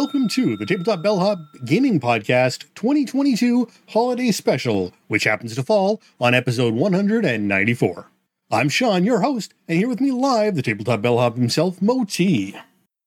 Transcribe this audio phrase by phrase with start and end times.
[0.00, 6.32] Welcome to the Tabletop Bellhop Gaming Podcast 2022 Holiday Special, which happens to fall on
[6.32, 8.08] episode 194.
[8.50, 12.56] I'm Sean, your host, and here with me live, the Tabletop Bellhop himself, Moe T.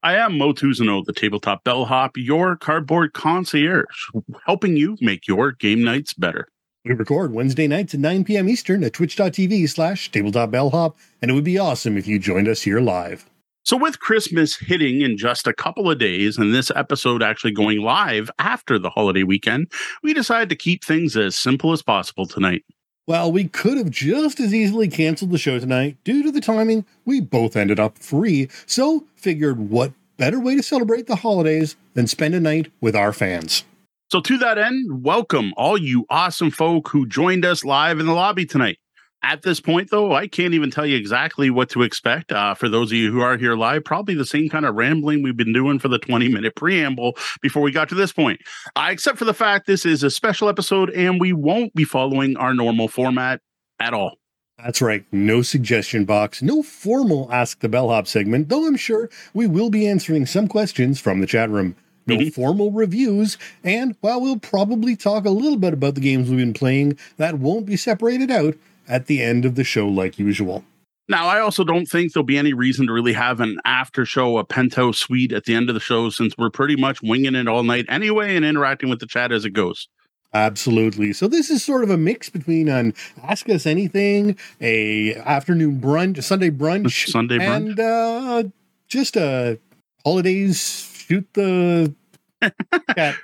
[0.04, 4.12] I am Moe Tuzano, the Tabletop Bellhop, your cardboard concierge,
[4.46, 6.48] helping you make your game nights better.
[6.85, 8.48] We record Wednesday nights at 9 p.m.
[8.48, 12.62] Eastern at twitch.tv slash tabletop bellhop, and it would be awesome if you joined us
[12.62, 13.27] here live.
[13.66, 17.80] So, with Christmas hitting in just a couple of days and this episode actually going
[17.80, 19.71] live after the holiday weekend,
[20.04, 22.66] we decided to keep things as simple as possible tonight.
[23.07, 25.95] Well, we could have just as easily canceled the show tonight.
[26.04, 30.63] Due to the timing, we both ended up free, so figured what better way to
[30.63, 33.63] celebrate the holidays than spend a night with our fans.
[34.12, 38.13] So, to that end, welcome all you awesome folk who joined us live in the
[38.13, 38.77] lobby tonight.
[39.26, 42.34] At this point, though, I can't even tell you exactly what to expect.
[42.34, 45.24] Uh, for those of you who are here live, probably the same kind of rambling
[45.24, 48.41] we've been doing for the 20 minute preamble before we got to this point.
[48.76, 52.35] Uh, except for the fact this is a special episode and we won't be following
[52.35, 53.40] our normal format
[53.79, 54.18] at all.
[54.57, 55.05] That's right.
[55.13, 59.88] No suggestion box, no formal Ask the Bellhop segment, though I'm sure we will be
[59.88, 61.77] answering some questions from the chat room.
[62.05, 62.29] No mm-hmm.
[62.29, 66.53] formal reviews, and while we'll probably talk a little bit about the games we've been
[66.53, 68.56] playing, that won't be separated out
[68.88, 70.63] at the end of the show like usual.
[71.09, 74.38] Now, I also don't think there'll be any reason to really have an after show,
[74.38, 77.47] a penthouse suite at the end of the show, since we're pretty much winging it
[77.47, 79.89] all night anyway and interacting with the chat as it goes.
[80.34, 81.13] Absolutely.
[81.13, 86.23] So this is sort of a mix between an ask us anything, a afternoon brunch,
[86.23, 88.44] Sunday brunch, Sunday brunch, and uh,
[88.88, 89.59] just a
[90.03, 91.94] holidays shoot the
[92.95, 93.16] cat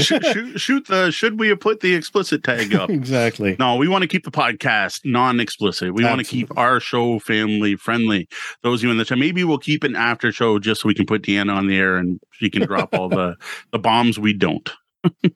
[0.00, 2.90] shoot, shoot, shoot, the should we have put the explicit tag up?
[2.96, 3.56] Exactly.
[3.58, 5.92] No we want to keep the podcast non-explicit.
[5.94, 8.28] We want to keep our show family friendly.
[8.62, 10.94] Those of you in the chat maybe we'll keep an after show just so we
[10.94, 13.36] can put deanna on the air and she can drop all the
[13.72, 14.70] the bombs we don't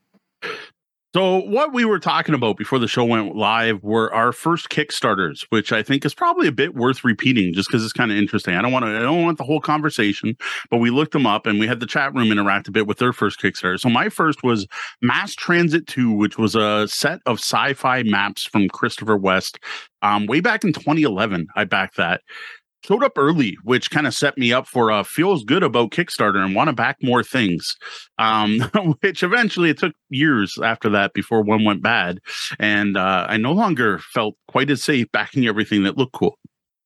[1.12, 5.44] So, what we were talking about before the show went live were our first Kickstarters,
[5.48, 8.54] which I think is probably a bit worth repeating just because it's kind of interesting.
[8.54, 10.36] I don't want to, I don't want the whole conversation,
[10.70, 12.98] but we looked them up and we had the chat room interact a bit with
[12.98, 13.80] their first Kickstarter.
[13.80, 14.68] So, my first was
[15.02, 19.58] Mass Transit 2, which was a set of sci fi maps from Christopher West.
[20.02, 22.20] Um, way back in 2011, I backed that
[22.84, 26.44] showed up early, which kind of set me up for uh, feels good about Kickstarter
[26.44, 27.76] and want to back more things.
[28.18, 28.60] Um,
[29.00, 32.18] which eventually it took years after that before one went bad,
[32.58, 36.38] and uh, I no longer felt quite as safe backing everything that looked cool.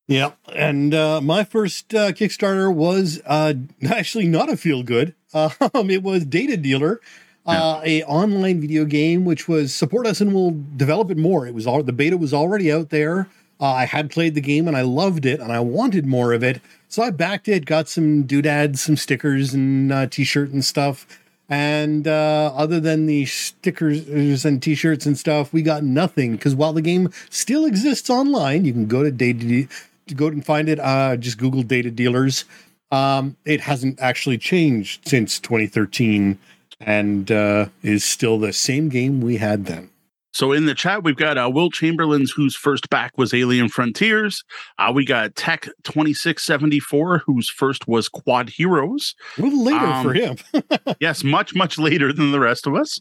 [0.07, 3.55] Yeah, and uh, my first uh, Kickstarter was uh,
[3.89, 5.15] actually not a feel good.
[5.35, 7.01] Um, it was Data Dealer.
[7.45, 8.03] Uh, yeah.
[8.03, 11.45] a online video game which was support us and we'll develop it more.
[11.45, 13.29] It was all the beta was already out there.
[13.61, 16.43] Uh, I had played the game and I loved it and I wanted more of
[16.43, 16.61] it.
[16.89, 21.07] So I backed it, got some doodads, some stickers and uh, t-shirt and stuff.
[21.49, 26.73] And uh, other than the stickers and t-shirts and stuff, we got nothing because while
[26.73, 29.69] the game still exists online, you can go to data
[30.07, 30.81] to go and find it.
[30.81, 32.45] Uh, just Google data dealers.
[32.91, 36.39] Um, it hasn't actually changed since 2013
[36.81, 39.91] and uh, is still the same game we had then.
[40.35, 44.43] So in the chat, we've got uh, Will Chamberlain's whose first back was Alien Frontiers.
[44.81, 49.15] Uh, we got Tech twenty six seventy four, whose first was Quodd Heroes.
[49.39, 50.37] A little later um, for him.
[51.01, 53.01] yes, much much later than the rest of us.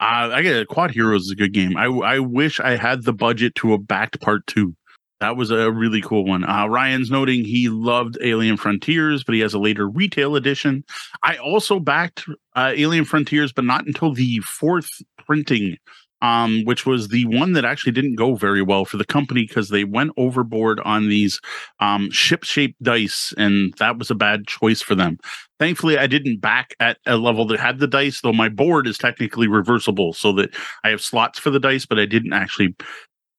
[0.00, 1.76] Uh, I get Quodd Heroes is a good game.
[1.76, 4.76] I I wish I had the budget to have backed part two.
[5.18, 6.48] That was a really cool one.
[6.48, 10.84] Uh, Ryan's noting he loved Alien Frontiers, but he has a later retail edition.
[11.24, 12.24] I also backed
[12.54, 14.88] uh, Alien Frontiers, but not until the fourth
[15.26, 15.76] printing
[16.22, 19.68] um, which was the one that actually didn't go very well for the company because
[19.68, 21.40] they went overboard on these
[21.80, 25.18] um, ship shaped dice, and that was a bad choice for them.
[25.58, 28.98] Thankfully, I didn't back at a level that had the dice, though my board is
[28.98, 30.54] technically reversible, so that
[30.84, 32.76] I have slots for the dice, but I didn't actually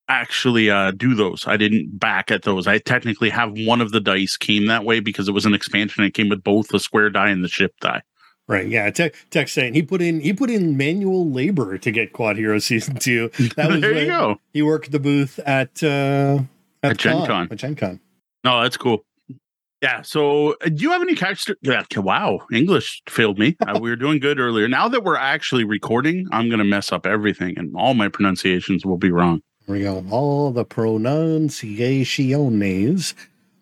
[0.10, 1.46] actually uh, do those.
[1.48, 2.68] I didn't back at those.
[2.68, 6.04] I technically have one of the dice came that way because it was an expansion.
[6.04, 8.02] It came with both the square die and the ship die.
[8.50, 8.68] Right.
[8.68, 8.90] Yeah.
[8.90, 12.58] Tech, tech saying he put in he put in manual labor to get Quodd Hero
[12.58, 13.30] season two.
[13.56, 13.94] That was there.
[13.94, 14.42] You go.
[14.54, 16.40] He worked the booth at uh,
[16.82, 17.48] at, at Gen Con.
[17.52, 18.00] At Gen Con.
[18.44, 19.06] No, that's cool.
[19.84, 20.02] Yeah.
[20.02, 21.56] So, uh, do you have any character?
[21.62, 23.56] Yeah, wow, English failed me.
[23.66, 24.68] uh, we were doing good earlier.
[24.68, 28.86] Now that we're actually recording, I'm going to mess up everything, and all my pronunciations
[28.86, 29.42] will be wrong.
[29.68, 30.04] There we go.
[30.10, 33.14] All the pronunciations.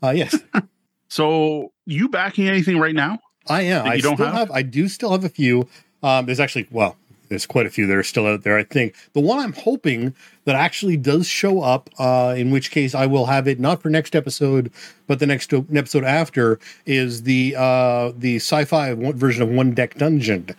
[0.02, 0.36] Uh, yes.
[1.10, 3.20] so, you backing anything right now?
[3.50, 3.86] I am.
[3.86, 4.34] I still have?
[4.34, 4.52] have?
[4.52, 5.68] I do still have a few.
[6.04, 6.98] Um, there's actually well,
[7.30, 8.58] there's quite a few that are still out there.
[8.58, 10.14] I think the one I'm hoping
[10.46, 13.90] that actually does show up, uh, in which case I will have it not for
[13.90, 14.72] next episode,
[15.08, 20.50] but the next episode after, is the uh, the sci-fi version of One Deck Dungeon,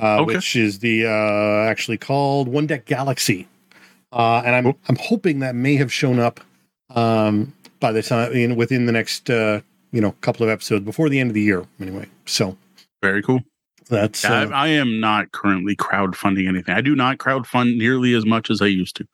[0.00, 0.34] uh, okay.
[0.34, 3.48] which is the uh, actually called One Deck Galaxy,
[4.12, 4.78] uh, and I'm cool.
[4.88, 6.40] I'm hoping that may have shown up
[6.90, 9.60] um, by the time in within the next uh,
[9.92, 12.06] you know a couple of episodes before the end of the year anyway.
[12.26, 12.56] So
[13.00, 13.40] very cool.
[13.88, 16.74] That's uh, I, I, am not currently crowdfunding anything.
[16.74, 19.06] I do not crowdfund nearly as much as I used to.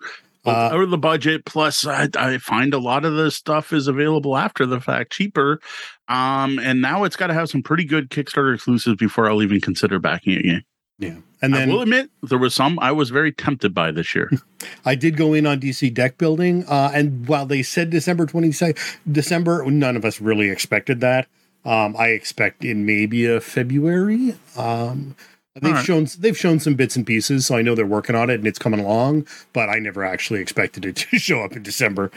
[0.46, 4.36] Uh, over the budget, plus I, I, find a lot of the stuff is available
[4.36, 5.60] after the fact cheaper.
[6.08, 9.60] Um, and now it's got to have some pretty good Kickstarter exclusives before I'll even
[9.60, 10.64] consider backing it again.
[10.98, 11.16] Yeah.
[11.40, 14.30] And then I will admit there was some I was very tempted by this year.
[14.84, 16.64] I did go in on DC deck building.
[16.66, 18.76] Uh, and while they said December 22nd,
[19.10, 21.28] December, none of us really expected that.
[21.64, 24.34] Um, I expect in maybe a February.
[24.56, 25.14] Um,
[25.54, 25.84] they've right.
[25.84, 28.46] shown they've shown some bits and pieces, so I know they're working on it and
[28.46, 29.26] it's coming along.
[29.52, 32.10] But I never actually expected it to show up in December.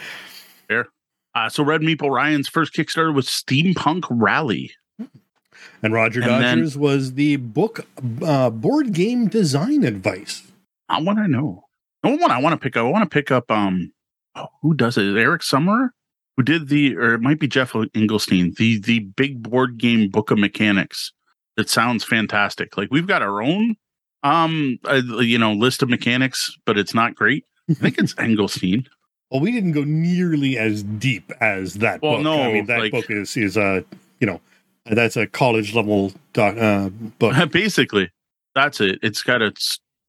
[0.67, 0.87] Fair.
[1.35, 4.73] Uh, so Red Meeple Ryan's first Kickstarter was Steampunk Rally.
[5.83, 7.85] And Roger and Dodgers then, was the book
[8.21, 10.43] uh, board game design advice.
[10.89, 11.65] I want to know.
[12.03, 12.85] No one I want to pick up.
[12.85, 13.49] I want to pick up.
[13.51, 13.93] Um,
[14.35, 15.15] oh, who does it?
[15.17, 15.93] Eric Summer,
[16.35, 20.31] who did the, or it might be Geoff Engelstein, the the big board game book
[20.31, 21.13] of mechanics.
[21.57, 22.77] That sounds fantastic.
[22.77, 23.75] Like we've got our own,
[24.23, 27.45] um, uh, you know, list of mechanics, but it's not great.
[27.69, 28.87] I think it's Engelstein.
[29.29, 32.23] Well, we didn't go nearly as deep as that well, book.
[32.23, 33.81] No, I mean that like, book is is a uh,
[34.19, 34.41] you know
[34.85, 37.51] that's a college level doc, uh, book.
[37.51, 38.09] Basically,
[38.55, 38.99] that's it.
[39.01, 39.53] It's got a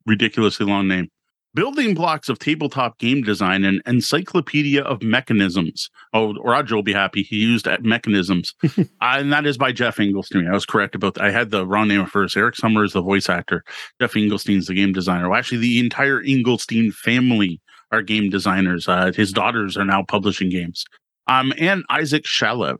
[0.06, 1.08] ridiculously long name.
[1.54, 5.90] Building blocks of tabletop game design and encyclopedia of mechanisms.
[6.14, 7.22] Oh, Roger will be happy.
[7.22, 10.48] He used mechanisms, uh, and that is by Geoff Engelstein.
[10.48, 11.24] I was correct about that.
[11.24, 12.38] I had the wrong name first.
[12.38, 13.64] Eric Summer is the voice actor.
[14.00, 15.28] Geoff Engelstein's the game designer.
[15.28, 17.60] Well, actually, the entire Engelstein family
[17.90, 18.88] are game designers.
[18.88, 20.86] Uh, his daughters are now publishing games.
[21.26, 22.78] Um, and Isaac Shalev.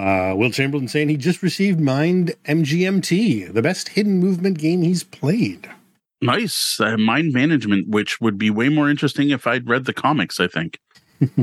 [0.00, 5.04] Uh, Will Chamberlain saying he just received Mind MGMT, the best hidden movement game he's
[5.04, 5.68] played.
[6.22, 6.80] Nice.
[6.80, 10.48] Uh, mind management, which would be way more interesting if I'd read the comics, I
[10.48, 10.78] think.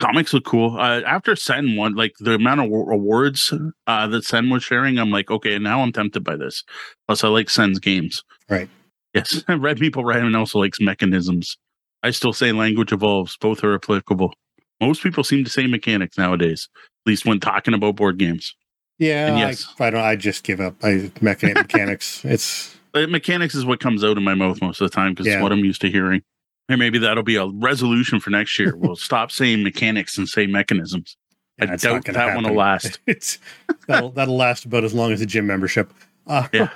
[0.00, 0.78] comics look cool.
[0.78, 3.50] Uh, after Sen won, like the amount of awards
[3.86, 6.64] uh, that Sen was sharing, I'm like, okay, now I'm tempted by this.
[7.06, 8.22] Plus, I like Sen's games.
[8.50, 8.68] Right.
[9.14, 9.42] Yes.
[9.48, 11.56] Red Meeple Ryan also likes mechanisms.
[12.02, 13.38] I still say language evolves.
[13.38, 14.34] Both are applicable.
[14.82, 16.68] Most people seem to say mechanics nowadays
[17.06, 18.54] least when talking about board games.
[18.98, 19.66] Yeah, yes.
[19.78, 20.00] I, I, don't.
[20.00, 20.76] I just give up.
[20.82, 22.24] I mechanics.
[22.24, 25.34] It's mechanics is what comes out of my mouth most of the time because yeah.
[25.34, 26.22] it's what I'm used to hearing.
[26.68, 28.74] And maybe that'll be a resolution for next year.
[28.74, 31.16] We'll stop saying mechanics and say mechanisms.
[31.58, 32.36] Yeah, I doubt that happen.
[32.36, 32.98] one will last.
[33.06, 33.38] It's
[33.86, 35.92] that'll that'll last about as long as the gym membership.
[36.26, 36.70] Uh, yeah.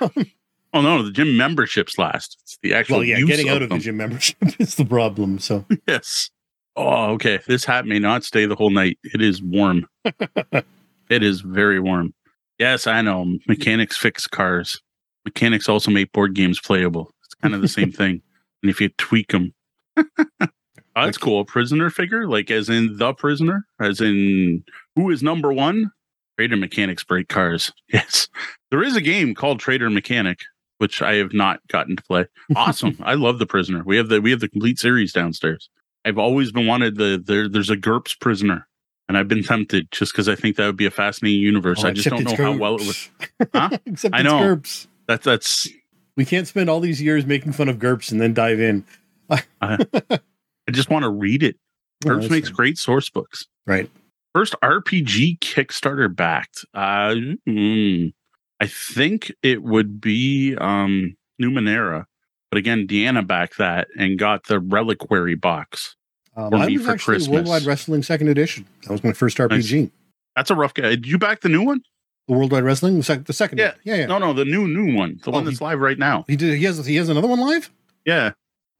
[0.73, 2.37] Oh no, the gym memberships last.
[2.41, 2.97] It's the actual.
[2.97, 5.39] Well, yeah, getting out of, of the gym membership is the problem.
[5.39, 6.29] So yes.
[6.75, 7.39] Oh, okay.
[7.47, 8.97] This hat may not stay the whole night.
[9.03, 9.87] It is warm.
[10.05, 12.13] it is very warm.
[12.59, 13.37] Yes, I know.
[13.47, 14.81] Mechanics fix cars.
[15.25, 17.11] Mechanics also make board games playable.
[17.25, 18.21] It's kind of the same thing.
[18.63, 19.53] And if you tweak them,
[19.97, 20.03] oh,
[20.95, 21.41] that's cool.
[21.41, 24.63] A prisoner figure, like as in the prisoner, as in
[24.95, 25.91] who is number one?
[26.37, 27.71] Trader Mechanics break cars.
[27.91, 28.27] Yes,
[28.69, 30.39] there is a game called Trader Mechanic,
[30.77, 32.25] which I have not gotten to play.
[32.55, 32.97] Awesome.
[33.03, 33.83] I love the prisoner.
[33.83, 35.69] We have the we have the complete series downstairs.
[36.05, 37.47] I've always been wanted the there.
[37.47, 38.67] There's a GURPS prisoner,
[39.07, 41.83] and I've been tempted just because I think that would be a fascinating universe.
[41.83, 43.49] Oh, I just don't know how well it would.
[43.53, 43.69] Huh?
[43.85, 44.87] except I know GURPS.
[45.07, 45.69] That's that's.
[46.17, 48.85] We can't spend all these years making fun of GURPS and then dive in.
[49.29, 51.55] I, I just want to read it.
[52.03, 52.55] GURPS makes fine.
[52.55, 53.47] great source books.
[53.65, 53.89] Right.
[54.33, 56.65] First RPG Kickstarter backed.
[56.73, 57.15] Uh,
[57.47, 58.13] mm,
[58.59, 62.05] I think it would be um, Numenera.
[62.51, 65.95] But again, Deanna backed that and got the Reliquary box
[66.35, 67.29] um, for me for Christmas.
[67.29, 68.67] Worldwide Wrestling Second Edition.
[68.83, 69.81] That was my first RPG.
[69.81, 69.89] Nice.
[70.35, 70.89] That's a rough guy.
[70.89, 71.81] Did you back the new one?
[72.27, 73.57] The Worldwide Wrestling, the, sec- the second.
[73.57, 73.73] Yeah.
[73.83, 74.05] yeah, yeah.
[74.05, 76.25] No, no, the new new one, the oh, one that's he, live right now.
[76.27, 76.57] He did.
[76.57, 76.85] He has.
[76.85, 77.71] He has another one live.
[78.05, 78.31] Yeah.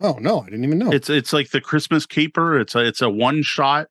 [0.01, 0.91] Oh no, I didn't even know.
[0.91, 2.59] It's it's like the Christmas caper.
[2.59, 3.87] It's a it's a one shot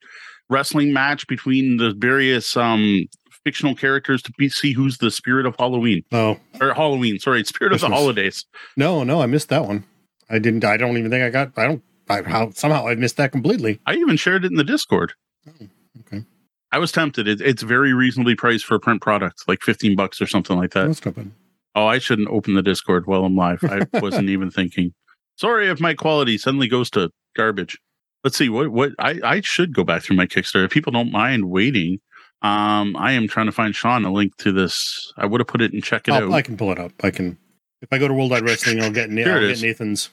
[0.51, 3.07] wrestling match between the various um
[3.45, 6.03] fictional characters to be, see who's the spirit of Halloween.
[6.13, 7.19] Oh, or Halloween.
[7.19, 7.85] Sorry, spirit Christmas.
[7.85, 8.45] of the holidays.
[8.77, 9.85] No, no, I missed that one.
[10.29, 10.65] I didn't.
[10.65, 11.53] I don't even think I got.
[11.57, 11.83] I don't.
[12.09, 13.81] I how somehow I missed that completely.
[13.87, 15.13] I even shared it in the Discord.
[15.49, 15.69] Oh,
[16.01, 16.25] okay.
[16.73, 17.27] I was tempted.
[17.27, 20.73] It, it's very reasonably priced for a print product, like fifteen bucks or something like
[20.73, 20.87] that.
[20.87, 21.31] That's bad.
[21.75, 23.63] Oh, I shouldn't open the Discord while I'm live.
[23.65, 24.93] I wasn't even thinking.
[25.37, 27.79] Sorry if my quality suddenly goes to garbage.
[28.25, 30.65] Let's see what what I I should go back through my Kickstarter.
[30.67, 31.99] If people don't mind waiting,
[32.43, 35.13] um, I am trying to find Sean a link to this.
[35.17, 36.33] I would have put it and check it I'll, out.
[36.33, 36.93] I can pull it up.
[37.03, 37.37] I can.
[37.83, 39.61] If I go to World Wide Wrestling, I'll get, Na- I'll get.
[39.61, 40.11] Nathan's.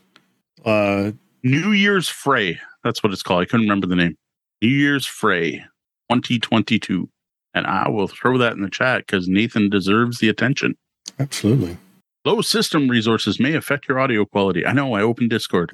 [0.66, 1.12] Uh,
[1.44, 2.60] New Year's Fray.
[2.84, 3.42] That's what it's called.
[3.42, 4.16] I couldn't remember the name.
[4.62, 5.64] New Year's Fray
[6.12, 7.10] 2022.
[7.54, 10.76] And I will throw that in the chat because Nathan deserves the attention.
[11.20, 11.78] absolutely.
[12.26, 14.66] Low system resources may affect your audio quality.
[14.66, 15.72] I know I opened Discord.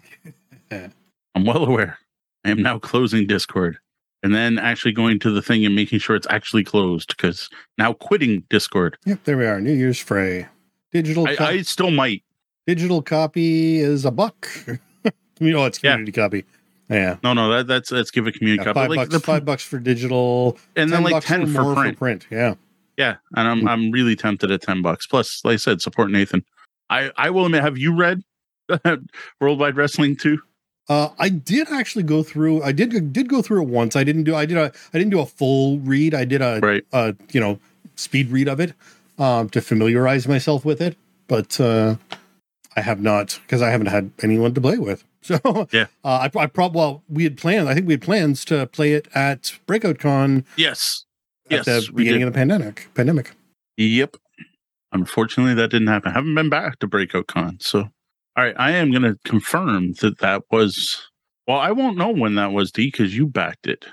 [0.72, 1.98] I'm well aware.
[2.45, 3.79] I am now closing Discord
[4.23, 7.93] and then actually going to the thing and making sure it's actually closed because now
[7.93, 8.97] quitting Discord.
[9.05, 9.59] Yep, there we are.
[9.61, 10.47] New Year's Fray.
[10.91, 12.23] Digital I, co- I still might.
[12.67, 14.47] digital copy is a buck.
[15.39, 15.91] you know, it's Yeah.
[15.93, 16.45] community copy.
[16.89, 17.17] Yeah.
[17.23, 18.79] No, no, that, that's let's give a community Yeah, copy.
[18.79, 19.09] five Like bucks.
[19.13, 20.57] the, five bucks for digital.
[20.75, 21.95] and then like 10 for print.
[21.95, 22.27] for print.
[22.31, 22.55] Yeah.
[22.95, 25.07] Yeah, and I'm I'm really tempted at ten bucks.
[25.07, 26.45] Plus, like I said, support Nathan.
[26.91, 28.21] I I will admit, have you read
[29.41, 30.39] Worldwide Wrestling too?
[30.89, 32.61] Uh, I did actually go through.
[32.63, 33.95] I did did go through it once.
[33.95, 34.35] I didn't do.
[34.35, 34.71] I did a.
[34.93, 36.13] I didn't do a full read.
[36.13, 36.59] I did a.
[36.61, 36.83] Right.
[36.91, 37.59] a you know
[37.95, 38.73] speed read of it
[39.17, 40.97] um, to familiarize myself with it.
[41.27, 41.95] But uh,
[42.75, 45.03] I have not because I haven't had anyone to play with.
[45.23, 45.39] So
[45.71, 45.85] Yeah.
[46.03, 47.69] uh, I, I probably well we had planned.
[47.69, 51.05] I think we had plans to play it at Breakout Con Yes.
[51.49, 51.65] at Yes.
[51.87, 52.27] the beginning did.
[52.27, 52.89] of the pandemic.
[52.93, 53.31] Pandemic.
[53.77, 54.17] Yep.
[54.91, 56.11] Unfortunately, that didn't happen.
[56.11, 57.89] I haven't been back to Breakout Con, so
[58.35, 58.55] all right.
[58.57, 61.01] I am going to confirm that that was.
[61.47, 63.85] Well, I won't know when that was, D, because you backed it.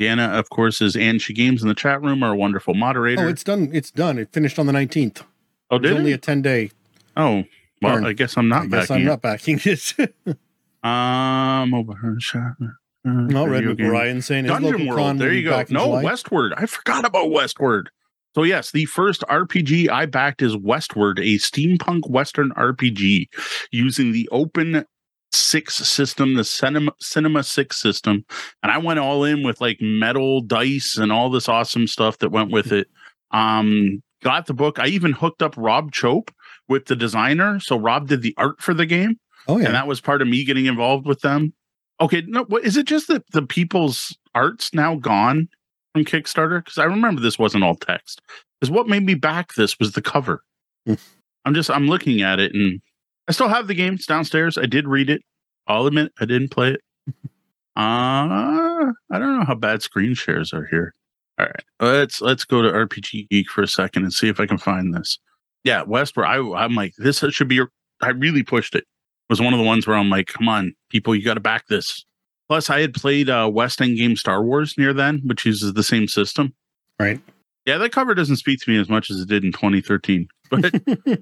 [0.00, 2.22] Deanna, of course, is and she games in the chat room.
[2.22, 3.26] Our wonderful moderator.
[3.26, 3.70] Oh, it's done.
[3.72, 4.18] It's done.
[4.18, 5.22] It finished on the nineteenth.
[5.70, 6.14] oh, It did only it?
[6.14, 6.70] a ten day.
[7.16, 7.44] Oh,
[7.82, 8.06] well, Darn.
[8.06, 9.04] I guess I'm not I guess I'm it.
[9.04, 9.94] not backing it.
[10.82, 12.56] Um, over her shot.
[13.04, 13.64] no, Red.
[13.64, 15.18] McBrien saying Dungeon World.
[15.18, 15.64] There you go.
[15.70, 16.02] No, July.
[16.04, 16.52] Westward.
[16.58, 17.88] I forgot about Westward.
[18.34, 23.28] So yes, the first RPG I backed is Westward, a steampunk western RPG
[23.70, 24.84] using the Open
[25.32, 28.24] Six system, the Cinema Cinema Six system,
[28.62, 32.30] and I went all in with like metal dice and all this awesome stuff that
[32.30, 32.86] went with it.
[33.32, 34.78] Um, got the book.
[34.78, 36.30] I even hooked up Rob Chope
[36.68, 39.66] with the designer, so Rob did the art for the game Oh yeah.
[39.66, 41.52] and that was part of me getting involved with them.
[42.00, 42.86] Okay, no, what is it?
[42.86, 45.48] Just that the people's art's now gone
[45.94, 46.62] from Kickstarter?
[46.62, 48.20] Because I remember this wasn't all text.
[48.60, 50.42] Because what made me back this was the cover.
[50.86, 50.94] Hmm.
[51.44, 52.80] I'm just I'm looking at it, and
[53.28, 53.94] I still have the game.
[53.94, 54.58] It's downstairs.
[54.58, 55.22] I did read it.
[55.66, 56.80] I'll admit I didn't play it.
[57.76, 60.94] Uh I don't know how bad screen shares are here.
[61.38, 64.46] All right, let's let's go to RPG Geek for a second and see if I
[64.46, 65.18] can find this.
[65.64, 66.26] Yeah, Westward.
[66.26, 67.60] I I'm like this should be.
[68.00, 68.84] I really pushed it
[69.30, 71.66] was one of the ones where I'm like, come on, people, you got to back
[71.68, 72.04] this.
[72.54, 75.82] Plus, I had played uh, West End Game Star Wars near then, which uses the
[75.82, 76.54] same system.
[77.00, 77.20] Right.
[77.66, 80.28] Yeah, that cover doesn't speak to me as much as it did in 2013.
[80.50, 80.72] But
[81.04, 81.16] so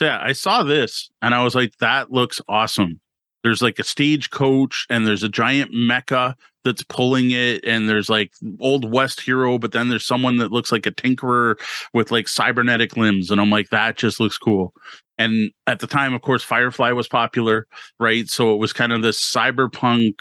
[0.00, 3.00] yeah, I saw this and I was like, that looks awesome.
[3.42, 8.32] There's like a stagecoach and there's a giant mecha that's pulling it, and there's like
[8.60, 11.56] old West hero, but then there's someone that looks like a tinkerer
[11.94, 14.72] with like cybernetic limbs, and I'm like, that just looks cool.
[15.18, 17.66] And at the time, of course, Firefly was popular,
[17.98, 18.28] right?
[18.28, 20.14] So it was kind of this cyberpunk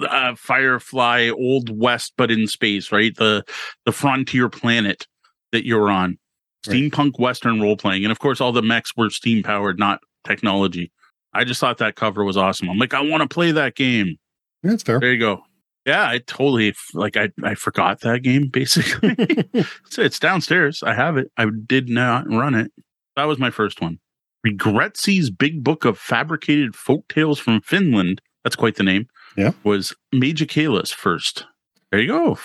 [0.00, 3.14] uh, Firefly Old West, but in space, right?
[3.16, 3.44] The
[3.84, 5.06] the frontier planet
[5.52, 6.18] that you're on,
[6.66, 6.76] Right.
[6.76, 10.92] steampunk Western role playing, and of course, all the mechs were steam powered, not technology.
[11.34, 12.68] I just thought that cover was awesome.
[12.70, 14.16] I'm like, I want to play that game.
[14.62, 15.00] That's fair.
[15.00, 15.42] There you go.
[15.84, 19.16] Yeah, I totally like I I forgot that game basically.
[19.90, 20.82] so it's downstairs.
[20.84, 21.32] I have it.
[21.36, 22.70] I did not run it.
[23.16, 23.98] That was my first one.
[24.46, 28.20] Regretsy's Big Book of Fabricated Folk Tales from Finland.
[28.44, 29.06] That's quite the name.
[29.36, 29.52] Yeah.
[29.64, 31.46] Was Magicala's first.
[31.90, 32.38] There you go.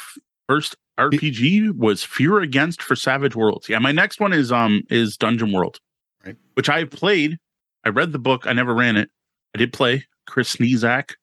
[0.48, 3.70] First RPG was Fear Agent for Savage Worlds.
[3.70, 5.80] Yeah, my next one is um is Dungeon World.
[6.26, 6.36] Right.
[6.56, 7.38] Which I played.
[7.84, 8.48] I read the book.
[8.48, 9.10] I never ran it.
[9.56, 10.06] I did play.
[10.26, 11.14] Chris Sniezak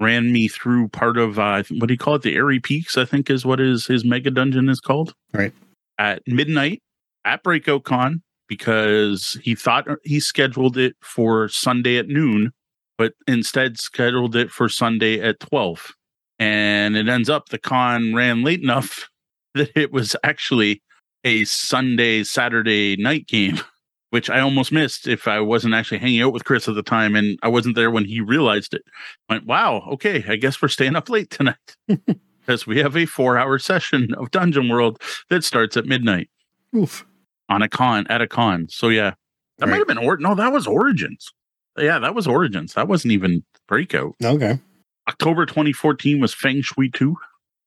[0.00, 2.22] ran me through part of uh what do you call it?
[2.22, 5.14] The Airy Peaks, I think is what his his mega dungeon is called.
[5.32, 5.52] Right.
[5.98, 6.82] At midnight
[7.24, 12.52] at Breakout Con because he thought he scheduled it for Sunday at noon,
[12.98, 15.92] but instead scheduled it for Sunday at 12.
[16.38, 19.08] And it ends up the con ran late enough
[19.54, 20.82] that it was actually
[21.22, 23.60] a Sunday, Saturday night game,
[24.10, 27.16] which I almost missed if I wasn't actually hanging out with Chris at the time
[27.16, 28.82] and I wasn't there when he realized it.
[29.28, 31.56] I went, wow, okay, I guess we're staying up late tonight.
[32.46, 36.28] Because we have a four hour session of Dungeon World that starts at midnight
[36.76, 37.06] Oof.
[37.48, 38.66] on a con at a con.
[38.68, 39.14] So yeah,
[39.56, 41.32] that might have been or no, that was Origins.
[41.78, 42.74] Yeah, that was Origins.
[42.74, 44.14] That wasn't even Breakout.
[44.22, 44.58] Okay.
[45.08, 47.16] October 2014 was Feng Shui 2.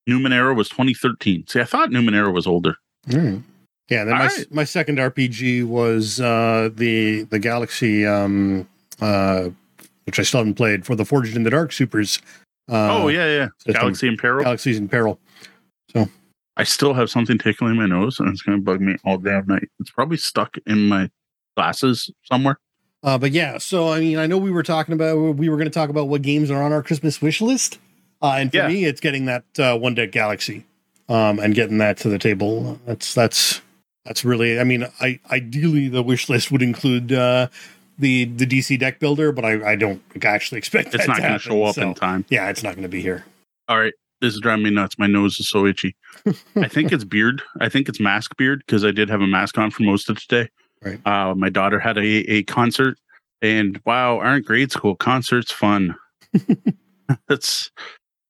[0.09, 1.45] Numenera was 2013.
[1.47, 2.75] See, I thought Numenera was older.
[3.07, 3.41] Right.
[3.89, 4.51] Yeah, then All my right.
[4.51, 8.67] my second RPG was uh the the Galaxy um
[9.01, 9.49] uh
[10.05, 12.21] which I still haven't played for the Forged in the Dark Supers.
[12.69, 13.47] Uh, oh yeah, yeah.
[13.59, 13.73] system.
[13.73, 14.43] Galaxy in Peril.
[14.43, 15.19] Galaxies in Peril.
[15.93, 16.07] So
[16.57, 19.45] I still have something tickling my nose, and it's going to bug me all damn
[19.47, 19.69] night.
[19.79, 21.09] It's probably stuck in my
[21.55, 22.59] glasses somewhere.
[23.03, 25.67] Uh, but yeah, so I mean, I know we were talking about we were going
[25.69, 27.79] to talk about what games are on our Christmas wish list,
[28.21, 28.67] uh, and for Yeah.
[28.67, 30.65] me, it's getting that uh, One Deck Galaxy,
[31.07, 32.79] um, and getting that to the table.
[32.85, 33.61] That's that's
[34.05, 34.59] that's really.
[34.59, 37.47] I mean, I ideally the wish list would include uh,
[37.99, 41.39] the the DC deck builder, but I, I don't actually expect It's not going to
[41.39, 42.25] show up so- in time.
[42.29, 43.25] Yeah, it's not going to be here.
[43.69, 43.93] All right.
[44.19, 44.97] This is driving me nuts.
[44.97, 45.95] My nose is so itchy.
[46.55, 47.43] I think it's beard.
[47.61, 50.19] I think it's mask beard because I did have a mask on for most of
[50.19, 50.49] today.
[50.83, 50.99] Right.
[51.05, 52.97] Uh, my daughter had a, a concert,
[53.41, 55.95] and wow, aren't grade school concerts fun?
[57.27, 57.71] That's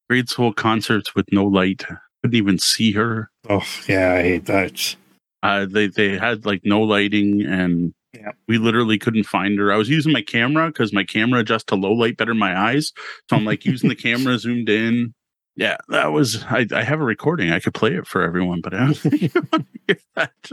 [0.09, 1.83] grade school concerts with no light.
[2.23, 3.29] Couldn't even see her.
[3.49, 4.95] Oh yeah, I hate that.
[5.43, 8.31] Uh, they they had like no lighting, and Yeah.
[8.47, 9.71] we literally couldn't find her.
[9.71, 12.57] I was using my camera because my camera adjusts to low light better than my
[12.57, 12.91] eyes,
[13.29, 15.13] so I'm like using the camera zoomed in.
[15.55, 16.43] Yeah, that was.
[16.43, 17.51] I, I have a recording.
[17.51, 20.51] I could play it for everyone, but I don't think you want to hear that.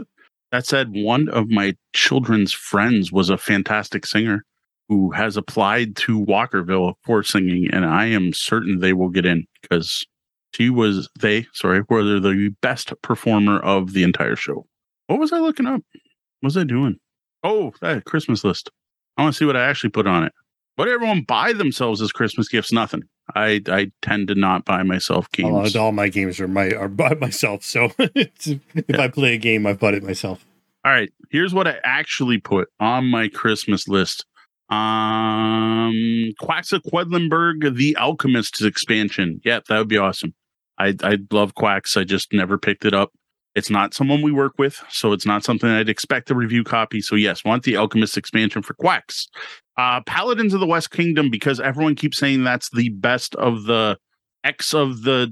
[0.55, 4.45] That said, one of my children's friends was a fantastic singer
[4.87, 9.45] who has applied to Walkerville for singing, and I am certain they will get in
[9.61, 10.07] because
[10.53, 14.65] she was they sorry were the best performer of the entire show.
[15.07, 15.81] What was I looking up?
[16.39, 16.99] What was I doing?
[17.43, 18.69] Oh, that Christmas list.
[19.17, 20.31] I want to see what I actually put on it.
[20.77, 22.71] What did everyone buy themselves as Christmas gifts?
[22.71, 23.03] Nothing.
[23.33, 25.75] I I tend to not buy myself games.
[25.75, 27.63] All, all my games are my are by myself.
[27.63, 30.45] So if I play a game, I've bought it myself.
[30.83, 34.25] All right, here's what I actually put on my Christmas list.
[34.69, 39.41] Um, Quacks of Quedlinburg, The Alchemist's expansion.
[39.43, 40.35] Yeah, that would be awesome.
[40.77, 41.97] I I love Quacks.
[41.97, 43.11] I just never picked it up.
[43.55, 47.01] It's not someone we work with, so it's not something I'd expect a review copy.
[47.01, 49.27] So yes, want the Alchemist expansion for Quacks.
[49.77, 53.97] Uh, Paladins of the West Kingdom because everyone keeps saying that's the best of the
[54.43, 55.27] X of the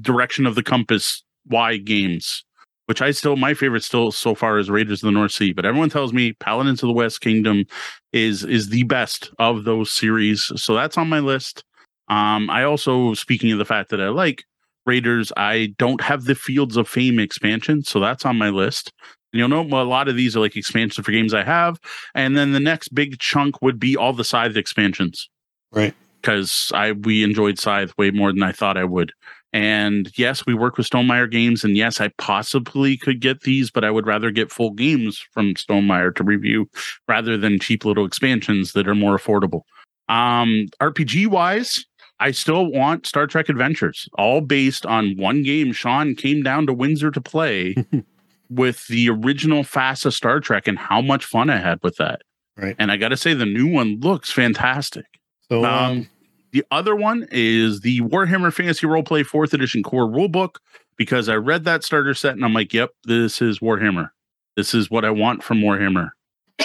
[0.00, 2.44] direction of the compass Y games
[2.88, 5.66] which I still my favorite still so far is Raiders of the North Sea, but
[5.66, 7.66] everyone tells me Paladins of the West Kingdom
[8.14, 10.50] is is the best of those series.
[10.56, 11.64] So that's on my list.
[12.08, 14.44] Um I also speaking of the fact that I like
[14.88, 18.92] Raiders, I don't have the Fields of Fame expansion, so that's on my list.
[19.32, 21.78] And you'll know a lot of these are like expansions for games I have,
[22.14, 25.28] and then the next big chunk would be all the Scythe expansions
[25.70, 25.94] Right.
[26.20, 29.12] because I we enjoyed Scythe way more than I thought I would.
[29.52, 33.84] And yes, we work with Stonemaier games, and yes, I possibly could get these, but
[33.84, 36.68] I would rather get full games from Stonemaier to review
[37.06, 39.62] rather than cheap little expansions that are more affordable.
[40.10, 41.84] Um, RPG wise,
[42.20, 45.72] I still want Star Trek Adventures, all based on one game.
[45.72, 47.74] Sean came down to Windsor to play
[48.50, 52.22] with the original FASA Star Trek and how much fun I had with that.
[52.56, 52.74] Right.
[52.78, 55.06] And I got to say, the new one looks fantastic.
[55.48, 56.08] So Um, um,
[56.50, 60.56] the other one is the Warhammer Fantasy Roleplay Fourth Edition Core Rulebook
[60.96, 64.10] because I read that starter set and I'm like, yep, this is Warhammer.
[64.56, 66.10] This is what I want from Warhammer.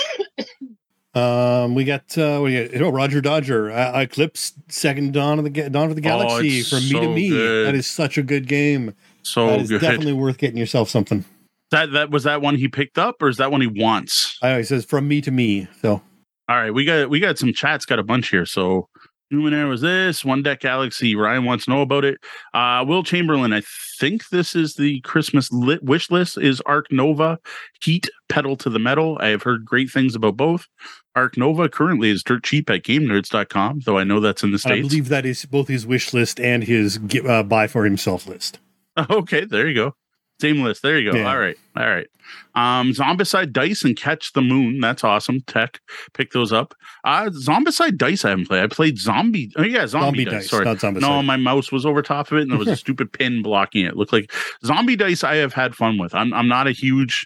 [1.15, 5.49] um, we got uh, we got oh, Roger Dodger, uh, Eclipse, Second Dawn of the
[5.51, 7.29] Ga- Dawn of the Galaxy Oh, from me to me.
[7.29, 7.67] good.
[7.67, 8.93] That is such a good game.
[9.21, 9.81] So that is good.
[9.81, 11.23] definitely worth getting yourself something.
[11.71, 14.37] That that was that one he picked up, or is that one he wants?
[14.41, 15.67] I know he says from me to me.
[15.81, 16.01] So
[16.49, 18.45] All right, we got we got some chats, got a bunch here.
[18.45, 18.89] So
[19.31, 21.15] Numenera was this one deck Galaxy.
[21.15, 22.17] Ryan wants to know about it.
[22.53, 23.61] Uh, Will Chamberlain, I
[23.99, 26.37] think this is the Christmas lit wish list.
[26.37, 27.39] Is Ark Nova
[27.81, 29.17] Heat Pedal to the Metal?
[29.21, 30.67] I have heard great things about both.
[31.15, 34.73] Ark Nova currently is dirt cheap at GameNerdz.com, though I know that's in the and
[34.73, 38.59] I believe that is both his wish list and his uh, buy for himself list.
[39.09, 39.95] Okay, there you go.
[40.39, 40.81] Same list.
[40.81, 41.17] There you go.
[41.17, 41.31] Yeah.
[41.31, 41.57] All right.
[41.75, 42.07] All right.
[42.55, 44.79] Um, Zombicide Dice and Catch the Moon.
[44.79, 45.41] That's awesome.
[45.41, 45.79] Tech.
[46.13, 46.75] Pick those up.
[47.03, 48.63] Uh Zombicide Dice I haven't played.
[48.63, 49.51] I played Zombie.
[49.55, 50.49] Oh yeah, Zombie, Zombie Dice.
[50.49, 50.93] dice, Sorry.
[50.99, 53.85] No, my mouse was over top of it and there was a stupid pin blocking
[53.85, 53.89] it.
[53.89, 53.97] it.
[53.97, 54.31] Looked like
[54.65, 56.13] Zombie Dice I have had fun with.
[56.13, 57.25] I'm I'm not a huge,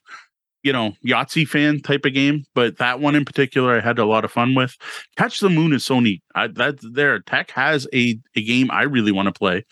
[0.67, 4.05] you know, Yahtzee fan type of game, but that one in particular I had a
[4.05, 4.75] lot of fun with.
[5.15, 6.21] Catch the Moon is so neat.
[6.35, 9.63] I, that there Tech has a a game I really want to play.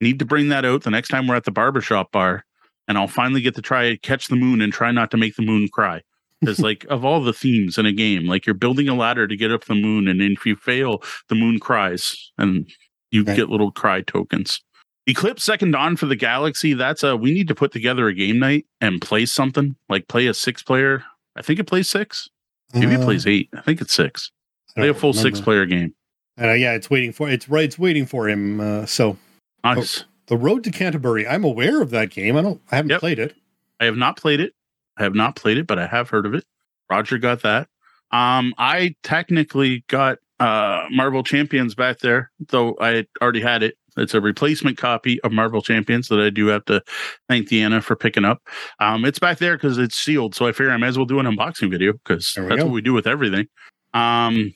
[0.00, 2.44] Need to bring that out the next time we're at the barbershop bar
[2.86, 5.42] and I'll finally get to try catch the moon and try not to make the
[5.42, 6.02] moon cry.
[6.40, 9.36] Because like of all the themes in a game, like you're building a ladder to
[9.36, 12.70] get up the moon, and if you fail, the moon cries and
[13.10, 13.36] you Right.
[13.36, 14.60] get little cry tokens.
[15.06, 16.72] Eclipse Second Dawn for the Galaxy.
[16.74, 20.26] That's a we need to put together a game night and play something like play
[20.26, 21.04] a six player.
[21.36, 22.28] I think it plays six.
[22.72, 23.48] Maybe it Uh, plays eight.
[23.54, 24.30] I think it's six.
[24.76, 25.94] Play a full six player game.
[26.40, 27.64] Uh, yeah, it's waiting for it's right.
[27.64, 28.60] It's waiting for him.
[28.60, 29.16] Uh, so
[29.62, 30.04] Nice.
[30.26, 31.26] the Road to Canterbury.
[31.28, 32.36] I'm aware of that game.
[32.36, 32.60] I don't.
[32.72, 33.00] I haven't Yep.
[33.00, 33.34] played it.
[33.80, 34.54] I have not played it.
[34.96, 36.44] I have not played it, but I have heard of it.
[36.90, 37.68] Roger got that.
[38.10, 43.76] Um, I technically got uh Marvel Champions back there, though I already had it.
[43.96, 46.82] It's a replacement copy of Marvel Champions that I do have to
[47.28, 48.42] thank Deanna for picking up.
[48.80, 51.20] Um, it's back there because it's sealed, so I figure I might as well do
[51.20, 52.64] an unboxing video because that's go.
[52.64, 53.46] what we do with everything.
[53.92, 54.54] Um,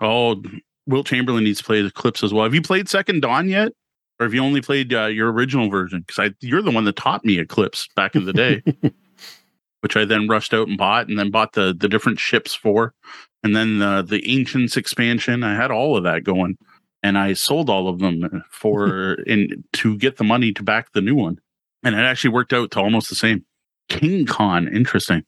[0.00, 0.42] oh,
[0.86, 2.44] Will Chamberlain needs to play Eclipse as well.
[2.44, 3.72] Have you played Second Dawn yet,
[4.20, 6.04] or have you only played uh, your original version?
[6.06, 8.62] Because I, you're the one that taught me Eclipse back in the day,
[9.80, 12.94] which I then rushed out and bought, and then bought the the different ships for,
[13.42, 15.42] and then the the Ancients expansion.
[15.42, 16.58] I had all of that going,
[17.02, 21.00] and I sold all of them for in to get the money to back the
[21.00, 21.38] new one,
[21.82, 23.44] and it actually worked out to almost the same.
[23.88, 25.24] King Con, interesting.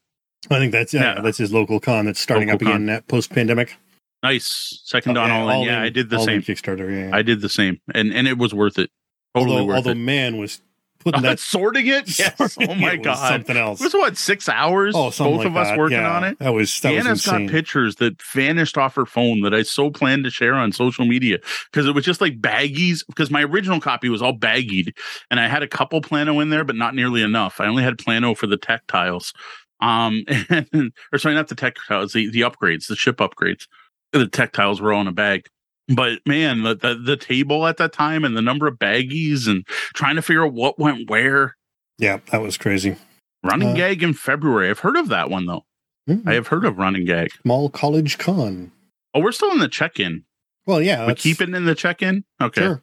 [0.51, 1.21] I think that's yeah, Yeah.
[1.23, 3.77] that's his local con that's starting Local up again post pandemic.
[4.23, 4.81] Nice.
[4.85, 5.63] Second Dawn all in.
[5.67, 6.41] Yeah, I did the same.
[6.43, 7.11] Kickstarter.
[7.11, 8.91] Yeah, I did the same, and and it was worth it.
[9.35, 9.95] Totally although worth although it.
[9.97, 10.63] man was
[11.05, 12.09] putting that sorting it.
[12.19, 12.37] Yes.
[12.55, 13.29] sorting Oh my it god.
[13.29, 13.81] something else.
[13.81, 14.95] It was what six hours?
[14.97, 16.39] Oh, both like of us working Yeah, on it.
[16.39, 17.47] That was that was Deanna's insane.
[17.47, 21.05] got pictures that vanished off her phone that I so planned to share on social
[21.07, 21.39] media
[21.71, 23.05] because it was just like baggies.
[23.07, 24.97] Because my original copy was all baggied,
[25.31, 27.61] and I had a couple plano in there, but not nearly enough.
[27.61, 29.33] I only had plano for the tech tiles,
[29.81, 33.67] um, and, or sorry, not the tech tiles, the the upgrades, the ship upgrades.
[34.13, 35.47] The tech tiles were all in a bag.
[35.89, 39.67] But man, the, the the table at that time and the number of baggies and
[39.95, 41.57] trying to figure out what went where.
[41.99, 42.97] Yeah, that was crazy.
[43.43, 44.71] Running Uh, gag in February.
[44.71, 45.65] I've heard of that one though.
[46.09, 46.27] Mhm.
[46.27, 47.31] I have heard of running gag.
[47.43, 48.73] Small college con.
[49.15, 50.25] Oh, we're still in the check-in.
[50.67, 52.25] Well, yeah, we keep it in the check-in.
[52.41, 52.63] Okay.
[52.63, 52.83] Sure.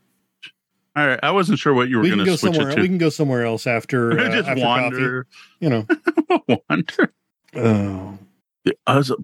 [0.95, 1.19] All right.
[1.23, 2.81] I wasn't sure what you were We going go to switch it to.
[2.81, 4.11] We can go somewhere else after.
[4.19, 5.23] Uh, Just after wander.
[5.23, 5.87] Coffee, you know.
[6.69, 7.13] wander.
[7.55, 8.17] Oh,
[8.65, 8.75] The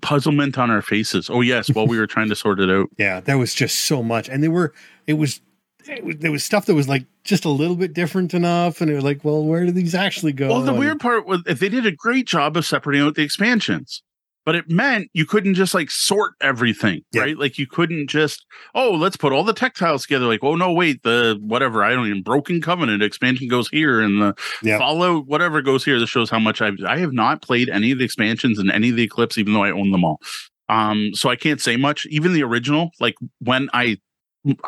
[0.02, 1.30] puzzlement on our faces.
[1.30, 2.88] Oh yes, while we were trying to sort it out.
[2.98, 4.74] yeah, there was just so much, and they were.
[5.06, 5.42] It was.
[5.88, 8.92] It was there was stuff that was like just a little bit different enough, and
[8.92, 10.50] it was like, well, where do these actually go?
[10.50, 13.22] Well, the And- weird part was they did a great job of separating out the
[13.22, 14.02] expansions,
[14.48, 17.24] but it meant you couldn't just like sort everything, Yeah.
[17.24, 17.38] right?
[17.38, 20.26] Like you couldn't just, oh, let's put all the tech tiles together.
[20.26, 24.22] Like, oh no, wait, the whatever I don't even Broken Covenant expansion goes here, and
[24.22, 24.34] the
[24.64, 24.78] Yeah.
[24.78, 26.00] Fallout whatever goes here.
[26.00, 28.90] This shows how much I've I have not played any of the expansions and any
[28.92, 30.22] of the Eclipse, even though I own them all.
[30.70, 32.06] Um, so I can't say much.
[32.06, 33.98] Even the original, like when I.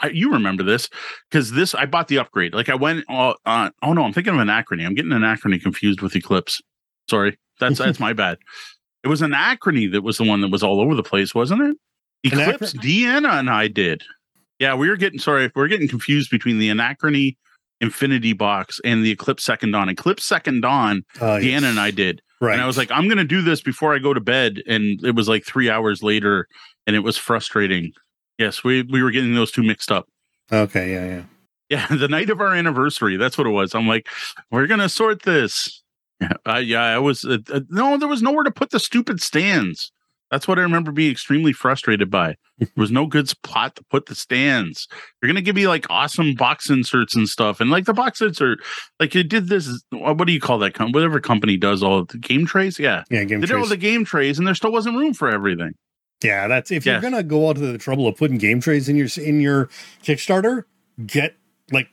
[0.02, 0.90] I, you remember this
[1.32, 2.54] because this I bought the upgrade.
[2.54, 4.86] Like I went, uh, uh, oh no, I'm thinking of Anachrony.
[4.86, 6.62] I'm getting Anachrony confused with Eclipse.
[7.10, 8.40] Sorry, that's that's my bad.
[9.04, 11.78] It was Anachrony that was the one that was all over the place, wasn't it?
[12.24, 14.04] Eclipse, Deanna and I did.
[14.60, 17.38] Yeah, we were getting sorry, we're getting confused between the Anachrony
[17.82, 19.88] Infinity Box and the Eclipse Second Dawn.
[19.88, 21.64] Eclipse Second Dawn, Uh, Deanna yes.
[21.64, 22.22] and I did.
[22.42, 22.54] Right.
[22.54, 24.62] And I was like, I'm gonna do this before I go to bed.
[24.68, 26.48] And it was like three hours later,
[26.88, 27.92] and it was frustrating.
[28.38, 30.08] Yes, we we were getting those two mixed up.
[30.52, 31.24] okay, yeah, yeah.
[31.70, 33.16] Yeah, the night of our anniversary.
[33.16, 33.74] That's what it was.
[33.76, 34.08] I'm like,
[34.52, 35.84] we're gonna sort this.
[36.22, 36.82] Yeah, uh, yeah.
[36.84, 39.92] I was uh, uh, no, there was nowhere to put the stupid stands.
[40.32, 42.36] That's what I remember being extremely frustrated by.
[42.60, 44.88] There was no good spot to put the stands.
[45.22, 48.60] You're gonna give me like awesome box inserts and stuff, and like the box insert,
[49.00, 49.70] like you did this.
[49.94, 50.74] uh, What do you call that?
[50.74, 52.78] Com- whatever company does all the game trays.
[52.78, 55.30] Yeah, Yeah, game they did all the game trays, and there still wasn't room for
[55.30, 55.74] everything.
[56.22, 56.94] Yeah, that's if Yeah.
[56.94, 59.70] you're gonna go out to the trouble of putting game trays in your in your
[60.04, 60.64] Kickstarter,
[61.06, 61.38] get
[61.72, 61.88] like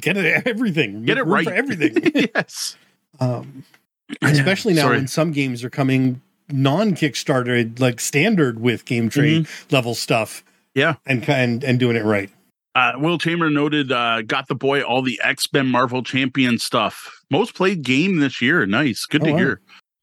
[0.00, 1.44] get it everything, Get it right.
[1.44, 2.28] for everything.
[2.34, 2.76] yes,
[3.20, 3.64] um,
[4.22, 4.96] especially now Sorry.
[4.98, 6.20] when some games are coming
[6.50, 10.38] non Kickstarter, like standard with game tray level stuff.
[10.40, 10.48] Mm-hmm.
[10.74, 10.94] Yeah.
[11.06, 12.30] and and and doing it right.
[12.74, 17.22] Uh, Will Chamber noted, uh, got the boy all the X Men Marvel Champion stuff.
[17.30, 18.64] Most played game this year.
[18.64, 19.04] Nice.
[19.04, 19.38] Good Oh, to wow.
[19.38, 19.60] hear.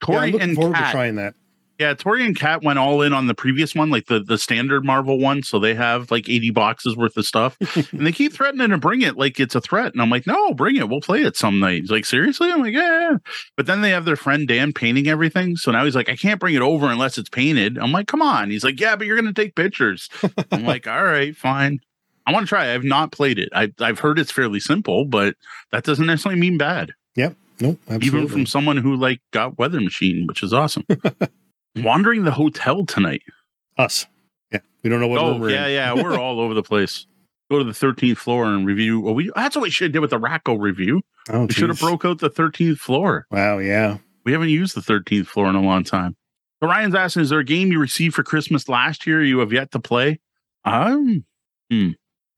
[0.08, 0.92] Yeah, I'm looking and forward to Kat.
[0.92, 1.34] trying that.
[1.80, 4.84] Yeah, Tori and Kat went all in on the previous one, like the, the standard
[4.84, 5.44] Marvel one.
[5.44, 7.58] So they have like 80 boxes worth of stuff.
[7.94, 9.94] and they keep threatening to bring it like it's a threat.
[9.94, 10.90] And I'm like, no, bring it.
[10.90, 11.82] We'll play it some night.
[11.82, 12.52] He's like, seriously?
[12.52, 13.16] I'm like, yeah.
[13.56, 15.56] But then they have their friend Dan painting everything.
[15.56, 17.78] So now he's like, I can't bring it over unless it's painted.
[17.78, 18.50] I'm like, come on.
[18.50, 20.10] He's like, yeah, but you're going to take pictures.
[20.52, 21.80] I'm like, all right, fine.
[22.28, 22.74] I want to try.
[22.74, 23.50] I've not played it.
[23.56, 25.36] I, I've heard it's fairly simple, but
[25.72, 26.92] that doesn't necessarily mean bad.
[27.16, 27.38] Yep.
[27.62, 28.08] Nope, absolutely.
[28.08, 30.86] Even from someone who like got Weather Machine, which is awesome.
[31.78, 33.22] Wandering the hotel tonight.
[33.78, 34.06] us.
[34.52, 37.06] Yeah, we don't know what oh we're yeah, yeah, we're all over the place.
[37.52, 39.00] Go to the 13th floor and review.
[39.00, 41.02] Well, we that's what we should have did with the Racco review.
[41.30, 43.26] Oh, We should have broke out the 13th floor.
[43.32, 43.98] Wow, yeah.
[44.26, 46.16] We haven't used the 13th floor in a long time.
[46.62, 49.54] So Ryan's asking, is there a game you received for Christmas last year you have
[49.54, 50.20] yet to play?
[50.66, 51.24] Um,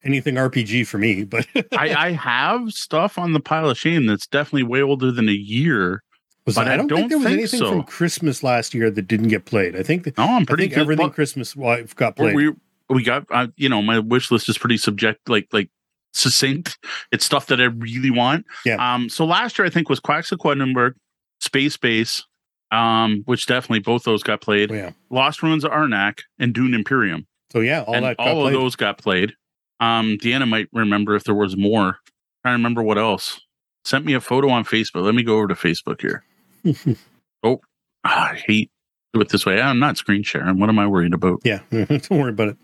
[0.03, 1.45] Anything RPG for me, but
[1.77, 5.33] I, I have stuff on the pile of shame that's definitely way older than a
[5.33, 6.03] year.
[6.45, 7.69] Was but I I don't, don't think there was think anything so.
[7.71, 9.75] from Christmas last year that didn't get played.
[9.75, 10.63] I think No, I'm pretty.
[10.63, 10.81] I think good.
[10.81, 12.35] everything Christmas wife got played.
[12.35, 12.51] we
[12.89, 15.69] we got uh, you know my wish list is pretty subject like like
[16.13, 16.77] succinct
[17.13, 18.75] it's stuff that i really want Yeah.
[18.95, 20.95] um so last year i think was quacks of quedlinburg
[21.39, 22.21] space base
[22.69, 24.91] um which definitely both those got played Oh, yeah.
[25.09, 28.51] lost ruins of arnak and dune imperium So yeah, all and that got all of
[28.51, 29.35] those got played
[29.79, 31.99] um deanna might remember if there was more
[32.43, 33.39] trying to remember what else
[33.85, 36.25] sent me a photo on facebook let me go over to facebook here
[37.43, 37.59] oh
[38.03, 38.71] i hate
[39.13, 39.61] do it this way.
[39.61, 40.59] I'm not screen sharing.
[40.59, 41.41] What am I worried about?
[41.43, 42.57] Yeah, don't worry about it.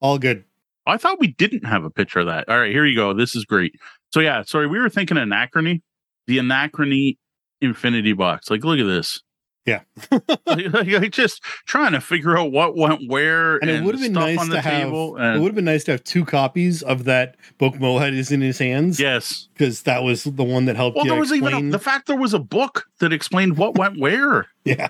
[0.00, 0.44] All good.
[0.86, 2.48] I thought we didn't have a picture of that.
[2.48, 3.12] All right, here you go.
[3.12, 3.74] This is great.
[4.12, 5.82] So yeah, sorry, we were thinking anachrony,
[6.26, 7.18] the anachrony
[7.60, 8.50] infinity box.
[8.50, 9.22] Like, look at this.
[9.66, 9.82] Yeah.
[10.46, 14.12] like, like, just trying to figure out what went where, and, it would have been
[14.12, 14.92] nice to have.
[14.92, 18.14] and, it would have been nice to have two copies of that book Moe had
[18.14, 18.98] is in his hands.
[18.98, 19.48] yes.
[19.52, 21.54] because that was the one that helped Well, there was explain.
[21.54, 24.46] even a, the fact there was a book that explained what went where.
[24.64, 24.88] yeah.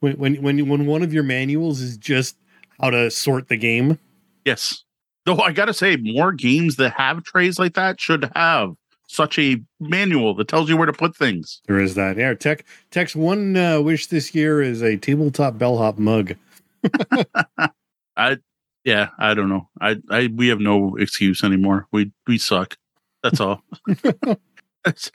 [0.00, 2.36] When when when when one of your manuals is just
[2.78, 3.98] how to sort the game.
[4.44, 4.84] Yes.
[5.24, 8.74] Though I gotta say, more games that have trays like that should have
[9.06, 11.60] such a manual that tells you where to put things.
[11.66, 12.16] There is that.
[12.16, 16.34] Yeah, Tech Tech's one uh, wish this year is a tabletop bellhop mug.
[18.16, 18.38] I
[18.84, 19.68] yeah, I don't know.
[19.80, 21.86] I I we have no excuse anymore.
[21.92, 22.76] We we suck.
[23.22, 23.62] That's all.
[24.84, 25.10] That's,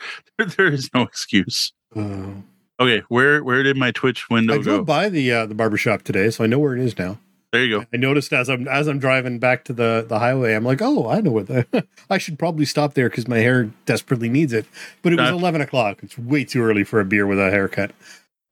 [0.58, 1.73] there, is no excuse.
[1.95, 2.32] Uh,
[2.80, 4.60] Okay, where where did my Twitch window go?
[4.62, 4.71] I go?
[4.75, 7.17] drove by the uh, the barbershop today, so I know where it is now.
[7.52, 7.86] There you go.
[7.92, 11.10] I noticed as I'm as I'm driving back to the the highway, I'm like, oh,
[11.10, 11.88] I know what the.
[12.10, 14.66] I should probably stop there because my hair desperately needs it.
[15.02, 16.00] But it was Uh, eleven o'clock.
[16.04, 17.92] It's way too early for a beer with a haircut.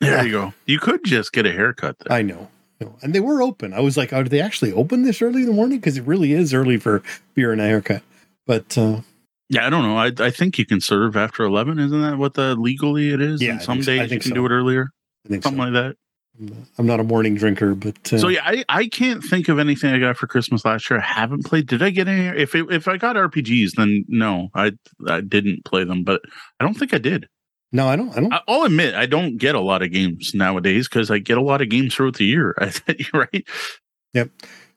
[0.02, 0.54] There you go.
[0.66, 2.18] You could just get a haircut there.
[2.18, 2.50] I know.
[2.82, 2.88] I.
[3.02, 3.74] And they were open.
[3.74, 5.80] I was like, are they actually open this early in the morning?
[5.80, 7.02] Because it really is early for
[7.34, 8.04] beer and a haircut.
[8.46, 9.02] But uh,
[9.50, 9.98] Yeah, I don't know.
[9.98, 11.78] I I think you can serve after eleven.
[11.78, 13.42] Isn't that what the legally it is?
[13.44, 13.92] Yeah, And I some think so.
[13.94, 14.36] I days you can so.
[14.36, 14.90] do it earlier.
[15.26, 15.50] I think so.
[15.50, 15.96] Something like that.
[16.78, 19.92] I'm not a morning drinker, but uh, So yeah, I, I can't think of anything
[19.94, 21.00] I got for Christmas last year.
[21.00, 21.68] I haven't played.
[21.68, 22.28] Did I get any?
[22.40, 24.74] If it, if I got RPGs, then no, I
[25.08, 26.04] I didn't play them.
[26.04, 26.22] But
[26.60, 27.28] I don't think I did.
[27.72, 28.10] no, I don't.
[28.12, 28.34] I don't.
[28.34, 31.42] I- I'll admit I don't get a lot of games nowadays because I get a
[31.42, 32.56] lot of games throughout the year.
[33.14, 33.48] Right.
[34.14, 34.30] Yep.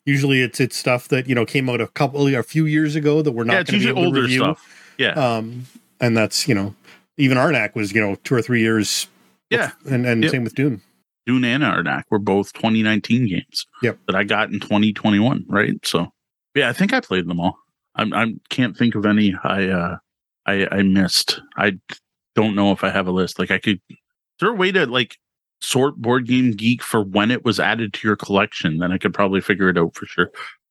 [0.06, 3.20] Usually, it's it's stuff that you know came out a couple a few years ago
[3.22, 4.40] that we're not yeah, it's going to be usually able to older review.
[4.40, 4.92] stuff.
[4.98, 5.66] Yeah, Um,
[6.00, 6.74] and that's you know
[7.18, 9.08] even Arnak was you know two or three years.
[9.50, 9.72] yeah.
[9.88, 10.30] and and Yep.
[10.32, 10.80] same with Dune.
[11.26, 13.66] Dune and Arnak were both 2019 games.
[13.82, 13.98] Yep.
[14.06, 15.46] That I got in 2021.
[15.48, 15.74] Right.
[15.84, 16.08] So
[16.54, 17.56] yeah, I think I played them all.
[17.94, 19.96] I'm I can't think of any I uh
[20.46, 21.40] I I missed.
[21.56, 21.78] I
[22.34, 23.38] don't know if I have a list.
[23.38, 23.80] Like I could.
[23.88, 23.96] Is
[24.40, 25.16] there a way to like
[25.60, 28.78] sort Board Game Geek for when it was added to your collection?
[28.78, 30.30] Then I could probably figure it out for sure.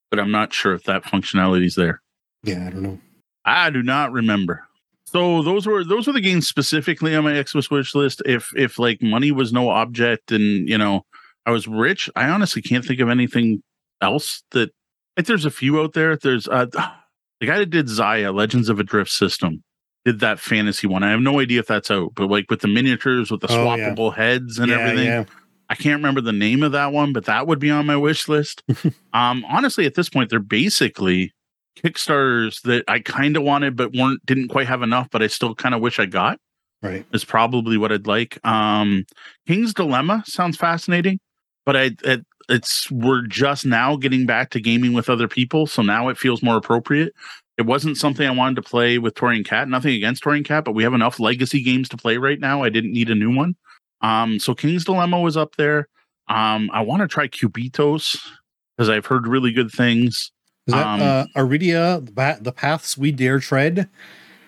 [0.10, 2.02] But I'm not sure if that functionality is there.
[2.44, 3.00] Yeah, I don't know.
[3.46, 4.68] I do not remember.
[5.12, 8.22] So those were those were the games specifically on my Xmas wish list.
[8.26, 11.06] If if like money was no object and you know
[11.45, 13.63] I was rich, I honestly can't think of anything
[14.02, 14.72] else that.
[15.17, 16.15] Like there's a few out there.
[16.15, 16.65] There's uh
[17.39, 19.63] the guy that did Xia Legends of a Drift System
[20.06, 21.04] did that fantasy one.
[21.04, 23.76] I have no idea if that's out, but like with the miniatures with the Oh,
[23.76, 23.89] yeah.
[23.93, 25.06] swappable heads and yeah, everything.
[25.08, 25.24] yeah.
[25.69, 28.28] I can't remember the name of that one, but that would be on my wish
[28.30, 28.63] list.
[29.13, 31.34] um, honestly, at this point, they're basically
[31.77, 35.08] Kickstarters that I kind of wanted, but weren't didn't quite have enough.
[35.12, 36.39] But I still kind of wish I got.
[36.82, 37.05] Right.
[37.13, 38.39] Is probably what I'd like.
[38.45, 39.05] Um,
[39.47, 41.19] King's Dilemma sounds fascinating,
[41.65, 45.82] but I it, it's we're just now getting back to gaming with other people, so
[45.82, 47.13] now it feels more appropriate.
[47.58, 49.67] It wasn't something I wanted to play with Tori and Kat.
[49.67, 52.63] Nothing against Tori and Kat, but we have enough legacy games to play right now.
[52.63, 53.55] I didn't need a new one.
[54.01, 55.89] Um, so King's Dilemma was up there.
[56.29, 58.17] Um, I want to try Cubitos
[58.77, 60.32] because I've heard really good things.
[60.69, 63.89] Is that Um, uh, Aridia, the, pa- the paths we dare tread?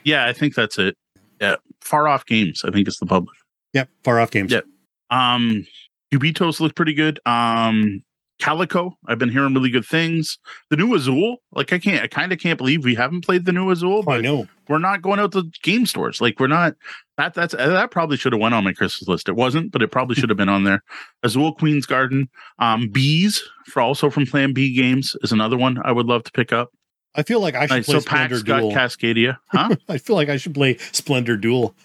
[0.04, 0.96] Yeah, I think that's it.
[1.40, 3.42] Yeah, Far Off Games, I think it's the publisher.
[3.74, 4.52] Yep, far off games.
[4.52, 4.66] Yep.
[5.10, 5.66] Um,
[6.14, 7.20] Cubitos looked pretty good.
[7.26, 8.04] Um,
[8.42, 10.38] Calico, I've been hearing really good things.
[10.70, 13.52] The new Azul, like I can't, I kind of can't believe we haven't played the
[13.54, 14.48] new Azul, Oh, I know.
[14.68, 16.20] we're not going out to game stores.
[16.20, 16.74] Like we're not.
[17.18, 19.30] That that's that probably should have went on my Christmas list.
[19.30, 20.84] It wasn't, but it probably should have been on there.
[21.24, 22.28] Azul Queen's Garden,
[22.60, 26.32] um, Bees for also from Plan B Games is another one I would love to
[26.32, 26.72] pick up.
[27.14, 27.86] I feel like I should Nice.
[27.88, 28.72] play So Splendor Pax Duel.
[28.72, 29.76] Cascadia, huh?
[29.90, 31.76] I feel like I should play Splendor Duel.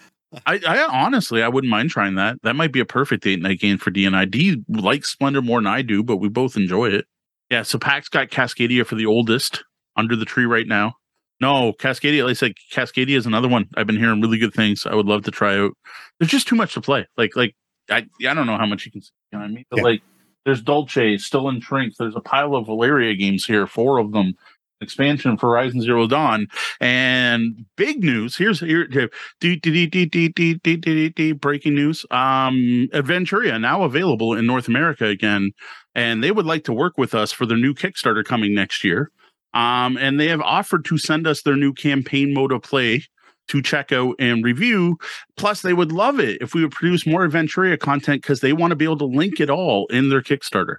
[0.46, 2.36] I, I honestly, I wouldn't mind trying that.
[2.42, 4.24] That might be a perfect date night game for D and I.
[4.24, 7.06] D likes Splendor more than I do, but we both enjoy it.
[7.50, 9.62] Yeah, so Pax got Cascadia for the oldest
[9.96, 10.94] under the tree right now.
[11.40, 13.66] No, Cascadia, like I said, Cascadia is another one.
[13.76, 14.86] I've been hearing really good things.
[14.86, 15.72] I would love to try out.
[16.18, 17.06] There's just too much to play.
[17.16, 17.54] Like, like
[17.90, 19.10] I, I don't know how much you can see.
[19.32, 19.64] You know what I mean?
[19.70, 19.82] But Yeah.
[19.82, 20.02] like,
[20.44, 21.94] there's Dolce, still in Shrink.
[21.98, 24.34] There's a pile of Valeria games here, four of them
[24.80, 26.46] expansion for Horizon Zero Dawn.
[26.80, 29.08] And big news here's here de,
[29.40, 32.04] de, de, breaking news.
[32.10, 35.52] Um, Adventuria now available in North America again,
[35.94, 39.10] and they would like to work with us for their new Kickstarter coming next year.
[39.54, 43.04] Um, and they have offered to send us their new campaign mode of play
[43.48, 44.98] to check out and review.
[45.36, 48.72] Plus, they would love it if we would produce more Adventuria content because they want
[48.72, 50.76] to be able to link it all in their Kickstarter.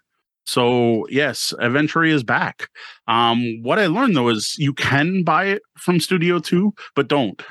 [0.47, 2.69] So yes, Adventuria is back.
[3.07, 7.43] Um, what I learned though is you can buy it from Studio Two, but don't.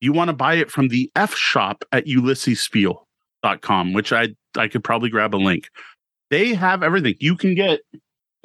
[0.00, 4.84] You want to buy it from the F shop at UlyssesSpiel.com, which I I could
[4.84, 5.68] probably grab a link.
[6.30, 7.16] They have everything.
[7.18, 7.80] You can get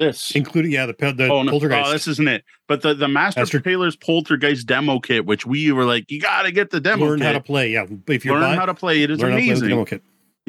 [0.00, 1.88] this, including yeah the the oh, no, poltergeist.
[1.88, 2.42] oh, this isn't it.
[2.66, 6.42] But the the Master, Master- Taylor's Poltergeist demo kit, which we were like, you got
[6.42, 7.26] to get the demo learn kit.
[7.26, 7.70] how to play.
[7.70, 9.02] Yeah, if you learn buy, how to play.
[9.02, 10.00] It's learn how to play with the amazing.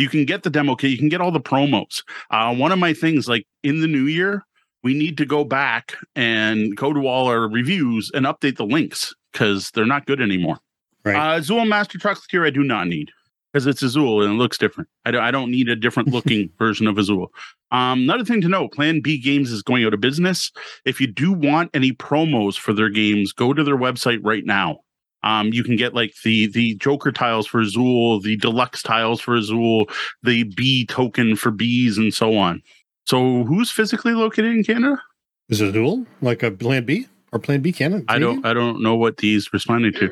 [0.02, 0.90] You can get the demo kit.
[0.90, 2.04] You can get all the promos.
[2.32, 4.44] Uh, one of my things, like in the new year,
[4.84, 9.14] we need to go back and go to all our reviews and update the links
[9.32, 10.58] because they're not good anymore.
[11.06, 11.16] Right.
[11.16, 13.12] Uh, Azul Master Tier, I do not need
[13.52, 14.90] because it's Azul and it looks different.
[15.06, 17.32] I don't, I don't need a different looking version of Azul.
[17.72, 20.52] Um, another thing to know Plan B Games is going out of business.
[20.86, 24.80] If you do want any promos for their games, go to their website right now.
[25.24, 29.36] Um, you can get like the the Joker tiles for Azul, the deluxe tiles for
[29.36, 29.88] Azul,
[30.24, 32.62] the B token for bees, and so on.
[33.06, 35.02] So, who's physically located in Canada?
[35.50, 38.06] Is it a duel like a Plan B or Plan B canon?
[38.08, 38.46] I don't.
[38.46, 40.12] I don't know what these responding to.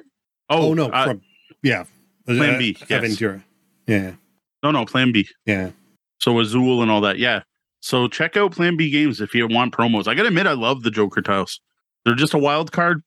[0.50, 1.22] Oh, no, uh, from
[1.64, 1.86] yeah,
[2.26, 3.02] Plan Uh, B, yes.
[3.02, 3.44] Aventura.
[3.88, 4.14] Yeah,
[4.64, 5.28] no, no, Plan B.
[5.46, 5.72] yeah.
[6.20, 7.18] So Azul and all that.
[7.18, 7.44] Yeah.
[7.82, 10.08] So check out Plan B Games if you want promos.
[10.08, 11.62] I gotta admit, I love the Joker tiles.
[12.04, 13.02] They're just a wild card,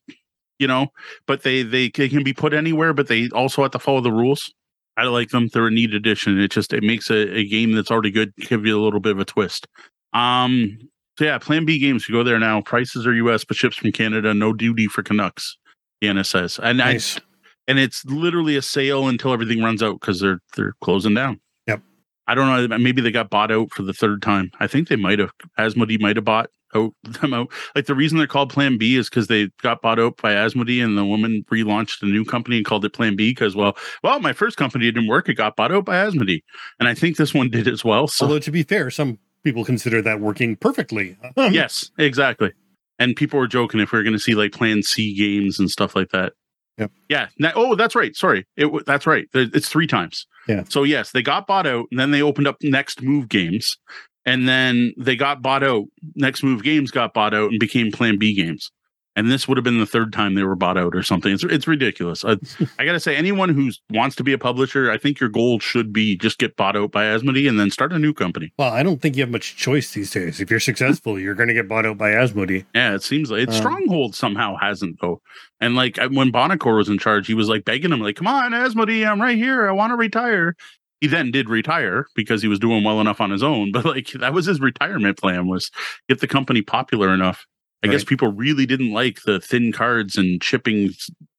[0.59, 0.89] you know,
[1.27, 4.53] but they they can be put anywhere, but they also have to follow the rules.
[4.97, 5.49] I like them.
[5.49, 6.39] They're a neat addition.
[6.39, 9.13] It just it makes a, a game that's already good give you a little bit
[9.13, 9.67] of a twist.
[10.13, 10.79] Um.
[11.19, 12.09] So yeah, Plan B Games.
[12.09, 12.63] You go there now.
[12.63, 13.45] Prices are U.S.
[13.45, 14.33] but ships from Canada.
[14.33, 15.59] No duty for Canucks.
[16.03, 17.19] Deanna says, and Nice.
[17.19, 17.21] I
[17.69, 21.41] and it's literally a sale until everything runs out because they're they're closing down.
[21.67, 21.81] Yep.
[22.27, 22.79] I don't know.
[22.79, 24.51] Maybe they got bought out for the third time.
[24.59, 25.33] I think they might have.
[25.59, 27.53] Asmodee might have bought out them out.
[27.75, 30.85] Like the reason they're called Plan B is because they got bought out by Asmodee,
[30.85, 33.31] and the woman relaunched a new company and called it Plan B.
[33.31, 35.29] Because well, well, my first company didn't work.
[35.29, 36.43] It got bought out by Asmodee,
[36.79, 38.07] and I think this one did as well.
[38.07, 41.17] So Although to be fair, some people consider that working perfectly.
[41.37, 42.53] Um, yes, exactly.
[42.99, 45.71] And people were joking if we are going to see like Plan C games and
[45.71, 46.35] stuff like that.
[46.79, 46.91] Yep.
[47.09, 47.29] Yeah.
[47.39, 48.15] Now, oh, that's right.
[48.17, 48.47] Sorry.
[48.57, 49.27] It that's right.
[49.35, 50.27] It's three times.
[50.49, 50.65] Yeah.
[50.69, 53.77] So yes, they got bought out, and then they opened up Next Move Games,
[54.25, 55.85] and then they got bought out.
[56.15, 58.71] Next Move Games got bought out and became Plan B Games.
[59.15, 61.33] And this would have been the third time they were bought out or something.
[61.33, 62.25] It's it's ridiculous.
[62.25, 62.37] I,
[62.79, 65.59] I got to say, anyone who wants to be a publisher, I think your goal
[65.59, 68.55] should be just get bought out by Asmodee and then start a new company.
[68.59, 70.41] Well, I don't think you have much choice these days.
[70.41, 72.65] If you're successful, you're going to get bought out by Asmodee.
[72.75, 73.49] Yeah, it seems like it.
[73.51, 75.21] Um, Stronghold somehow hasn't though.
[75.61, 78.53] And like when Buonocore was in charge, he was like begging him, like, "Come on,
[78.53, 79.69] Asmodee, I'm right here.
[79.69, 80.57] I want to retire."
[81.03, 83.73] He then did retire because he was doing well enough on his own.
[83.73, 85.69] But like that was his retirement plan was
[86.09, 87.45] get the company popular enough.
[87.83, 90.91] I guess people really didn't like the thin cards and chipping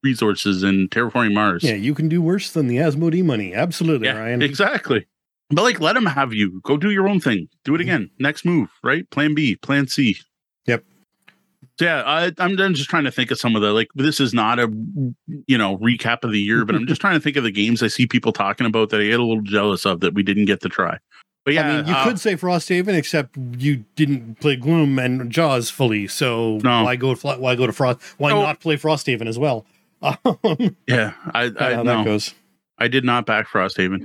[0.03, 1.63] resources and terraforming Mars.
[1.63, 3.53] Yeah, you can do worse than the Asmodee money.
[3.53, 4.41] Absolutely, Yeah, Ryan.
[4.41, 5.07] exactly.
[5.49, 6.59] But like, let them have you.
[6.65, 7.47] Go do your own thing.
[7.63, 8.09] Do it again.
[8.19, 9.09] Next move, right?
[9.09, 10.17] Plan B, Plan C.
[11.79, 13.87] Yeah, I, I'm I'm just trying to think of some of the like.
[13.95, 14.71] This is not a
[15.47, 17.81] you know recap of the year, but I'm just trying to think of the games
[17.83, 20.45] I see people talking about that I get a little jealous of that we didn't
[20.45, 20.97] get to try.
[21.45, 25.69] But yeah, I mean, you uh, could say Frosthaven, except you didn't play Gloomhaven Jaws
[25.69, 26.07] fully.
[26.07, 26.83] So No.
[26.83, 27.15] why go?
[27.15, 27.99] Why go to Frost?
[28.17, 28.41] Why Oh.
[28.41, 29.65] not play Frosthaven as well?
[30.03, 31.97] Um, yeah, I I how no.
[31.97, 32.33] that goes.
[32.77, 34.01] I did not back Frosthaven.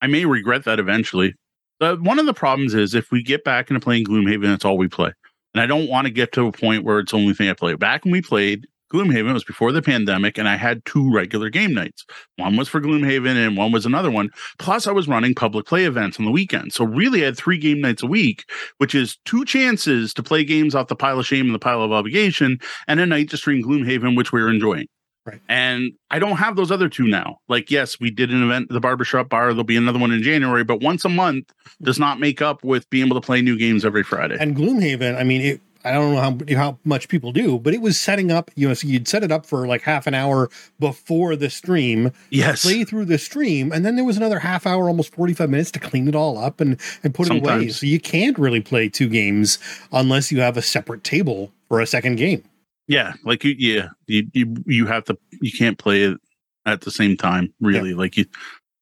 [0.00, 1.34] I may regret that eventually.
[1.80, 4.78] But one of the problems is if we get back into playing Gloomhaven, that's all
[4.78, 5.12] we play.
[5.54, 7.54] And I don't want to get to a point where it's the only thing I
[7.54, 7.74] play.
[7.74, 11.48] Back when we played Gloomhaven, it was before the pandemic, and I had two regular
[11.48, 12.04] game nights.
[12.36, 14.30] One was for Gloomhaven, and one was another one.
[14.58, 16.72] Plus, I was running public play events on the weekend.
[16.72, 18.44] So, really, I had three game nights a week,
[18.78, 21.82] which is two chances to play games off the pile of shame and the pile
[21.82, 22.58] of obligation,
[22.88, 24.86] and a night to stream Gloomhaven, which we were enjoying.
[25.26, 25.40] Right.
[25.48, 27.40] And I don't have those other two now.
[27.48, 29.48] Like, yes, we did an event at the barbershop bar.
[29.48, 31.52] There'll be another one in January, but once a month
[31.82, 34.36] does not make up with being able to play new games every Friday.
[34.40, 37.80] And Gloomhaven, I mean, it, I don't know how how much people do, but it
[37.80, 38.50] was setting up.
[38.54, 42.12] You know, so you'd set it up for like half an hour before the stream,
[42.30, 42.62] yes.
[42.62, 45.70] play through the stream, and then there was another half hour, almost forty five minutes
[45.72, 47.68] to clean it all up and and put it away.
[47.68, 49.58] So you can't really play two games
[49.92, 52.44] unless you have a separate table for a second game.
[52.90, 53.12] Yeah.
[53.24, 56.18] Like, you, yeah, you, you, you have to, you can't play it
[56.66, 57.94] at the same time, really.
[57.94, 58.24] Like, you,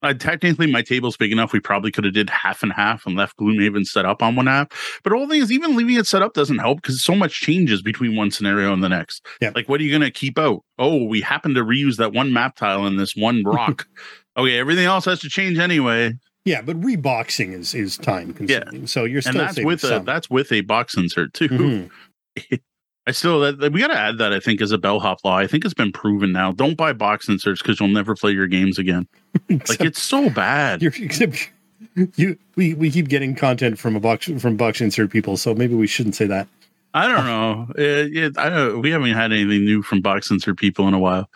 [0.03, 1.53] uh, technically, my table's big enough.
[1.53, 4.47] We probably could have did half and half and left Gloomhaven set up on one
[4.47, 4.69] half.
[5.05, 7.39] But the whole thing is, even leaving it set up doesn't help because so much
[7.39, 9.27] changes between one scenario and the next.
[9.43, 9.51] Yeah.
[9.55, 10.65] Like, what are you going to keep out?
[10.79, 13.87] Oh, we happen to reuse that one map tile in this one rock.
[14.39, 16.15] okay, everything else has to change anyway.
[16.47, 18.81] Yeah, but reboxing is is time consuming.
[18.81, 18.87] Yeah.
[18.87, 20.05] So you're still and that's with a some.
[20.07, 21.49] that's with a box insert too.
[21.49, 21.91] Mhm.
[23.09, 25.39] I still we got to add that I think as a bellhop law.
[25.39, 26.53] I think it's been proven now.
[26.53, 29.09] Don't buy box inserts because you'll never play your games again.
[29.51, 30.83] Like it's so bad.
[30.83, 31.51] except
[32.17, 35.75] you we, we keep getting content from a box from box insert people, so maybe
[35.75, 36.49] we shouldn't say that.
[36.93, 37.67] I don't know.
[37.79, 40.99] Uh, yeah, I don't, we haven't had anything new from box insert people in a
[40.99, 41.31] while.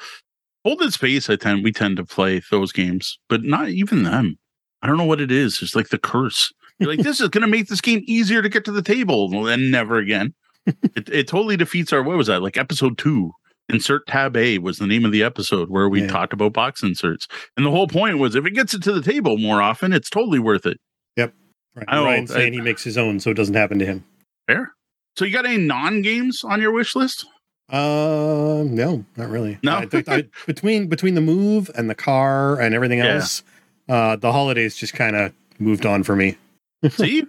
[0.65, 4.39] Folded space, I tend we tend to play those games, but not even them.
[4.83, 5.63] I don't know what it is.
[5.63, 6.53] It's like the curse.
[6.79, 9.47] You're like, this is going to make this game easier to get to the table.
[9.49, 10.35] and never again.
[10.67, 12.43] It, it totally defeats our, what was that?
[12.43, 13.33] Like episode two,
[13.69, 16.09] insert tab A was the name of the episode where we Yeah.
[16.09, 17.27] talked about box inserts.
[17.57, 20.11] And the whole point was if it gets it to the table more often, it's
[20.11, 20.79] totally worth it.
[21.17, 21.35] Yep.
[21.75, 21.87] Right.
[21.89, 24.05] Oh, Ryan's I- saying he makes his own, so it doesn't happen to him.
[24.47, 24.73] Fair.
[25.17, 27.27] So you got any non games on your wish list?
[27.71, 29.59] Uh, no, not really.
[29.63, 29.77] No?
[29.93, 33.15] I, I, between between the move and the car and everything Yeah.
[33.15, 33.43] else,
[33.89, 36.37] uh, the holidays just kind of moved on for me.
[36.91, 37.25] See,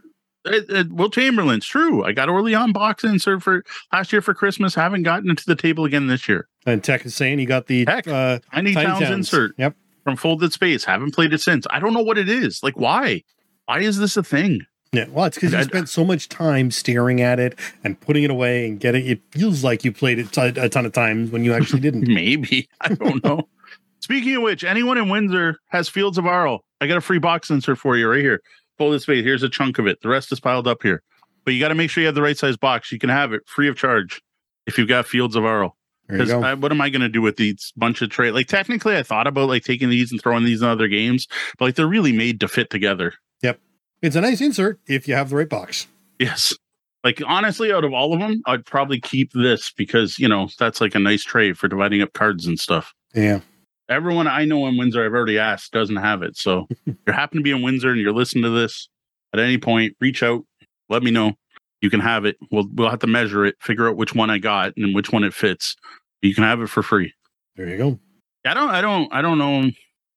[0.45, 2.03] it, it, Will Chamberlain's true.
[2.03, 4.75] I got on box insert for last year for Christmas.
[4.75, 6.47] Haven't gotten it to the table again this year.
[6.65, 9.11] And Tech is saying he got the Heck, uh, Tiny, Tiny Towns, Towns.
[9.13, 9.75] insert Yep.
[10.03, 10.83] from Folded Space.
[10.85, 11.65] Haven't played it since.
[11.69, 12.61] I don't know what it is.
[12.63, 13.23] Like, why?
[13.65, 14.61] Why is this a thing?
[14.91, 18.29] Yeah, well, it's because you spent so much time staring at it and putting it
[18.29, 19.05] away and getting.
[19.07, 22.07] It feels like you played it t- a ton of times when you actually didn't.
[22.07, 22.69] Maybe.
[22.79, 23.47] I don't know.
[24.01, 26.63] Speaking of which, anyone in Windsor has Fields of Arle.
[26.81, 28.41] I got a free box insert for you right here.
[28.77, 29.23] Folded Space.
[29.23, 30.01] Here's a chunk of it.
[30.01, 31.03] The rest is piled up here.
[31.45, 32.91] But you got to make sure you have the right size box.
[32.91, 34.21] You can have it free of charge
[34.65, 35.71] if you've got Fields of you
[36.07, 38.31] Because what am I going to do with these bunch of trade?
[38.31, 41.65] Like technically, I thought about like taking these and throwing these in other games, but
[41.65, 43.13] like they're really made to fit together.
[43.41, 43.59] Yep,
[44.01, 45.87] it's a nice insert if you have the right box.
[46.19, 46.53] Yes.
[47.03, 50.81] Like honestly, out of all of them, I'd probably keep this because you know that's
[50.81, 52.93] like a nice tray for dividing up cards and stuff.
[53.13, 53.39] Yeah.
[53.89, 56.37] Everyone I know in Windsor, I've already asked, doesn't have it.
[56.37, 58.89] So if you happen to be in Windsor and you're listening to this
[59.33, 60.43] at any point, reach out,
[60.89, 61.33] let me know.
[61.81, 62.37] You can have it.
[62.49, 65.25] We'll we'll have to measure it, figure out which one I got and which one
[65.25, 65.75] it fits.
[66.21, 67.13] You can have it for free.
[67.57, 67.99] There you go.
[68.45, 69.69] I don't I don't I don't know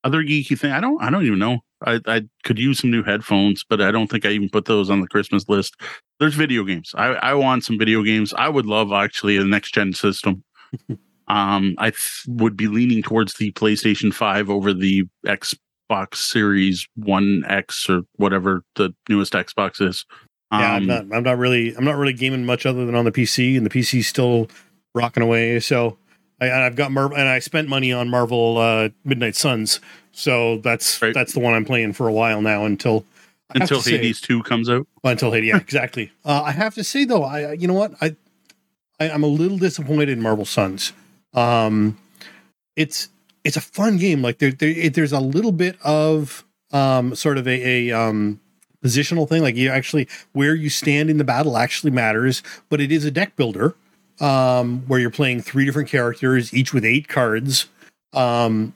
[0.04, 0.70] other geeky thing.
[0.70, 1.58] I don't I don't even know.
[1.84, 4.90] I I could use some new headphones, but I don't think I even put those
[4.90, 5.74] on the Christmas list.
[6.20, 6.94] There's video games.
[6.96, 8.32] I I want some video games.
[8.34, 10.44] I would love actually a next gen system.
[11.28, 17.88] um I th- would be leaning towards the PlayStation 5 over the Xbox Series 1X
[17.88, 20.04] or whatever the newest Xbox is.
[20.52, 21.16] Yeah, I'm Um, not.
[21.16, 21.74] I'm not really.
[21.74, 24.48] I'm not really gaming much other than on the PC, and the PC's still
[24.94, 25.58] rocking away.
[25.58, 25.98] So,
[26.40, 29.80] I, I've got Marvel, and I spent money on Marvel uh, Midnight Suns.
[30.12, 31.12] So that's Right.
[31.12, 33.04] that's the one I'm playing for a while now until
[33.50, 34.86] I have until to say- Hades 2 comes out.
[35.02, 35.48] until Hades.
[35.48, 36.12] Yeah, exactly.
[36.24, 38.14] Uh, I have to say though, I you know what I,
[39.00, 40.92] I I'm a little disappointed in Marvel Suns.
[41.34, 41.98] Um,
[42.76, 43.08] it's
[43.44, 44.22] it's a fun game.
[44.22, 48.40] Like there, there it, there's a little bit of um sort of a, a um
[48.84, 49.42] positional thing.
[49.42, 53.10] Like you actually where you stand in the battle actually matters, but it is a
[53.10, 53.74] deck builder
[54.20, 57.66] um where you're playing three different characters, each with eight cards.
[58.12, 58.74] Um,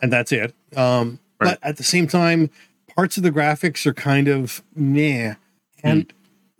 [0.00, 0.54] and that's it.
[0.76, 1.58] Um, Right.
[1.60, 2.50] but at the same time,
[2.94, 5.34] parts of the graphics are kind of meh,
[5.82, 6.12] and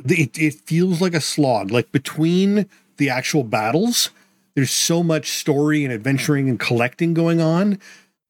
[0.03, 1.71] the- it, it feels like a slog.
[1.71, 2.67] Like between
[2.97, 4.11] the actual battles,
[4.55, 7.79] there's so much story and adventuring and collecting going on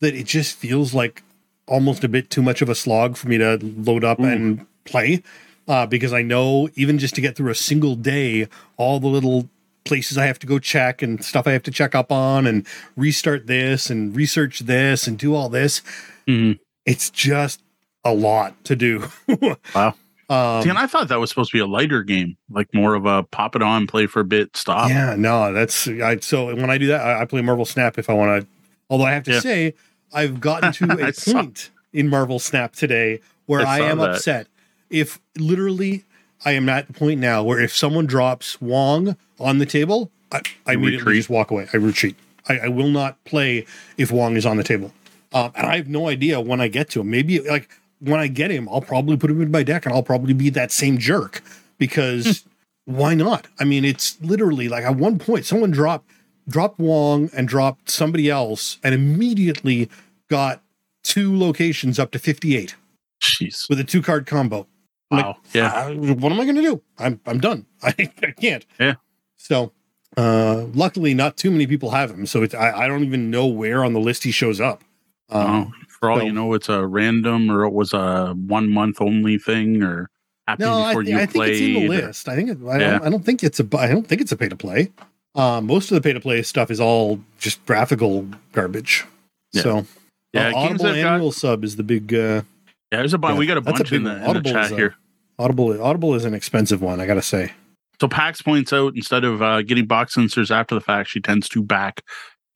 [0.01, 1.23] that it just feels like
[1.67, 4.25] almost a bit too much of a slog for me to load up Ooh.
[4.25, 5.23] and play.
[5.69, 9.49] Uh, because I know even just to get through a single day, all the little
[9.85, 12.67] places I have to go check and stuff I have to check up on and
[12.97, 15.83] restart this and research this and do all this.
[16.27, 16.59] Mhm.
[16.85, 17.63] It's just
[18.05, 19.09] a lot to do.
[19.75, 19.95] Wow.
[20.33, 22.95] Um, See, and I thought that was supposed to be a lighter game, like more
[22.95, 24.89] of a pop it on, play for a bit, stop.
[24.89, 26.19] yeah, no, that's I.
[26.21, 28.49] So when I do that, I, I play Marvel Snap if I want to.
[28.89, 29.41] Although I have to Yeah.
[29.41, 29.75] say,
[30.13, 34.11] I've gotten to a saw- point in Marvel Snap today where I I, am that.
[34.11, 34.47] upset.
[34.91, 36.05] If literally,
[36.45, 40.41] I am at the point now where if someone drops Wong on the table, I,
[40.67, 41.17] I immediately retreat?
[41.19, 41.67] just walk away.
[41.73, 42.17] I retreat.
[42.49, 43.67] I, I will not play
[43.99, 44.93] if Wong is on the table.
[45.35, 47.11] Um, and I have no idea when I get to him.
[47.11, 47.69] Maybe like
[48.03, 50.51] when I get him, I'll probably put him in my deck and I'll probably be
[50.51, 51.43] that same jerk
[51.79, 52.45] because
[52.85, 53.47] why not?
[53.61, 56.11] I mean, it's literally like at one point someone dropped
[56.49, 59.89] dropped Wong and dropped somebody else and immediately
[60.29, 60.63] got
[61.05, 62.75] two locations up to 58
[63.23, 63.69] Jeez.
[63.69, 64.67] with a two card combo.
[65.11, 65.37] Like, Wow.
[65.53, 65.73] Yeah.
[65.73, 66.83] uh, what am I going to do?
[66.99, 67.67] I'm I'm done.
[67.83, 68.65] I, I can't.
[68.81, 68.95] Yeah.
[69.37, 69.73] So,
[70.17, 72.27] uh, luckily, not too many people have him.
[72.27, 74.83] So it's, I I don't even know where on the list he shows up.
[75.31, 78.69] Um, Oh, for all so- you know, it's a random or it was a one
[78.69, 80.11] month only thing or
[80.49, 82.01] happened no, I, before thi- you I think it's in the played.
[82.03, 82.29] or- list.
[82.29, 82.91] I think it, I, Yeah.
[82.99, 84.91] don't, I don't think it's a I don't think it's a pay to play.
[85.37, 89.05] Um, most of the pay to play stuff is all just graphical garbage.
[89.53, 89.63] Yeah.
[89.63, 89.87] So,
[90.35, 92.13] Yeah, uh, Audible that got- annual sub is the big.
[92.13, 92.43] Uh,
[92.91, 93.35] Yeah, there's a bunch.
[93.35, 94.97] Yeah, we got a that's a bunch in the, in the chat a- here.
[95.39, 97.01] Audible Audible is an expensive one.
[97.01, 97.53] I gotta say.
[98.01, 101.49] So Pax points out instead of uh, getting box inserts after the fact, she tends
[101.51, 102.03] to back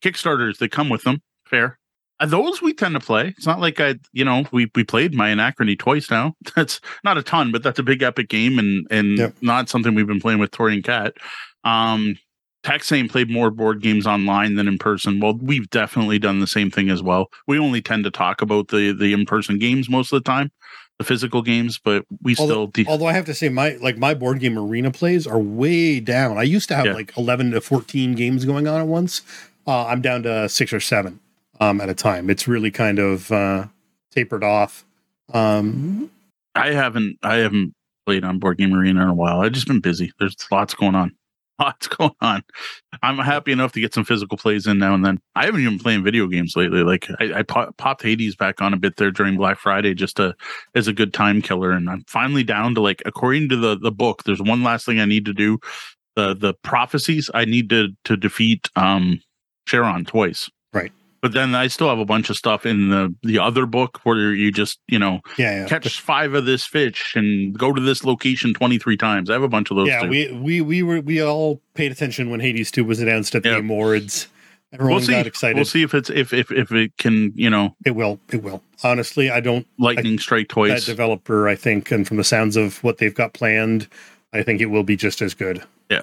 [0.02, 1.20] Kickstarters that come with them.
[1.46, 1.78] Fair.
[2.24, 3.28] Those we tend to play.
[3.36, 6.34] It's not like I, you know, we we played my Anachrony twice now.
[6.56, 9.34] That's not a ton, but that's a big epic game and and Yep.
[9.42, 11.14] not something we've been playing with Tori and Kat.
[11.64, 12.16] Um,
[12.62, 15.20] Tech saying played more board games online than in person.
[15.20, 17.28] Well, we've definitely done the same thing as well.
[17.46, 20.50] We only tend to talk about the the in person games most of the time,
[20.98, 22.66] the physical games, but we although, still.
[22.68, 26.00] De- although I have to say, my like my board game arena plays are way
[26.00, 26.38] down.
[26.38, 26.94] I used to have Yeah.
[26.94, 29.20] like eleven to fourteen games going on at once.
[29.66, 31.20] Uh, I'm down to six or seven
[31.60, 32.30] um, at a time.
[32.30, 33.66] It's really kind of uh,
[34.10, 34.84] tapered off.
[35.32, 36.10] Um,
[36.54, 37.74] I haven't I haven't
[38.06, 39.40] played on Board Game Arena in a while.
[39.40, 40.12] I've just been busy.
[40.18, 41.12] There's lots going on.
[41.58, 42.42] Lots going on.
[43.02, 45.18] I'm happy enough to get some physical plays in now and then.
[45.34, 46.82] I haven't even playing video games lately.
[46.82, 50.18] Like I, I pop, popped Hades back on a bit there during Black Friday just
[50.18, 50.34] to
[50.74, 53.90] as a good time killer, and I'm finally down to like according to the the
[53.90, 54.24] book.
[54.24, 55.58] There's one last thing I need to do.
[56.14, 59.22] The the prophecies I need to to defeat um
[59.66, 60.50] Charon twice.
[60.74, 60.92] Right.
[61.26, 64.32] But then I still have a bunch of stuff in the the other book where
[64.32, 65.66] you just you know yeah, yeah.
[65.66, 69.28] catch five of this fish and go to this location 23 times.
[69.28, 70.08] I have a bunch of those yeah, too.
[70.08, 73.48] we we we were we all paid attention when Hades two was announced at the
[73.48, 73.56] Yeah.
[73.56, 74.28] Awards.
[74.72, 75.12] Everyone we'll see.
[75.14, 75.56] got excited.
[75.56, 78.20] We'll see if it's if if if it can, you know, It will.
[78.30, 78.62] It will.
[78.84, 79.66] Honestly, I don't.
[79.80, 80.86] lightning strike That twice.
[80.86, 83.88] developer, I think, and from the sounds of what they've got planned,
[84.32, 85.64] I think it will be just as good.
[85.90, 86.02] Yeah,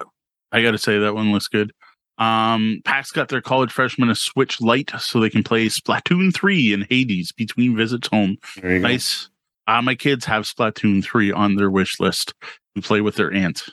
[0.52, 1.72] I got to say that one looks good.
[2.18, 6.74] Um, PAX got their college freshmen a Switch Lite so they can play Splatoon 3
[6.74, 8.38] and Hades between visits home.
[8.62, 8.88] There you go.
[8.88, 9.30] Nice.
[9.68, 12.34] Uh, my kids have Splatoon 3 on their wish list
[12.76, 13.64] to play with their aunt.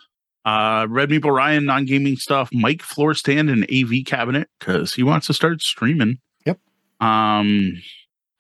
[0.45, 5.03] Uh, Red Meeple Ryan, non gaming stuff, Mike floor stand and AV cabinet because he
[5.03, 6.19] wants to start streaming.
[6.47, 6.59] Yep.
[7.01, 7.83] Um,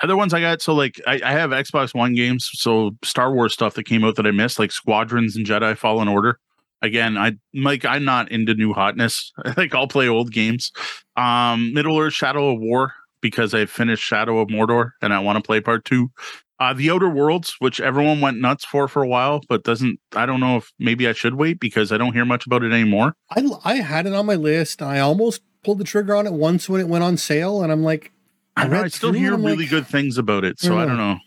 [0.02, 3.52] other ones I got, so like I, I have Xbox One games, so Star Wars
[3.52, 6.38] stuff that came out that I missed, like Squadrons and Jedi Fallen Order.
[6.82, 9.32] Again, I Mike, I'm not into new hotness.
[9.44, 10.72] I think I'll play old games.
[11.16, 15.36] Um, Middle Earth Shadow of War because I finished Shadow of Mordor and I want
[15.36, 16.10] to play part two.
[16.58, 19.98] Uh, the Outer Worlds, which everyone went nuts for for a while, but doesn't.
[20.14, 22.72] I don't know if maybe I should wait because I don't hear much about it
[22.72, 23.14] anymore.
[23.30, 24.82] I I had it on my list.
[24.82, 27.82] I almost pulled the trigger on it once when it went on sale, and I'm
[27.82, 28.12] like,
[28.56, 30.86] I, I know, I still hear really like, good things about it, so I Yeah.
[30.86, 31.18] don't know.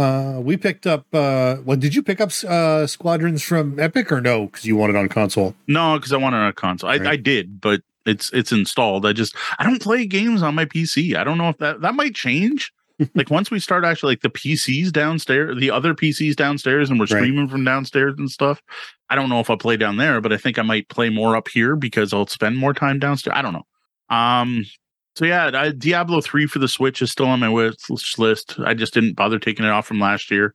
[0.00, 1.06] Uh, we picked up.
[1.12, 4.46] Uh, well, did you pick up uh, Squadrons from Epic or no?
[4.46, 5.54] Because you want it on console.
[5.66, 6.88] No, because I want it on a console.
[6.90, 7.06] I, Right.
[7.06, 9.04] I did, but it's it's installed.
[9.06, 11.14] I just I don't play games on my PC.
[11.16, 12.72] I don't know if that that might change.
[13.14, 17.04] like once we start actually like the PCs downstairs, the other PCs downstairs, and we're
[17.04, 17.22] Right.
[17.22, 18.62] streaming from downstairs and stuff.
[19.08, 21.34] I don't know if I'll play down there, but I think I might play more
[21.36, 23.34] up here because I'll spend more time downstairs.
[23.36, 23.66] I don't know.
[24.14, 24.64] Um.
[25.16, 27.76] So yeah, I, Diablo three for the Switch is still on my wish
[28.18, 28.58] list.
[28.60, 30.54] I just didn't bother taking it off from last year.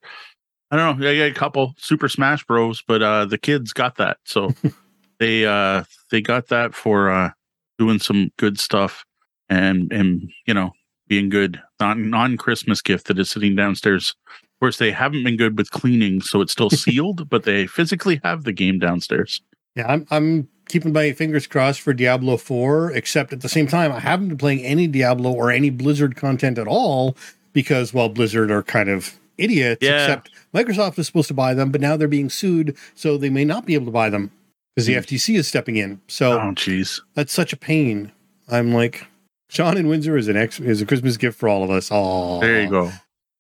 [0.72, 1.10] I don't know.
[1.10, 4.54] I got a couple Super Smash Bros, but uh the kids got that, so
[5.20, 7.32] they uh they got that for uh
[7.78, 9.06] doing some good stuff
[9.50, 10.72] and and you know
[11.08, 14.16] being good non non Christmas gift that is sitting downstairs.
[14.28, 18.22] Of course, they haven't been good with cleaning, so it's still sealed, but they physically
[18.24, 19.42] have the game downstairs.
[19.76, 23.92] Yeah, I'm I'm keeping my fingers crossed for Diablo 4, except at the same time,
[23.92, 27.16] I haven't been playing any Diablo or any Blizzard content at all
[27.54, 30.04] because, well, Blizzard are kind of idiots, Yeah.
[30.04, 33.46] except Microsoft is supposed to buy them, but now they're being sued, so they may
[33.46, 34.32] not be able to buy them
[34.76, 35.00] because the Hmm.
[35.00, 36.00] FTC is stepping in.
[36.08, 37.02] So Oh, jeez.
[37.14, 38.12] that's such a pain.
[38.50, 39.06] I'm like,
[39.50, 41.90] Sean in Windsor is an ex is a Christmas gift for all of us.
[41.92, 42.92] Oh, There you go.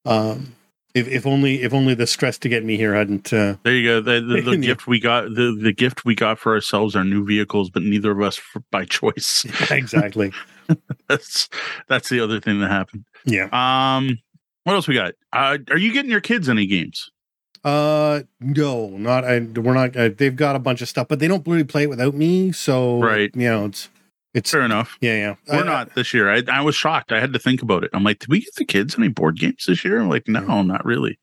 [0.05, 0.54] Um,
[0.95, 3.31] if, if only if only the stress to get me here hadn't.
[3.31, 4.01] Uh, There you go.
[4.01, 7.25] The, the, the gift we got, the, the gift we got for ourselves are new
[7.25, 9.45] vehicles, but neither of us for, by choice.
[9.69, 10.31] exactly.
[11.07, 11.49] that's
[11.87, 13.05] that's the other thing that happened.
[13.25, 13.49] Yeah.
[13.51, 14.17] Um,
[14.63, 15.13] what else we got?
[15.31, 17.11] Uh, are you getting your kids any games?
[17.63, 19.25] Uh, no, not.
[19.25, 19.97] I, we're not.
[19.97, 22.51] Uh, they've got a bunch of stuff, but they don't really play it without me.
[22.51, 23.31] So, Right.
[23.33, 23.89] You know, it's
[24.35, 24.97] it's Fair enough.
[25.01, 25.35] yeah, yeah.
[25.47, 26.31] We're I- not this year.
[26.31, 27.11] I, I was shocked.
[27.11, 27.89] I had to think about it.
[27.93, 29.99] I'm like, did we get the kids any board games this year?
[29.99, 31.17] I'm like, no, not really.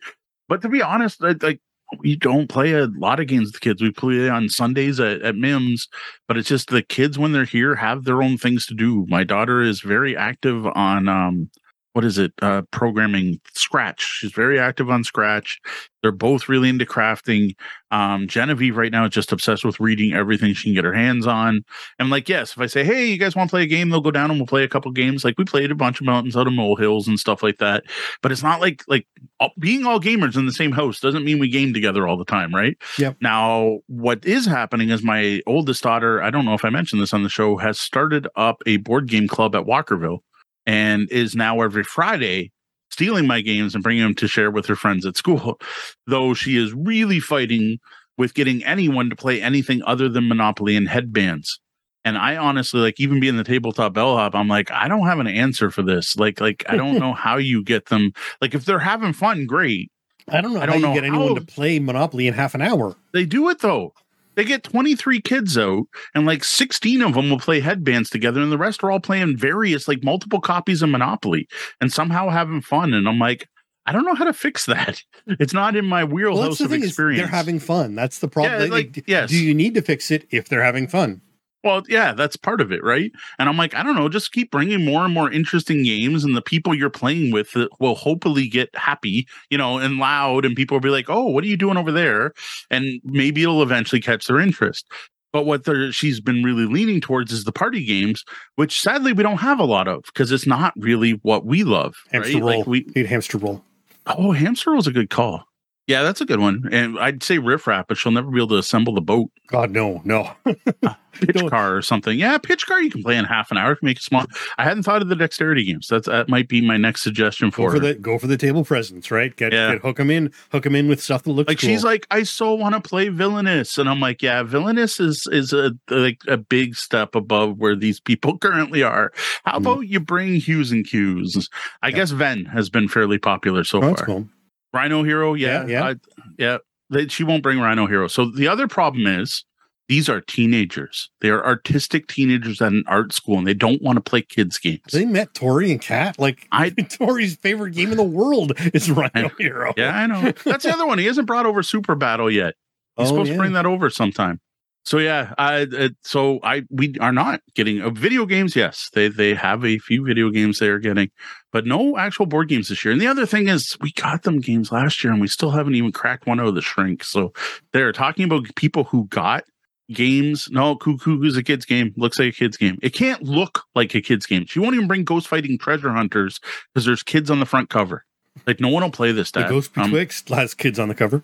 [0.49, 1.61] But to be honest, I, like
[2.01, 3.83] we don't play a lot of games with the kids.
[3.83, 5.89] We play on Sundays at, at Mims,
[6.27, 9.05] but it's just the kids when they're here have their own things to do.
[9.09, 11.51] My daughter is very active on um
[11.93, 12.33] what is it?
[12.41, 14.19] Uh programming Scratch.
[14.19, 15.61] She's very active on Scratch.
[16.03, 17.55] They're both really into crafting.
[17.91, 21.27] Um Genevieve right now is just obsessed with reading everything she can get her hands
[21.27, 21.65] on.
[21.99, 24.01] I'm like, yes, if I say, hey, you guys want to play a game, they'll
[24.01, 25.25] go down and we'll play a couple games.
[25.25, 27.85] Like we played a bunch of mountains out of molehills and stuff like that.
[28.23, 29.07] But it's not like like
[29.39, 32.25] all- being all gamers in the same house doesn't mean we game together all the
[32.25, 32.77] time, right?
[32.99, 33.17] Yep.
[33.21, 37.15] Now, what is happening is my oldest daughter, I don't know if I mentioned this
[37.15, 40.21] on the show, has started up a board game club at Walkerville
[40.67, 42.51] and is now every Friday
[42.91, 45.59] stealing my games and bringing them to share with her friends at school.
[46.07, 47.79] Though she is really fighting
[48.19, 51.59] with getting anyone to play anything other than Monopoly and headbands.
[52.05, 55.27] And I honestly like even being the tabletop bellhop, I'm like, I don't have an
[55.29, 56.17] answer for this.
[56.17, 58.13] Like, like I don't know how you get them.
[58.41, 59.91] Like, if they're having fun, great.
[60.29, 62.55] I don't know I don't you know get anyone how- to play Monopoly in half
[62.55, 62.95] an hour.
[63.13, 63.95] They do it though.
[64.35, 68.51] They get 23 kids out, and like 16 of them will play headbands together, and
[68.51, 71.49] the rest are all playing various, like multiple copies of Monopoly
[71.81, 72.95] and somehow having fun.
[72.95, 73.49] And I'm like,
[73.85, 75.03] I don't know how to fix that.
[75.27, 77.21] It's not in my wheelhouse well, of experience.
[77.21, 77.95] they're having fun.
[77.95, 78.61] That's the problem.
[78.61, 79.31] Yeah, like, yes.
[79.31, 81.21] Do you need to fix it if they're having fun?
[81.65, 83.13] Well, yeah, that's part of it, right?
[83.39, 86.37] And I'm like, I don't know, just keep bringing more and more interesting games, and
[86.37, 90.77] the people you're playing with will hopefully get happy, you know, and loud, and people
[90.77, 92.33] will be like, "Oh, what are you doing over there?"
[92.71, 94.87] And maybe it'll eventually catch their interest.
[95.33, 98.23] But what she's been really leaning towards is the party games,
[98.57, 101.95] which sadly we don't have a lot of because it's not really what we love.
[102.11, 102.43] Hamster right?
[102.43, 102.59] roll.
[102.59, 103.65] Like we need hamster roll.
[104.07, 105.45] Oh, hamster roll's a good call.
[105.93, 106.69] Yeah, that's a good one.
[106.73, 109.31] And I'd say riff raff, but she'll never be able to assemble the boat.
[109.47, 110.31] God, no, no.
[111.13, 112.19] pitch car or something.
[112.19, 113.77] Yeah, pitch car you can play in half an hour.
[113.83, 114.25] Make it small.
[114.59, 115.89] I hadn't thought of the dexterity games.
[115.89, 118.65] That's that might be my next suggestion for, go for the go for the table
[118.65, 119.35] presence, right?
[119.37, 119.73] Get, yeah.
[119.73, 121.69] get hook them in, hook them in with stuff that looks like cool.
[121.69, 125.53] she's like, I so want to play villainous, and I'm like, yeah, villainous is is
[125.53, 129.13] a like a big step above where these people currently are.
[129.45, 129.59] How mm.
[129.59, 131.49] about you bring Hues and Cues?
[131.83, 131.97] I yeah.
[131.97, 134.07] guess Ven has been fairly popular so oh, far.
[134.07, 134.29] Cool.
[134.73, 135.95] Rhino Hero, yeah, yeah, I,
[136.39, 136.59] yeah.
[136.91, 138.09] They, she won't bring Rhino Hero.
[138.09, 139.45] So the other problem is
[139.89, 141.11] these are teenagers.
[141.21, 144.59] They are artistic teenagers at an art school, and they don't want to play kids
[144.59, 144.81] games.
[144.93, 146.19] They met Tori and Kat.
[146.19, 149.73] Like I, Tori's favorite game in the world is Rhino Hero.
[149.77, 150.33] Yeah, I know.
[150.45, 150.99] That's the other one.
[150.99, 152.55] He hasn't brought over Super Battle yet.
[152.97, 153.35] He's oh, supposed yeah.
[153.35, 154.41] to bring that over sometime
[154.85, 159.09] so yeah i uh, so i we are not getting uh, video games yes they
[159.09, 161.11] they have a few video games they are getting
[161.53, 162.93] but no actual board games this year.
[162.93, 165.75] And the other thing is we got them games last year and we still haven't
[165.75, 167.05] even cracked one of the shrink.
[167.05, 167.33] So
[167.73, 169.45] they're talking about people who got
[169.93, 170.49] games.
[170.51, 171.93] No cuckoo's a kid's game?
[171.97, 172.79] Looks like a kid's game.
[172.83, 174.47] It can't look like a kid's game.
[174.47, 176.41] She won't even bring ghost fighting treasure hunters
[176.73, 178.05] because there's kids on the front cover.
[178.47, 179.31] Like no one will play this.
[179.31, 181.23] The Ghost um, Betwixt um, has kids on the cover.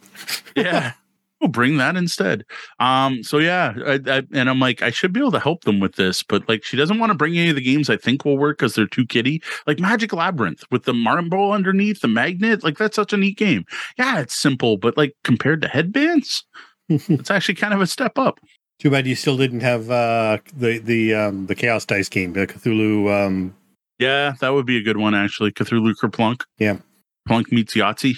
[0.54, 0.92] yeah,
[1.40, 2.44] we'll bring that instead.
[2.80, 5.80] Um, so yeah, I, I, and I'm like, I should be able to help them
[5.80, 8.24] with this, but like, she doesn't want to bring any of the games I think
[8.24, 9.42] will work because they're too kiddie.
[9.66, 13.64] Like Magic Labyrinth with the marble underneath the magnet, like that's such a neat game.
[13.98, 16.44] Yeah, it's simple, but like compared to headbands,
[16.88, 18.38] it's actually kind of a step up.
[18.78, 22.46] Too bad you still didn't have uh, the the um, the Chaos Dice game, the
[22.46, 23.26] Cthulhu.
[23.26, 23.54] Um...
[23.98, 25.50] Yeah, that would be a good one actually.
[25.50, 26.44] Cthulhu Kerplunk.
[26.58, 26.78] Yeah,
[27.26, 28.16] Plunk meets Yahtzee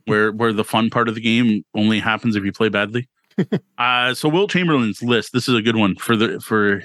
[0.06, 3.08] where where the fun part of the game only happens if you play badly.
[3.78, 5.32] uh, so Will Chamberlain's list.
[5.32, 6.82] This is a good one for the for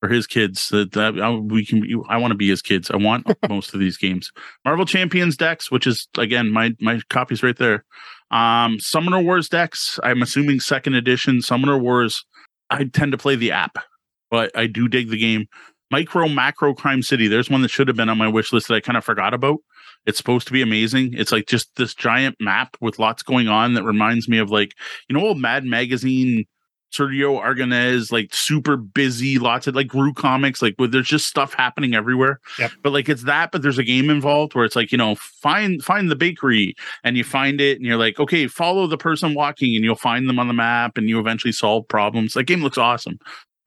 [0.00, 0.68] for his kids.
[0.70, 1.84] That, that I, we can.
[2.08, 2.90] I want to be his kids.
[2.90, 4.32] I want most of these games.
[4.64, 7.84] Marvel Champions decks, which is again my my copies right there.
[8.30, 10.00] Um, Summoner Wars decks.
[10.02, 12.24] I'm assuming second edition Summoner Wars.
[12.70, 13.76] I tend to play the app,
[14.30, 15.46] but I do dig the game.
[15.90, 17.28] Micro Macro Crime City.
[17.28, 19.34] There's one that should have been on my wish list that I kind of forgot
[19.34, 19.58] about.
[20.06, 21.14] It's supposed to be amazing.
[21.14, 24.72] It's like just this giant map with lots going on that reminds me of like,
[25.08, 26.44] you know, old Mad Magazine,
[26.92, 31.54] Sergio Aragonés, like super busy, lots of like Groo comics, like where there's just stuff
[31.54, 32.40] happening everywhere.
[32.58, 32.72] Yep.
[32.82, 35.82] But like it's that, but there's a game involved where it's like, you know, find
[35.82, 39.74] find the bakery and you find it and you're like, okay, follow the person walking
[39.74, 42.34] and you'll find them on the map and you eventually solve problems.
[42.34, 43.18] That game looks awesome.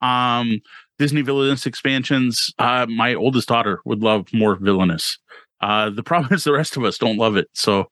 [0.02, 0.62] Um
[0.98, 2.54] Disney Villainous expansions.
[2.58, 5.18] Uh, my oldest daughter would love more Villainous.
[5.62, 7.48] Uh, the problem is the rest of us don't love it.
[7.54, 7.88] So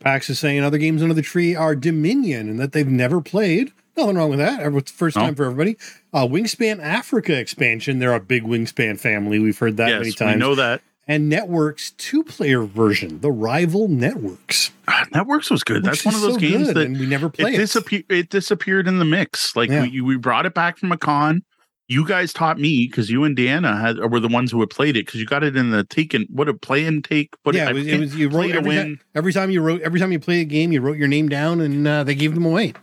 [0.00, 3.72] Pax is saying other games under the tree are Dominion and that they've never played.
[3.96, 4.60] Nothing wrong with that.
[4.74, 5.76] It's first time for everybody.
[6.12, 7.98] Uh, Wingspan Africa expansion.
[7.98, 9.38] They're a big Wingspan family.
[9.38, 10.36] We've heard that yes, many times.
[10.36, 10.80] We know that.
[11.06, 14.70] And Networks two player version, the rival Networks.
[14.86, 15.82] Ah, Networks was good.
[15.82, 17.54] That's one of those so games that we never played.
[17.54, 19.56] It, disappear- it disappeared in the mix.
[19.56, 19.82] Like yeah.
[19.82, 21.42] we, we brought it back from a con
[21.90, 24.96] you guys taught me because you and Deanna had were the ones who had played
[24.96, 27.34] it because you got it in the take and what a play and take.
[27.42, 29.98] What yeah, it was, it was you wrote every time, every time you wrote every
[29.98, 32.46] time you play a game, you wrote your name down and uh, they gave them
[32.46, 32.74] away.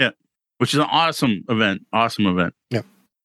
[0.00, 0.12] Yeah,
[0.56, 1.82] which is an awesome event.
[1.92, 2.54] Awesome event.
[2.70, 2.80] Yeah.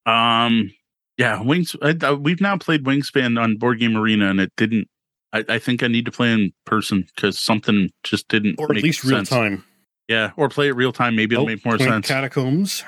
[0.06, 0.72] Um.
[1.18, 1.74] Yeah, Wings.
[1.82, 4.90] I, I, we've now played Wingspan on Board Game Arena, and it didn't.
[5.32, 8.60] I, I think I need to play in person because something just didn't.
[8.60, 9.64] Or at least real time.
[10.10, 11.16] Yeah, or play it real time.
[11.16, 12.10] Maybe it'll oh, make more sense.
[12.10, 12.84] Catacombs.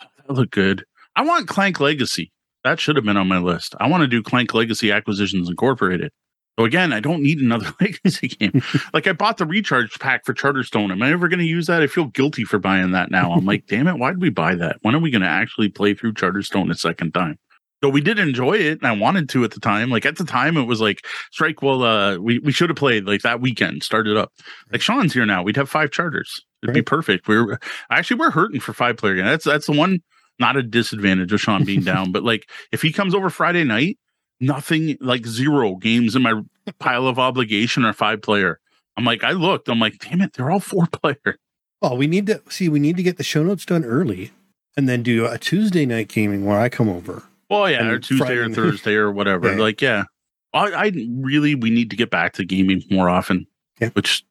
[0.00, 0.84] That look good.
[1.18, 2.30] I want Clank Legacy.
[2.62, 3.74] That should have been on my list.
[3.80, 6.12] I want to do Clank Legacy Acquisitions Incorporated.
[6.56, 8.62] So again, I don't need another legacy game.
[8.94, 10.92] like I bought the recharge pack for Charterstone.
[10.92, 11.82] Am I ever going to use that?
[11.82, 13.32] I feel guilty for buying that now.
[13.32, 14.76] I'm like, damn it, why did we buy that?
[14.82, 17.36] When are we going to actually play through Charterstone a second time?
[17.82, 19.90] So we did enjoy it, and I wanted to at the time.
[19.90, 21.62] Like at the time, it was like strike.
[21.62, 23.84] Well, uh, we we should have played like that weekend.
[23.84, 24.32] Started up.
[24.72, 25.44] Like Sean's here now.
[25.44, 26.44] We'd have five charters.
[26.62, 26.80] It'd right.
[26.80, 27.28] be perfect.
[27.28, 27.58] We're
[27.88, 29.26] actually we're hurting for five player game.
[29.26, 30.00] That's that's the one
[30.38, 33.98] not a disadvantage of Sean being down, but like if he comes over Friday night,
[34.40, 36.42] nothing like zero games in my
[36.78, 38.60] pile of obligation are five player.
[38.96, 41.38] I'm like, I looked, I'm like, damn it, they're all four player.
[41.80, 44.32] Well, we need to see, we need to get the show notes done early
[44.76, 47.22] and then do a Tuesday night gaming where I come over.
[47.48, 49.52] Well, yeah, or Tuesday Friday or Thursday or whatever.
[49.56, 49.62] Yeah.
[49.62, 50.04] Like, yeah,
[50.52, 53.46] I, I, really we need to get back to gaming more often.
[53.80, 53.90] Yeah.
[53.90, 54.24] Which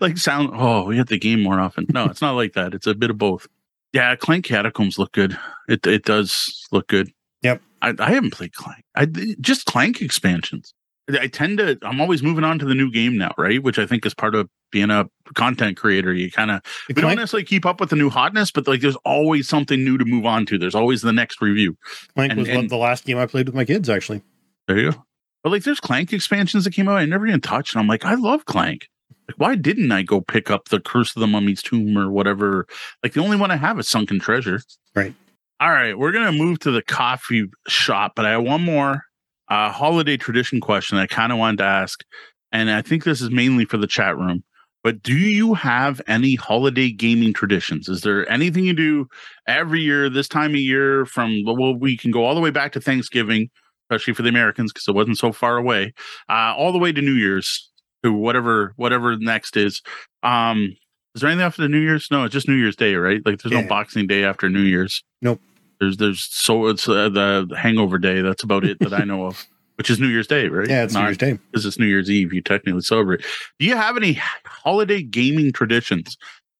[0.00, 1.86] like sound oh we have to game more often.
[1.90, 2.72] No, it's not like that.
[2.72, 3.46] It's a bit of both.
[3.92, 5.38] Yeah, Clank Catacombs look good.
[5.68, 7.10] It it does look good.
[7.42, 7.62] Yep.
[7.80, 8.84] I, I haven't played Clank.
[8.94, 9.06] I
[9.40, 10.74] just Clank expansions.
[11.08, 11.78] I tend to.
[11.82, 13.62] I'm always moving on to the new game now, right?
[13.62, 16.12] Which I think is part of being a content creator.
[16.12, 18.96] You kind of we don't necessarily keep up with the new hotness, but like there's
[18.96, 20.58] always something new to move on to.
[20.58, 21.78] There's always the next review.
[22.14, 24.22] Clank and, was and, the last game I played with my kids, actually.
[24.66, 25.04] There you go.
[25.42, 28.04] But like, there's Clank expansions that came out I never even touched, and I'm like,
[28.04, 28.88] I love Clank.
[29.28, 32.66] Like, why didn't I go pick up the Curse of the Mummy's Tomb or whatever?
[33.02, 34.60] Like, the only one I have is Sunken Treasure.
[34.94, 35.14] Right.
[35.60, 39.02] All right, we're gonna move to the coffee shop, but I have one more
[39.48, 42.04] uh, holiday tradition question I kind of wanted to ask,
[42.52, 44.44] and I think this is mainly for the chat room.
[44.84, 47.88] But do you have any holiday gaming traditions?
[47.88, 49.08] Is there anything you do
[49.48, 51.04] every year this time of year?
[51.04, 53.50] From well, we can go all the way back to Thanksgiving,
[53.90, 55.92] especially for the Americans because it wasn't so far away,
[56.28, 57.68] uh, all the way to New Year's,
[58.02, 59.82] to whatever whatever next is.
[60.22, 60.76] Um,
[61.14, 62.08] is there anything after the New Year's?
[62.10, 63.20] No, it's just New Year's Day, right?
[63.24, 63.62] Like there's yeah.
[63.62, 65.02] no Boxing Day after New Year's.
[65.22, 65.40] Nope.
[65.80, 68.20] There's there's so it's uh, the Hangover Day.
[68.20, 69.46] That's about it that I know of.
[69.76, 70.68] Which is New Year's Day, right?
[70.68, 72.32] Yeah, it's Not, New Year's Day because it's New Year's Eve.
[72.32, 73.24] You technically celebrate.
[73.60, 76.16] Do you have any holiday gaming traditions?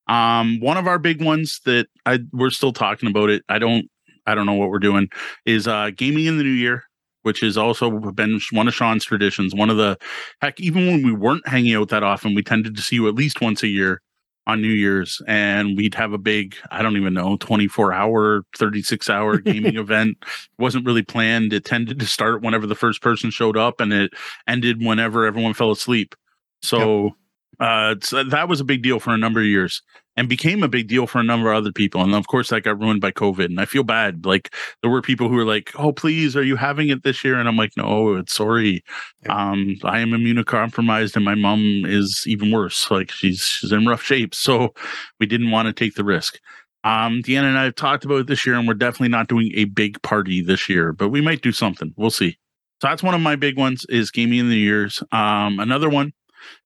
[0.07, 3.43] Um, one of our big ones that I we're still talking about it.
[3.49, 3.91] I don't
[4.25, 5.09] I don't know what we're doing
[5.45, 6.85] is uh gaming in the new year
[7.23, 9.55] which has also been one of Sean's traditions.
[9.55, 9.99] One of the
[10.41, 13.15] heck, even when we weren't hanging out that often, we tended to see you at
[13.15, 14.01] least once a year
[14.49, 19.11] on New Year's, and we'd have a big, I don't even know, 24 hour, 36
[19.11, 20.17] hour gaming event.
[20.23, 21.53] It wasn't really planned.
[21.53, 24.13] It tended to start whenever the first person showed up, and it
[24.47, 26.15] ended whenever everyone fell asleep.
[26.63, 27.13] So, yep.
[27.61, 29.83] Uh, so that was a big deal for a number of years
[30.17, 32.03] and became a big deal for a number of other people.
[32.03, 33.45] And of course, that got ruined by COVID.
[33.45, 34.27] And I feel bad.
[34.27, 37.39] Like there were people who were like, "Oh, please, are you having it this year?"
[37.39, 38.83] And I'm like, "No, it's sorry.
[39.29, 42.91] Um, I am immunocompromised, and my mom is even worse.
[42.91, 44.35] Like she's she's in rough shape.
[44.35, 44.75] So
[45.21, 46.39] we didn't want to take the risk."
[46.85, 49.51] Um, Deanna and I have talked about it this year, and we're definitely not doing
[49.55, 51.93] a big party this year, but we might do something.
[51.97, 52.39] We'll see.
[52.81, 55.03] So that's one of my big ones is gaming in the years.
[55.11, 56.13] Um, another one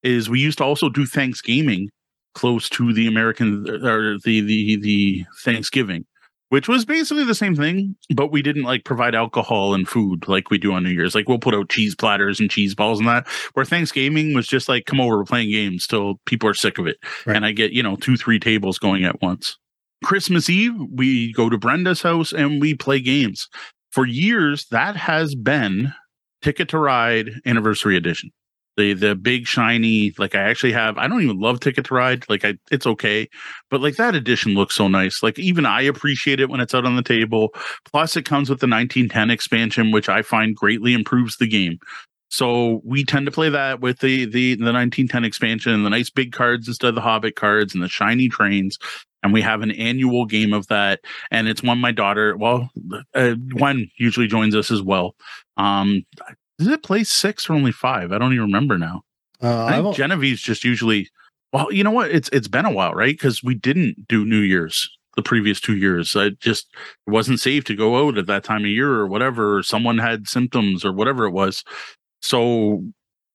[0.03, 1.89] is we used to also do Thanksgiving
[2.35, 6.05] close to the American or the the the Thanksgiving,
[6.49, 10.51] which was basically the same thing, but we didn't like provide alcohol and food like
[10.51, 11.15] we do on New Year's.
[11.15, 13.27] Like we'll put out cheese platters and cheese balls and that.
[13.55, 16.87] Where Thanksgiving was just like, come over, we're playing games till people are sick of
[16.87, 16.97] it,
[17.27, 17.37] right.
[17.37, 19.59] and I get you know two three tables going at once.
[20.05, 23.49] Christmas Eve, we go to Brenda's house and we play games.
[23.93, 25.93] For years, that has been
[26.41, 28.31] Ticket to Ride Anniversary Edition
[28.77, 32.25] the the big shiny like i actually have i don't even love ticket to ride
[32.29, 33.29] like i it's okay
[33.71, 36.87] but like that edition looks so nice like even i appreciate it when it's out
[36.87, 37.51] on the table
[37.91, 41.79] plus it comes with the 1910 expansion which i find greatly improves the game
[42.29, 46.11] so we tend to play that with the the the 1910 expansion and the nice
[46.11, 48.79] big cards instead of the hobbit cards and the shiny trains
[49.23, 51.01] and we have an annual game of that
[51.31, 52.71] and it's one my daughter well
[53.15, 55.15] uh, one usually joins us as well
[55.59, 56.03] um
[56.63, 58.13] is it play six or only five?
[58.13, 59.03] I don't even remember now.
[59.43, 61.09] Uh, I think Genevieve's just usually.
[61.53, 62.11] Well, you know what?
[62.11, 63.15] It's it's been a while, right?
[63.15, 66.17] Because we didn't do New Year's the previous two years.
[66.17, 66.69] I just
[67.07, 69.59] it wasn't safe to go out at that time of year or whatever.
[69.59, 71.65] Or someone had symptoms or whatever it was.
[72.21, 72.85] So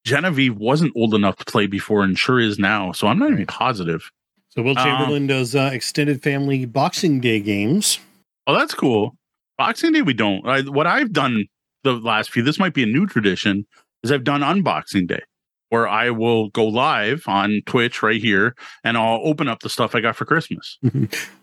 [0.04, 2.92] Genevieve wasn't old enough to play before, and sure is now.
[2.92, 4.10] So I'm not even positive.
[4.50, 8.00] So Will Chamberlain um, does uh, extended family Boxing Day games.
[8.46, 9.16] Oh, that's cool.
[9.58, 10.46] Boxing Day we don't.
[10.48, 11.44] I, what I've done
[11.84, 13.66] the last few, this might be a new tradition,
[14.02, 15.22] is I've done unboxing day
[15.70, 18.54] where I will go live on Twitch right here
[18.84, 20.78] and I'll open up the stuff I got for Christmas.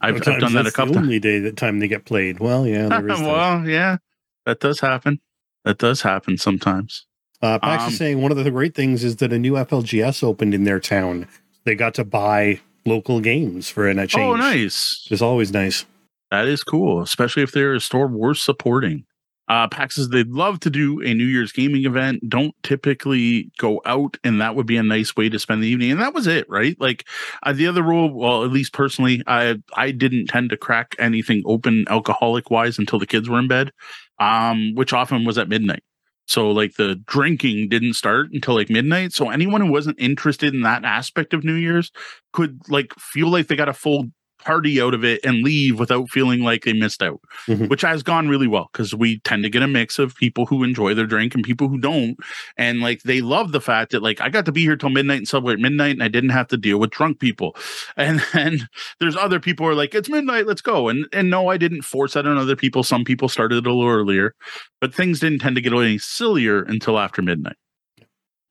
[0.01, 0.93] I've, I've done that a couple.
[0.93, 2.39] The only day that time they get played.
[2.39, 3.69] Well, yeah, there is well, that.
[3.69, 3.97] yeah,
[4.45, 5.19] that does happen.
[5.63, 7.05] That does happen sometimes.
[7.41, 10.23] Uh, Pax um, is saying one of the great things is that a new FLGS
[10.23, 11.27] opened in their town.
[11.63, 14.23] They got to buy local games for an exchange.
[14.23, 15.07] Oh, nice!
[15.11, 15.85] It's always nice.
[16.31, 19.05] That is cool, especially if they're a store worth supporting.
[19.47, 22.27] Uh, PAX says they'd love to do a New Year's gaming event.
[22.27, 25.91] Don't typically go out, and that would be a nice way to spend the evening.
[25.91, 26.79] And that was it, right?
[26.79, 27.05] Like
[27.43, 31.43] uh, the other rule, well, at least personally, I I didn't tend to crack anything
[31.45, 33.71] open alcoholic wise until the kids were in bed,
[34.19, 35.83] um, which often was at midnight.
[36.27, 39.13] So like the drinking didn't start until like midnight.
[39.13, 41.91] So anyone who wasn't interested in that aspect of New Year's
[42.33, 44.05] could like feel like they got a full
[44.45, 47.67] party out of it and leave without feeling like they missed out, Mhm.
[47.69, 50.63] which has gone really well because we tend to get a mix of people who
[50.63, 52.15] enjoy their drink and people who don't.
[52.57, 55.17] And like they love the fact that like I got to be here till midnight
[55.17, 57.55] and celebrate midnight and I didn't have to deal with drunk people.
[57.97, 58.67] And then
[58.99, 60.89] there's other people who are like, it's midnight, let's go.
[60.89, 62.83] And and no, I didn't force that on other people.
[62.83, 64.35] Some people started a little earlier,
[64.79, 67.55] but things didn't tend to get any sillier until after midnight.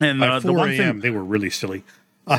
[0.00, 1.84] And By uh, the 4 one a.m., thing they were really silly.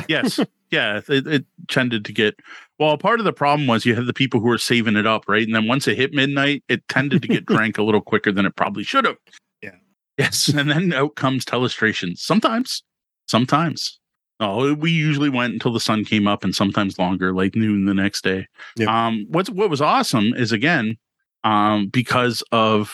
[0.08, 0.40] Yes.
[0.72, 2.40] Yeah it, it tended to get
[2.80, 5.22] well part of the problem was you had the people who were saving it up
[5.28, 5.46] right?
[5.46, 8.44] And then once it hit midnight it tended to get drank a little quicker than
[8.46, 9.16] it probably should have.
[9.62, 9.76] Yeah.
[10.18, 12.18] yes and then out comes telestrations.
[12.18, 12.82] Sometimes.
[13.28, 14.00] Sometimes.
[14.40, 17.94] Oh we usually went until the sun came up and sometimes longer like noon the
[17.94, 18.48] next day.
[18.76, 19.06] Yeah.
[19.06, 20.98] um what's what was awesome is again
[21.44, 22.92] um because of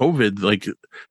[0.00, 0.66] covid like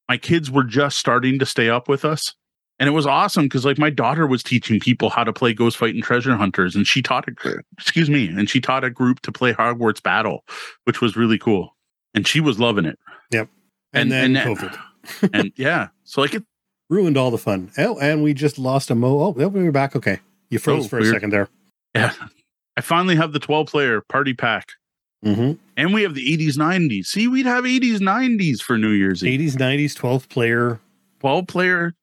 [0.09, 2.33] my kids were just starting to stay up with us
[2.81, 5.77] and it was awesome because like my daughter was teaching people how to play ghost
[5.77, 9.21] fight and treasure hunters and she taught a excuse me and she taught a group
[9.21, 10.43] to play hogwarts battle
[10.83, 11.77] which was really cool
[12.13, 12.99] and she was loving it
[13.31, 13.47] And,
[13.93, 14.79] And- then and- COVID
[15.33, 16.43] and yeah so like it
[16.89, 17.71] ruined all the fun.
[17.77, 19.21] Oh, and we just lost a mo.
[19.21, 19.95] Oh, we we're back.
[19.95, 20.19] Okay.
[20.49, 21.47] You froze Oh, for a second there.
[21.95, 22.13] yeah
[22.77, 24.67] i finally have the 12 player party pack
[25.23, 25.51] Mm-hmm.
[25.77, 29.39] and we have the 80s 90s see we'd have 80s 90s for new year's eve
[29.39, 30.79] 80s, 90s, 12 player.
[31.19, 31.93] 12 player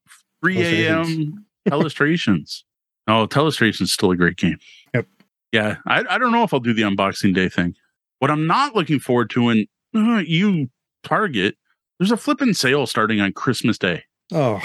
[0.43, 0.86] 3 Telestrations.
[0.86, 2.62] a.m telestrations
[3.09, 4.59] oh telestrations still a great game.
[4.95, 5.07] Yep.
[5.53, 7.74] yeah I, I don't know if i'll do the unboxing day thing.
[8.20, 10.70] What i'm not looking forward to and uh, you
[11.03, 11.57] target
[11.99, 14.05] there's a flipping sale starting on christmas day.
[14.32, 14.61] Oh,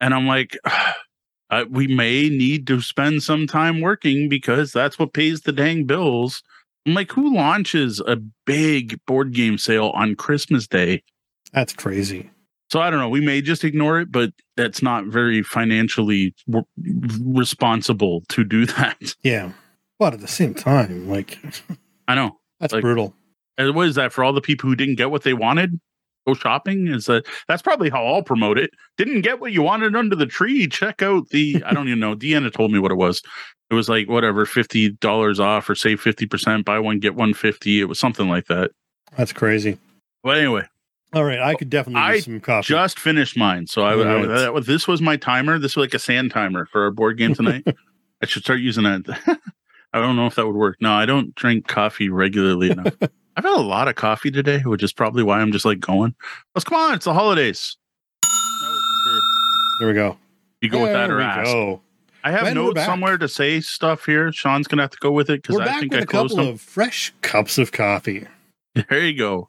[0.00, 0.56] and i'm like
[1.50, 5.84] uh, we may need to spend some time working because that's what pays the dang
[5.84, 6.42] bills.
[6.86, 11.02] I'm like who launches a big board game sale on christmas day?
[11.52, 12.30] That's crazy.
[12.70, 13.08] So I don't know.
[13.08, 16.64] We may just ignore it, but that's not very financially w-
[17.34, 19.14] responsible to do that.
[19.22, 19.52] Yeah.
[19.98, 21.38] But at the same time, like,
[22.08, 22.38] I know.
[22.58, 23.14] that's Like- brutal.
[23.58, 25.78] And what is that for all the people who didn't get what they wanted?
[26.26, 26.86] Go shopping?
[26.86, 28.70] Is that that's probably how I'll promote it.
[28.96, 30.66] Didn't get what you wanted under the tree.
[30.66, 32.14] Check out the I don't even know.
[32.14, 33.20] Deanna told me what it was.
[33.70, 37.34] It was like whatever, fifty dollars off or save fifty percent, buy one, get one
[37.34, 37.80] fifty.
[37.80, 38.70] It was something like that.
[39.16, 39.78] That's crazy.
[40.22, 40.62] But anyway,
[41.12, 41.40] All right.
[41.40, 42.66] I could definitely I some coffee.
[42.68, 43.66] just finished mine.
[43.66, 44.26] So I, I, Right.
[44.54, 45.58] that- this was my timer.
[45.58, 47.64] This was like a sand timer for our board game tonight.
[48.22, 49.40] I should start using that.
[49.92, 50.76] I don't know if that would work.
[50.80, 52.94] No, I don't drink coffee regularly enough.
[53.36, 56.14] I've had a lot of coffee today, which is probably why I'm just like going.
[56.54, 57.76] Let's come on, it's the holidays.
[58.22, 58.28] That
[58.68, 59.20] wasn't true.
[59.80, 60.18] there we go.
[60.60, 61.46] You go with that There or ask.
[61.50, 61.80] go.
[62.22, 64.30] I have we're notes somewhere to say stuff here.
[64.30, 66.54] Sean's gonna have to go with it because I think I a closed couple them.
[66.54, 68.26] of fresh cups of coffee.
[68.88, 69.48] There you go.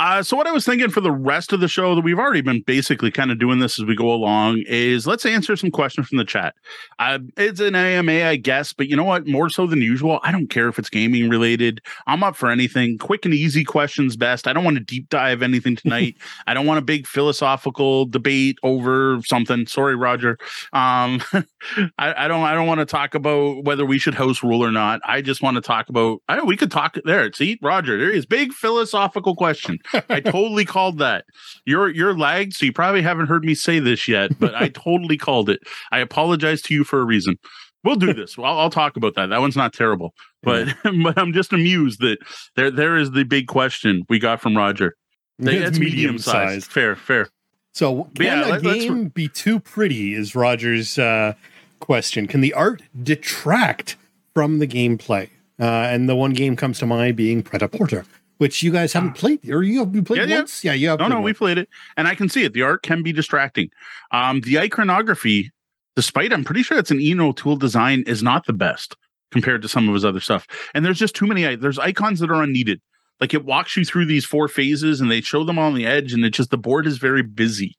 [0.00, 2.40] Uh, so what I was thinking for the rest of the show that we've already
[2.40, 6.08] been basically kind of doing this as we go along is let's answer some questions
[6.08, 6.54] from the chat.
[6.98, 9.26] Uh, it's an AMA, I guess, but you know what?
[9.26, 11.82] More so than usual, I don't care if it's gaming related.
[12.06, 12.96] I'm up for anything.
[12.96, 14.48] Quick and easy questions best.
[14.48, 16.16] I don't want to deep dive anything tonight.
[16.46, 19.66] I don't want a big philosophical debate over something.
[19.66, 20.38] Sorry, Roger.
[20.72, 21.22] Um,
[21.98, 22.42] I, I don't.
[22.44, 25.02] I don't want to talk about whether we should host rule or not.
[25.04, 26.22] I just want to talk about.
[26.26, 27.30] I we could talk there.
[27.34, 29.78] See, Roger, there is big philosophical question.
[30.08, 31.24] I totally called that.
[31.64, 35.16] You're you're lagged, so you probably haven't heard me say this yet, but I totally
[35.16, 35.60] called it.
[35.92, 37.36] I apologize to you for a reason.
[37.82, 38.38] We'll do this.
[38.38, 39.26] I'll, I'll talk about that.
[39.30, 40.68] That one's not terrible, but
[41.02, 42.18] but I'm just amused that
[42.56, 44.94] there there is the big question we got from Roger.
[45.38, 46.70] It's It's medium sized.
[46.70, 47.28] Fair, fair.
[47.72, 50.14] So, can Yeah, a let- game be too pretty?
[50.14, 51.34] Is Roger's uh,
[51.78, 52.26] question.
[52.26, 53.96] Can the art detract
[54.34, 55.30] from the gameplay?
[55.58, 58.04] Uh, and the one game comes to mind being Pret a Porter,
[58.40, 60.36] which you guys haven't played, or you have you played Yeah, yeah.
[60.36, 60.64] once?
[60.64, 60.98] Yeah, you have.
[60.98, 61.68] No, no, we played it,
[61.98, 62.54] and I can see it.
[62.54, 63.68] The art can be distracting.
[64.12, 65.52] Um, the iconography,
[65.94, 68.96] despite I'm pretty sure it's an Ian O'Toole design, is not the best
[69.30, 70.46] compared to some of his other stuff.
[70.74, 71.54] And there's just too many.
[71.54, 72.80] There's icons that are unneeded.
[73.20, 76.14] Like it walks you through these four phases, and they show them on the edge,
[76.14, 77.76] and it just the board is very busy.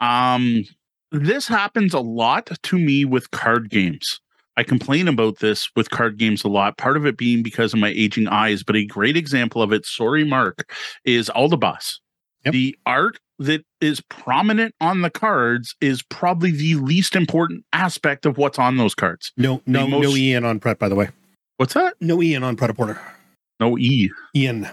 [0.00, 0.64] Um,
[1.12, 4.20] this happens a lot to me with card games.
[4.60, 6.76] I complain about this with card games a lot.
[6.76, 9.86] Part of it being because of my aging eyes, but a great example of it.
[9.86, 10.70] Sorry, Mark,
[11.02, 11.94] is Aldabas.
[12.44, 12.52] Yep.
[12.52, 18.36] The art that is prominent on the cards is probably the least important aspect of
[18.36, 19.32] what's on those cards.
[19.38, 20.78] No, no, no most- Ian on Pret.
[20.78, 21.08] By the way,
[21.56, 21.94] What's that?
[22.02, 23.00] no Ian on Pret Porter.
[23.60, 24.10] No E.
[24.36, 24.68] Ian.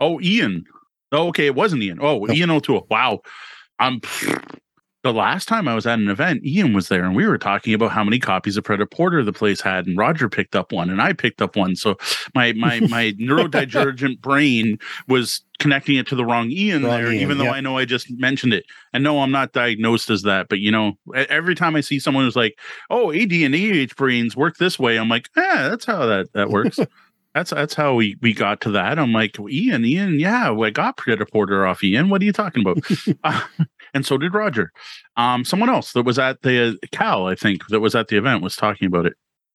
[0.00, 0.64] Oh, Ian.
[1.12, 1.46] Oh, okay.
[1.46, 1.98] It wasn't Ian.
[2.02, 2.36] Oh, Nope.
[2.36, 2.86] Ian O'Toole.
[2.90, 3.20] Wow.
[3.78, 4.02] Um,
[5.02, 7.72] the last time I was at an event, Ian was there, and we were talking
[7.72, 10.72] about how many copies of Pret a Porter the place had, and Roger picked up
[10.72, 11.74] one, and I picked up one.
[11.74, 11.96] So
[12.34, 14.78] my my my neurodivergent brain
[15.08, 17.54] was connecting it to the wrong Ian Wrong there, Ian, even though yep.
[17.54, 18.64] I know I just mentioned it.
[18.92, 22.24] And no, I'm not diagnosed as that, but you know, every time I see someone
[22.24, 22.58] who's like,
[22.90, 26.50] "Oh, AD and AH brains work this way," I'm like, "Ah, that's how that that
[26.50, 26.78] works."
[27.34, 28.98] That's that's how we we got to that.
[28.98, 32.08] I'm like Ian, Ian, yeah, I got Pret a Porter off Ian.
[32.08, 32.78] What are you talking about?
[33.24, 33.42] uh,
[33.94, 34.72] and so did Roger.
[35.16, 38.16] Um, someone else that was at the uh, Cal, I think, that was at the
[38.16, 39.14] event was talking about it.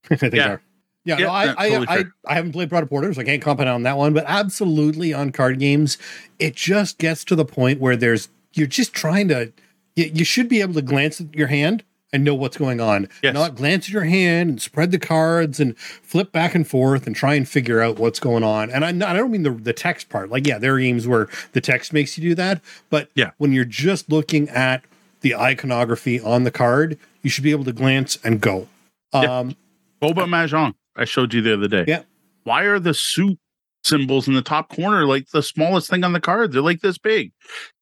[0.33, 0.57] yeah.
[1.03, 3.25] Yeah, yeah no, I, totally I, I, I, haven't played Pret a Porter, so I
[3.25, 4.13] can't comment on that one.
[4.13, 5.99] But absolutely on card games,
[6.39, 9.51] it just gets to the point where there's you're just trying to.
[9.95, 11.83] You, you should be able to glance at your hand
[12.15, 13.09] and know what's going on.
[13.21, 13.33] Yes.
[13.33, 17.13] Not glance at your hand and spread the cards and flip back and forth and
[17.13, 18.71] try and figure out what's going on.
[18.71, 20.29] And I, I don't mean the, the text part.
[20.29, 22.61] Like, yeah, there are games where the text makes you do that.
[22.89, 23.31] But yeah.
[23.37, 24.83] when you're just looking at
[25.19, 28.69] the iconography on the card, you should be able to glance and go.
[29.11, 29.57] Um,
[30.01, 31.83] Boba Mahjong, I showed you the other day.
[31.85, 32.03] Yeah.
[32.45, 33.37] Why are the suit
[33.83, 36.53] symbols in the top corner like the smallest thing on the card?
[36.53, 37.33] They're like this big.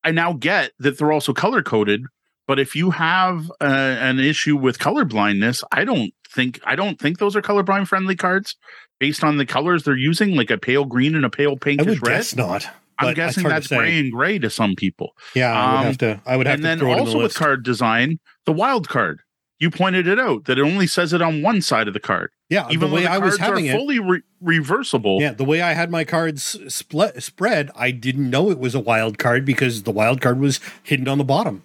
[0.03, 2.05] I now get that they're also color coded
[2.47, 6.99] but if you have uh, an issue with color blindness, I don't think I don't
[6.99, 8.55] think those are colorblind friendly cards
[8.99, 11.89] based on the colors they're using, like a pale green and a pale pinkish I
[11.89, 12.17] would red.
[12.17, 12.67] Guess not.
[12.99, 15.13] I'm guessing that's gray and gray to some people.
[15.33, 16.21] Yeah, I would um, have to.
[16.25, 16.69] I would have and to.
[16.69, 19.21] And then also the with card design, the wild card.
[19.59, 22.31] You pointed it out that it only says it on one side of the card.
[22.49, 25.21] Yeah, even the way the I was having it fully re- reversible.
[25.21, 28.79] Yeah, the way I had my cards split, spread, I didn't know it was a
[28.79, 31.63] wild card because the wild card was hidden on the bottom.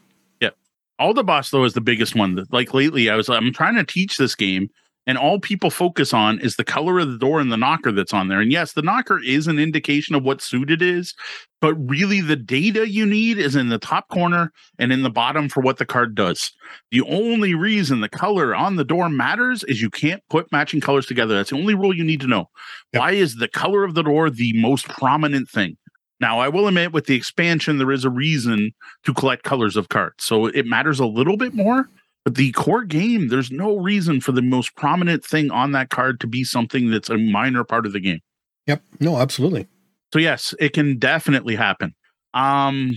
[1.01, 2.35] Aldebass though is the biggest one.
[2.35, 4.69] That, like lately, I was I'm trying to teach this game,
[5.07, 8.13] and all people focus on is the color of the door and the knocker that's
[8.13, 8.41] on there.
[8.41, 11.15] And yes, the knocker is an indication of what suit it is,
[11.63, 15.49] but really the data you need is in the top corner and in the bottom
[15.49, 16.53] for what the card does.
[16.91, 21.07] The only reason the color on the door matters is you can't put matching colors
[21.07, 21.35] together.
[21.35, 22.51] That's the only rule you need to know.
[22.93, 23.01] Yep.
[23.01, 25.79] Why is the color of the door the most prominent thing?
[26.21, 28.73] Now, I will admit with the expansion, there is a reason
[29.05, 30.25] to collect colors of cards.
[30.25, 31.89] So it matters a little bit more.
[32.25, 36.21] But the core game, there's no reason for the most prominent thing on that card
[36.21, 38.21] to be something that's a minor part of the game.
[38.67, 38.83] Yep.
[39.01, 39.67] No, absolutely.
[40.13, 41.95] So yes, it can definitely happen.
[42.35, 42.93] Um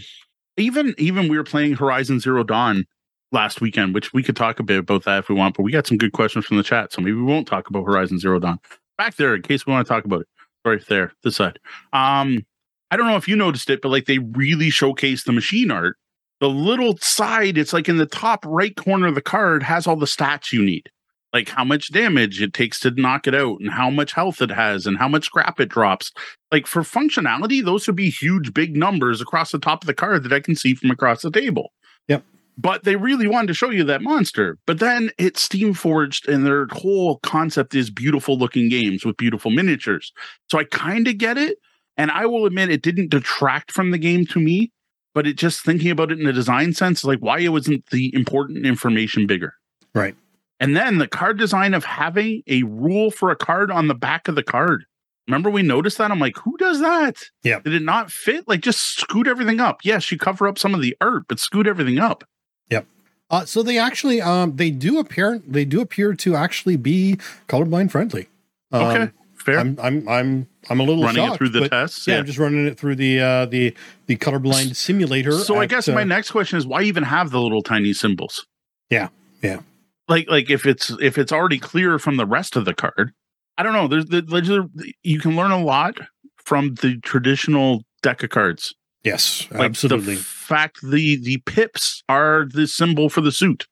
[0.57, 2.85] even even we were playing Horizon Zero Dawn
[3.31, 5.71] last weekend, which we could talk a bit about that if we want, but we
[5.71, 6.91] got some good questions from the chat.
[6.91, 8.59] So maybe we won't talk about Horizon Zero Dawn.
[8.97, 10.27] Back there in case we want to talk about it.
[10.65, 11.59] Right there, this side.
[11.93, 12.45] Um
[12.91, 15.95] I don't know if you noticed it, but like they really showcase the machine art.
[16.41, 19.95] The little side, it's like in the top right corner of the card, has all
[19.95, 20.89] the stats you need.
[21.33, 24.51] Like how much damage it takes to knock it out, and how much health it
[24.51, 26.11] has, and how much scrap it drops.
[26.51, 30.23] Like for functionality, those would be huge, big numbers across the top of the card
[30.23, 31.71] that I can see from across the table.
[32.09, 32.23] Yep
[32.57, 34.57] but they really wanted to show you that monster.
[34.67, 40.11] But then it's Steamforged, and their whole concept is beautiful looking games with beautiful miniatures.
[40.49, 41.57] So I kind of get it,
[42.01, 44.71] and I will admit it didn't detract from the game to me,
[45.13, 48.11] but it just thinking about it in a design sense, like why it wasn't the
[48.15, 49.53] important information bigger.
[49.93, 50.15] Right.
[50.59, 54.27] And then the card design of having a rule for a card on the back
[54.27, 54.85] of the card.
[55.27, 56.09] Remember we noticed that?
[56.09, 57.17] I'm like, who does that?
[57.43, 57.59] Yeah.
[57.59, 58.47] Did it not fit?
[58.47, 59.81] Like just scoot everything up.
[59.83, 62.23] Yes, you cover up some of the art, but scoot everything up.
[62.71, 62.87] Yep.
[63.29, 67.91] Uh, so they actually um they do appear they do appear to actually be colorblind
[67.91, 68.27] friendly.
[68.71, 69.11] Um, okay.
[69.41, 69.59] Fair.
[69.59, 72.07] I'm I'm I'm I'm a little running shocked, it through the tests.
[72.07, 73.75] Yeah, yeah, I'm just running it through the uh, the
[74.05, 75.31] the colorblind simulator.
[75.31, 77.93] So at, I guess my uh, next question is why even have the little tiny
[77.93, 78.45] symbols?
[78.89, 79.09] Yeah,
[79.41, 79.61] yeah.
[80.07, 83.13] Like like if it's if it's already clear from the rest of the card,
[83.57, 83.87] I don't know.
[83.87, 84.93] There's the.
[85.03, 85.97] You can learn a lot
[86.43, 88.75] from the traditional deck of cards.
[89.03, 90.15] Yes, like absolutely.
[90.15, 93.65] The fact the the pips are the symbol for the suit.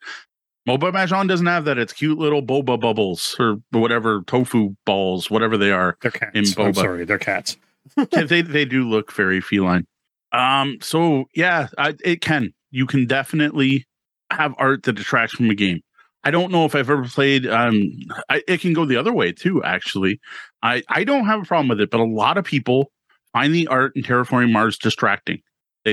[0.68, 1.78] Boba Mahjong doesn't have that.
[1.78, 5.98] It's cute little boba bubbles or whatever tofu balls, whatever they are.
[6.02, 6.32] They're cats.
[6.36, 6.66] In boba.
[6.68, 7.58] I'm sorry, they're cats.
[8.12, 9.88] they they do look very feline.
[10.32, 10.78] Um.
[10.82, 12.54] So yeah, I, it can.
[12.72, 13.88] You can definitely
[14.32, 15.82] have art that detracts from a game.
[16.24, 17.48] I don't know if I've ever played.
[17.48, 17.92] Um,
[18.30, 19.64] I, it can go the other way too.
[19.64, 20.20] Actually,
[20.62, 22.92] I I don't have a problem with it, but a lot of people
[23.34, 25.42] find the art in Terraforming Mars distracting.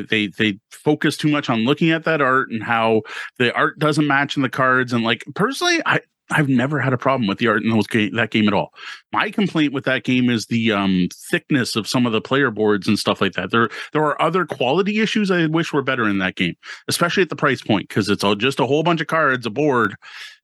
[0.00, 3.02] They, they they focus too much on looking at that art and how
[3.38, 4.92] the art doesn't match in the cards.
[4.92, 8.14] And like personally, I I've never had a problem with the art in those game,
[8.16, 8.74] that game at all.
[9.12, 12.88] My complaint with that game is the um, thickness of some of the player boards
[12.88, 13.52] and stuff like that.
[13.52, 16.56] There there are other quality issues I wish were better in that game,
[16.88, 19.50] especially at the price point because it's all just a whole bunch of cards, a
[19.50, 19.94] board,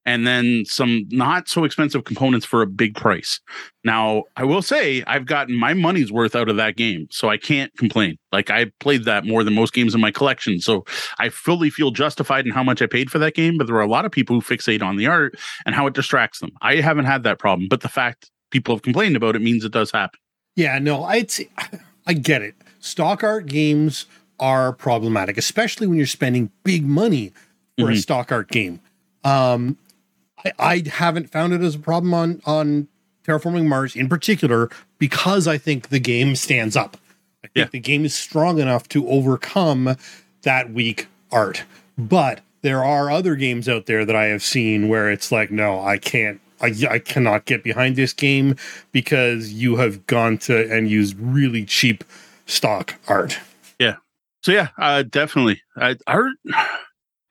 [0.04, 3.40] and then some not so expensive components for a big price.
[3.84, 7.36] Now, I will say I've gotten my money's worth out of that game, so I
[7.36, 8.16] can't complain.
[8.32, 10.84] Like I played that more than most games in my collection, so
[11.18, 13.80] I fully feel justified in how much I paid for that game, but there are
[13.80, 16.50] a lot of people who fixate on the art and how it distracts them.
[16.62, 19.72] I haven't had that problem, but the fact people have complained about it means it
[19.72, 20.18] does happen.
[20.56, 21.26] Yeah, no, I
[22.06, 22.54] I get it.
[22.80, 24.06] Stock art games
[24.40, 27.32] are problematic, especially when you're spending big money
[27.78, 27.92] for mm-hmm.
[27.92, 28.80] a stock art game.
[29.24, 29.78] Um,
[30.44, 32.88] I, I haven't found it as a problem on on
[33.26, 34.68] Terraforming Mars in particular
[34.98, 36.96] because I think the game stands up.
[37.44, 37.64] I think Yeah.
[37.70, 39.96] the game is strong enough to overcome
[40.42, 41.64] that weak art.
[41.98, 45.80] But there are other games out there that I have seen where it's like, no,
[45.80, 46.40] I can't.
[46.60, 48.54] I, I cannot get behind this game
[48.92, 52.04] because you have gone to and used really cheap
[52.46, 53.38] stock art.
[53.80, 53.96] Yeah.
[54.42, 55.60] So yeah, uh, definitely.
[55.76, 56.34] I, art.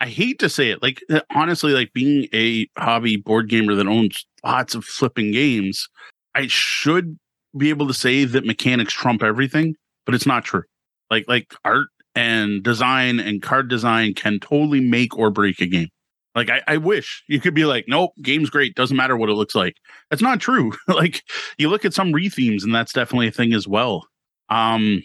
[0.01, 3.85] I hate to say it, like uh, honestly, like being a hobby board gamer that
[3.85, 5.87] owns lots of flipping games,
[6.33, 7.19] I should
[7.55, 9.75] be able to say that mechanics trump everything,
[10.07, 10.63] but it's not true.
[11.11, 15.89] Like like art and design and card design can totally make or break a game.
[16.33, 19.33] Like I, I wish you could be like, nope, game's great, doesn't matter what it
[19.33, 19.75] looks like.
[20.09, 20.73] That's not true.
[20.87, 21.21] like
[21.59, 24.07] you look at some rethemes, and that's definitely a thing as well.
[24.49, 25.03] Um,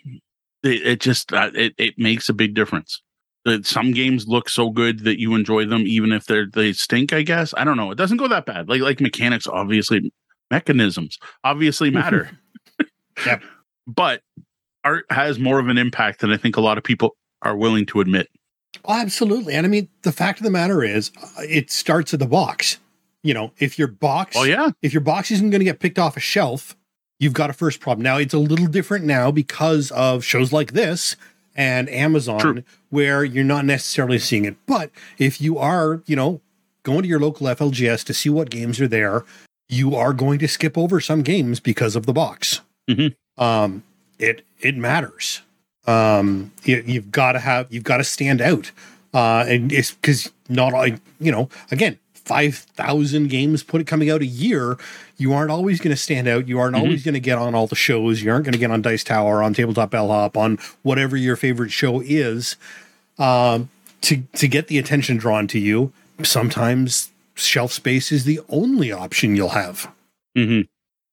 [0.62, 3.02] it, it just uh, it it makes a big difference.
[3.46, 7.12] That some games look so good that you enjoy them, even if they're they stink.
[7.12, 7.90] I guess I don't know.
[7.90, 8.68] It doesn't go that bad.
[8.68, 10.12] Like like mechanics, obviously,
[10.50, 12.38] mechanisms obviously matter.
[13.24, 13.42] Yep.
[13.86, 14.22] But
[14.84, 17.86] art has more of an impact than I think a lot of people are willing
[17.86, 18.28] to admit.
[18.84, 19.54] Oh, absolutely.
[19.54, 22.78] And I mean, the fact of the matter is, uh, it starts at the box.
[23.22, 25.98] You know, if your box, Oh yeah, if your box isn't going to get picked
[25.98, 26.76] off a shelf,
[27.18, 28.02] you've got a first problem.
[28.02, 31.16] Now it's a little different now because of shows like this
[31.56, 32.62] and Amazon, True.
[32.90, 34.56] where you're not necessarily seeing it.
[34.66, 36.40] But if you are, you know,
[36.82, 39.24] going to your local FLGS to see what games are there,
[39.68, 42.60] you are going to skip over some games because of the box.
[42.88, 43.14] Mhm.
[43.38, 43.82] Um,
[44.18, 45.42] it it matters.
[45.86, 48.70] Um, you, you've got to have you've got to stand out,
[49.14, 51.48] uh, and it's because not all you know.
[51.70, 54.76] Again, five thousand games put coming out a year.
[55.16, 56.48] You aren't always going to stand out.
[56.48, 56.80] You aren't Mhm.
[56.80, 58.22] always going to get on all the shows.
[58.22, 61.70] You aren't going to get on Dice Tower, on Tabletop Bellhop, on whatever your favorite
[61.72, 62.56] show is.
[63.18, 63.70] Um,
[64.02, 69.36] to to get the attention drawn to you, sometimes shelf space is the only option
[69.36, 69.90] you'll have.
[70.34, 70.62] hmm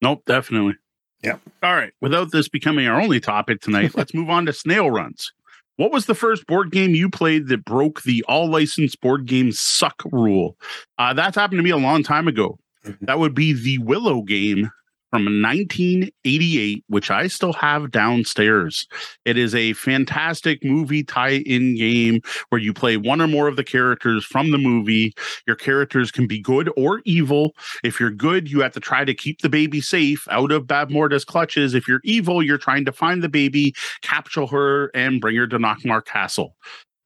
[0.02, 0.74] Nope, definitely.
[1.22, 1.36] Yeah.
[1.62, 1.92] All right.
[2.02, 5.32] Without this becoming our only topic tonight, let's move on to snail runs.
[5.76, 9.58] What was the first board game you played that broke the all licensed board games
[9.58, 10.56] suck rule?
[10.98, 12.58] Uh, that's happened to me a long time ago.
[12.86, 12.98] Mhm.
[13.02, 14.70] That would be the Willow game
[15.14, 18.88] from 1988, which I still have downstairs.
[19.24, 23.54] It is a fantastic movie tie in game where you play one or more of
[23.54, 25.14] the characters from the movie.
[25.46, 27.52] Your characters can be good or evil.
[27.84, 31.24] If you're good, you have to try to keep the baby safe out of Bavmorda's
[31.24, 31.74] clutches.
[31.74, 35.60] If you're evil, you're trying to find the baby, capture her, and bring her to
[35.60, 36.56] Nockmaar Castle.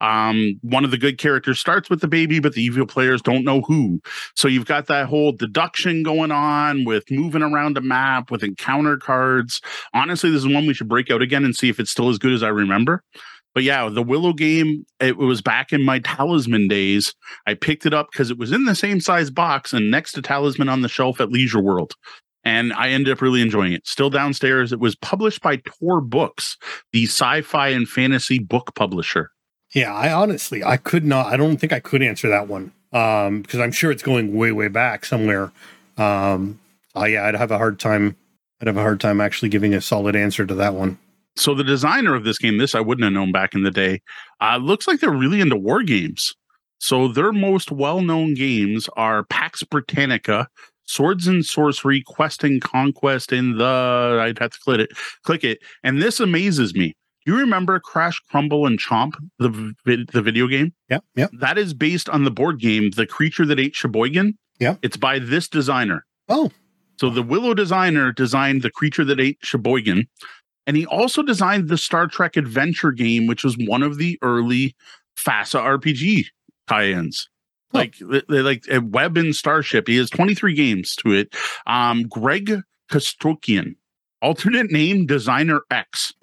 [0.01, 3.45] Um, one of the good characters starts with the baby, but the evil players don't
[3.45, 4.01] know who.
[4.37, 8.97] So you've got that whole deduction going on with moving around a map with encounter
[8.97, 9.61] cards.
[9.95, 12.19] Honestly, this is one we should break out again and see if it's still as
[12.19, 13.03] good as I remember.
[13.55, 17.15] But yeah, the Willow game, it was back in my Talisman days.
[17.47, 20.23] I picked it up because it was in the same size box and next to
[20.23, 21.95] Talisman on the shelf at Leisure World.
[22.45, 23.87] And I ended up really enjoying it.
[23.87, 24.73] Still downstairs.
[24.73, 26.57] It was published by Tor Books,
[26.93, 29.33] the sci fi and fantasy book publisher.
[29.75, 31.27] Yeah, I honestly I could not.
[31.27, 34.53] I don't think I could answer that one um, because I'm sure it's going way
[34.53, 35.53] way back somewhere.
[35.97, 36.59] Um,
[36.95, 38.17] oh yeah, I'd have a hard time.
[38.61, 40.99] I'd have a hard time actually giving a solid answer to that one.
[41.37, 44.01] So the designer of this game, this I wouldn't have known back in the day,
[44.41, 46.35] uh, looks like they're really into war games.
[46.81, 50.49] So their most well-known games are Pax Britannica,
[50.87, 54.91] Swords and Sorcery, Quest and Conquest, in the I'd have to click it,
[55.23, 55.59] click it.
[55.85, 56.97] And this amazes me.
[57.29, 60.73] You remember Crush, Crumble, and Chomp, the the video game?
[60.89, 61.27] Yeah, yeah.
[61.35, 64.39] That is based on the board game, The Creature That Ate Sheboygan.
[64.59, 64.77] Yeah.
[64.81, 66.07] It's by this designer.
[66.31, 66.51] Oh,
[66.99, 70.09] So the Willow designer designed the creature that ate Sheboygan,
[70.67, 74.75] and he also designed the Star Trek Adventure game, which was one of the early
[75.19, 76.29] FASA RPG
[76.67, 77.29] tie-ins.
[77.73, 77.79] Huh.
[77.79, 79.87] Like they, like a Web and Starship.
[79.87, 81.37] He has 23 games to it.
[81.67, 83.75] Um, Greg Costikyan,
[84.23, 86.15] alternate name Designer X.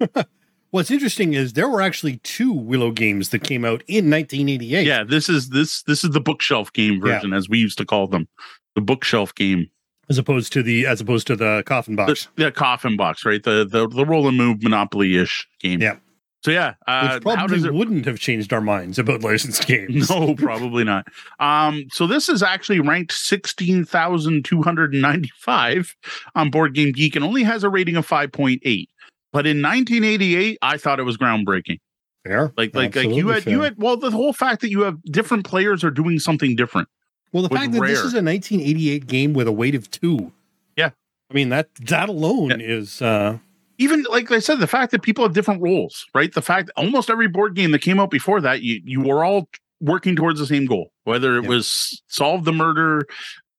[0.70, 4.86] what's interesting is there were actually two Willow games that came out in 1988.
[4.86, 7.14] Yeah, this is this this is the bookshelf game Yeah.
[7.14, 8.28] version, as we used to call them,
[8.74, 9.66] the bookshelf game.
[10.08, 12.28] as opposed to the as opposed to the coffin box.
[12.36, 13.42] the, the coffin box, right?
[13.42, 15.80] The the the roll and move monopoly ish game.
[15.80, 15.96] Yeah.
[16.44, 17.74] So yeah, uh, which how does probably it?
[17.74, 20.08] wouldn't have changed our minds about licensed games.
[20.10, 21.06] No, probably not.
[21.40, 25.96] Um, so this is actually ranked sixteen thousand two hundred and ninety-five
[26.36, 28.88] on Board Game Geek, and only has a rating of five point eight.
[29.36, 31.78] But in 1988, I thought it was groundbreaking.
[32.24, 33.74] Fair, Like, like, like you had, you had.
[33.76, 36.88] Well, the whole fact that you have different players are doing something different.
[37.34, 40.32] Well, the fact that this is a 1988 game with a weight of two.
[40.74, 40.90] Yeah.
[41.30, 43.36] I mean that that alone is uh
[43.76, 46.32] even like I said, the fact that people have different roles, right?
[46.32, 49.50] The fact almost every board game that came out before that, you you were all
[49.82, 51.50] working towards the same goal, whether it Yeah.
[51.50, 53.06] was solve the murder,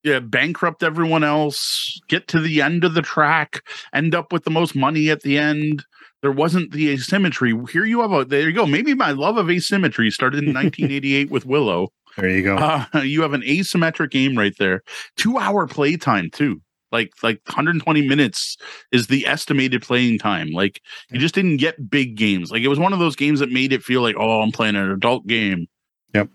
[0.03, 3.61] yeah, bankrupt everyone else, get to the end of the track,
[3.93, 5.83] end up with the most money at the end.
[6.21, 7.53] There wasn't the asymmetry.
[7.71, 8.65] Here you have a there you go.
[8.65, 11.89] Maybe my love of asymmetry started in 1988 with Willow.
[12.17, 12.57] There you go.
[12.57, 14.81] Uh, you have an asymmetric game right there.
[15.15, 16.61] Two hour play time too.
[16.91, 18.57] Like like 120 minutes
[18.91, 20.51] is the estimated playing time.
[20.51, 22.49] Like you just didn't get big games.
[22.49, 24.75] Like it was one of those games that made it feel like oh I'm playing
[24.75, 25.67] an adult game.
[26.15, 26.29] Yep.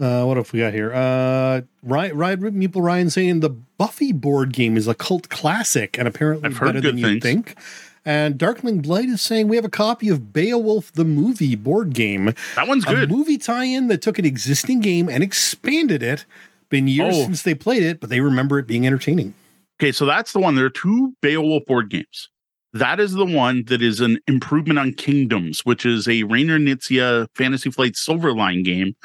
[0.00, 0.92] Uh, what have we got here?
[0.92, 6.08] Uh, Ryan, Ryan Meeple Ryan saying the Buffy board game is a cult classic and
[6.08, 7.56] apparently better than you think.
[8.04, 12.34] And Darkling Blight is saying we have a copy of Beowulf the movie board game,
[12.56, 13.10] That one's a good.
[13.12, 16.24] movie tie-in that took an existing game and expanded it.
[16.68, 17.24] Been years Oh.
[17.26, 19.34] since they played it, but they remember it being entertaining.
[19.80, 20.56] Okay, so that's the one.
[20.56, 22.28] There are two Beowulf board games.
[22.72, 27.26] That is the one that is an improvement on Kingdoms, which is a Rainer Knizia
[27.36, 28.96] Fantasy Flight Silverline game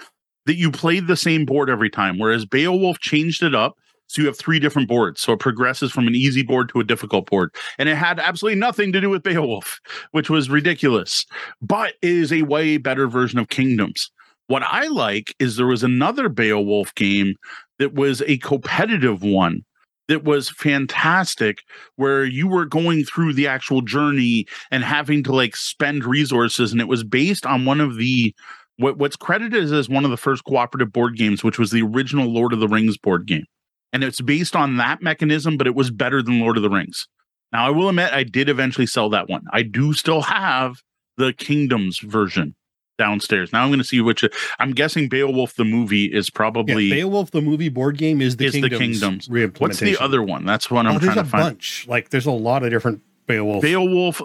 [0.48, 3.78] that you played the same board every time, whereas Beowulf changed it up.
[4.08, 5.20] So you have three different boards.
[5.20, 7.54] So it progresses from an easy board to a difficult board.
[7.78, 9.80] And it had absolutely nothing to do with Beowulf,
[10.12, 11.26] which was ridiculous.
[11.62, 14.10] But is a way better version of Kingdoms.
[14.48, 17.36] What I like is there was another Beowulf game
[17.80, 19.66] that was a competitive one
[20.08, 21.60] that was fantastic
[21.98, 26.80] where you were going through the actual journey and having to like spend resources and
[26.80, 28.34] it was based on one of the
[28.78, 32.32] what, what's credited as one of the first cooperative board games which was the original
[32.32, 33.46] lord of the rings board game
[33.94, 37.08] and it's based on that mechanism but it was better than lord of the rings
[37.52, 40.78] now i will admit i did eventually sell that one i do still have
[41.18, 42.56] the kingdoms version
[42.98, 44.24] downstairs now i'm going to see which
[44.60, 48.46] i'm guessing beowulf the movie is Yeah, probably Beowulf the movie board game is the
[48.46, 48.80] Is the Kingdoms.
[48.80, 49.28] Kingdoms.
[49.28, 49.60] reimplementation.
[49.60, 51.86] what's the other one that's what i'm oh, trying to find bunch.
[51.88, 53.62] Like there's a lot of different Beowulf.
[53.62, 54.22] Beowulf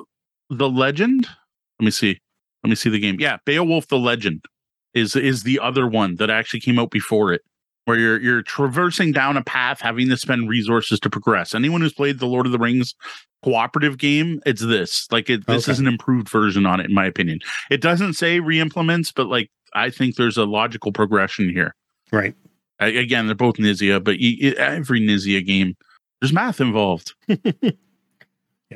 [0.49, 1.27] the Legend.
[1.81, 2.19] Let me see.
[2.64, 3.16] Let me see the game.
[3.18, 4.44] Yeah, Beowulf the Legend
[4.94, 7.43] is is the other one that actually came out before it.
[7.84, 11.52] Where you're you're traversing down a path, having to spend resources to progress.
[11.55, 12.94] Anyone who's played the Lord of the Rings
[13.43, 15.09] cooperative game, it's this.
[15.10, 15.72] Like it, this Okay.
[15.72, 17.40] is an improved version on it, in my opinion.
[17.70, 21.74] It doesn't say re-implements, but like I think there's a logical progression here.
[22.12, 22.34] right.
[22.78, 25.74] I, again, they're both Knizia, but you, every Knizia game,
[26.20, 27.14] there's math involved.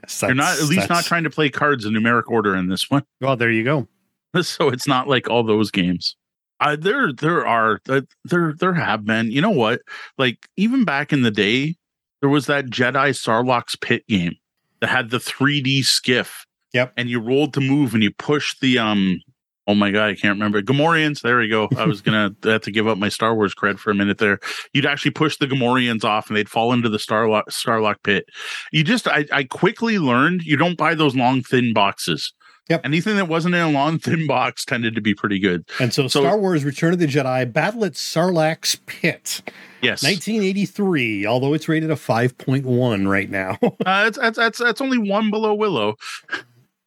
[0.02, 0.22] Yes.
[0.22, 3.04] You're not at least not trying to play cards in numeric order in this one.
[3.20, 3.88] Well, there you go.
[4.42, 6.16] so it's not like all those games.
[6.60, 9.30] Uh, there, there are uh, there, there have been.
[9.30, 9.80] You know what?
[10.18, 11.76] Like even back in the day,
[12.20, 14.36] there was that Jedi Sarlacc pit game
[14.80, 16.46] that had the 3D skiff.
[16.72, 16.92] Yep.
[16.96, 19.20] And you rolled to move, and you pushed the um.
[19.68, 21.22] Oh my god, I can't remember Gamorreans.
[21.22, 21.68] There we go.
[21.76, 24.38] I was gonna have to give up my Star Wars cred for a minute there.
[24.72, 28.26] You'd actually push the Gamorreans off, and they'd fall into the Sarlacc Sarlacc pit.
[28.72, 32.32] You just, I, I quickly learned you don't buy those long thin boxes.
[32.68, 32.80] Yep.
[32.84, 35.64] Anything that wasn't in a long thin box tended to be pretty good.
[35.80, 39.42] And so, So- Star Wars Return of the Jedi Battle at Sarlacc's Pit,
[39.82, 40.02] Yes.
[40.02, 43.56] 1983, although it's rated a 5.1 right now.
[43.62, 45.94] Uh, that's, that's that's that's only one below Willow.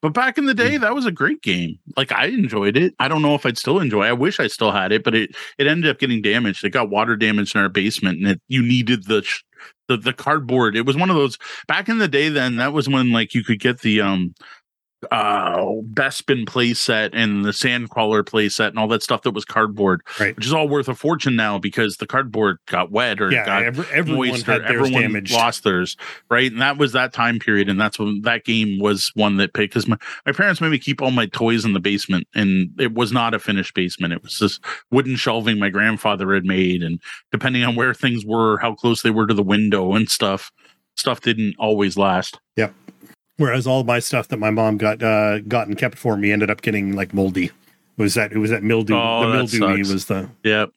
[0.01, 1.77] But back in the day, that was a great game.
[1.97, 2.93] Like I enjoyed it.
[2.99, 4.05] I don't know if I'd still enjoy.
[4.05, 4.09] it.
[4.09, 6.63] I wish I still had it, but it it ended up getting damaged.
[6.63, 9.43] It got water damage in our basement, and it, you needed the sh-
[9.89, 10.77] the the cardboard.
[10.77, 12.30] It was one of those back in the day.
[12.30, 14.34] Then that was when like you could get the um
[15.11, 15.57] uh
[15.93, 20.01] Bespin play set and the Sandcrawler play set and all that stuff that was cardboard,
[20.19, 20.35] Right.
[20.35, 23.63] which is all worth a fortune now because the cardboard got wet or yeah, got
[23.63, 25.34] every, everyone moist or everyone damaged.
[25.34, 25.95] lost theirs,
[26.30, 26.51] right?
[26.51, 29.73] And that was that time period, and that's when that game was one that picked
[29.73, 32.93] because my, my parents made me keep all my toys in the basement, and it
[32.93, 34.13] was not a finished basement.
[34.13, 34.59] It was this
[34.91, 36.99] wooden shelving my grandfather had made, and
[37.31, 40.51] depending on where things were, how close they were to the window and stuff,
[40.95, 42.39] stuff didn't always last.
[43.40, 46.52] Whereas all my stuff that my mom got uh, got and kept for me ended
[46.52, 47.45] up getting like moldy.
[47.45, 47.52] It
[47.95, 48.94] was that it was that mildew?
[48.94, 50.72] Oh, the mildew was the Yep.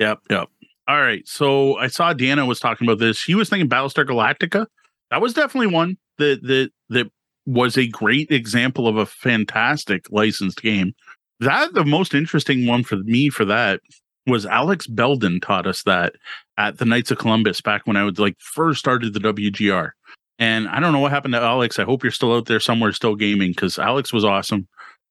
[0.00, 0.18] Yep.
[0.28, 0.48] Yep.
[0.88, 1.26] All right.
[1.28, 3.16] So I saw Deanna was talking about this.
[3.16, 4.66] She was thinking Battlestar Galactica.
[5.12, 7.06] That was definitely one that that that
[7.46, 10.92] was a great example of a fantastic licensed game.
[11.38, 13.80] That the most interesting one for me for that
[14.26, 16.14] was Alex Belden taught us that
[16.58, 19.92] at the Knights of Columbus back when I was like first started the WGR.
[20.38, 21.78] And I don't know what happened to Alex.
[21.78, 24.68] I hope you're still out there somewhere still gaming because Alex was awesome.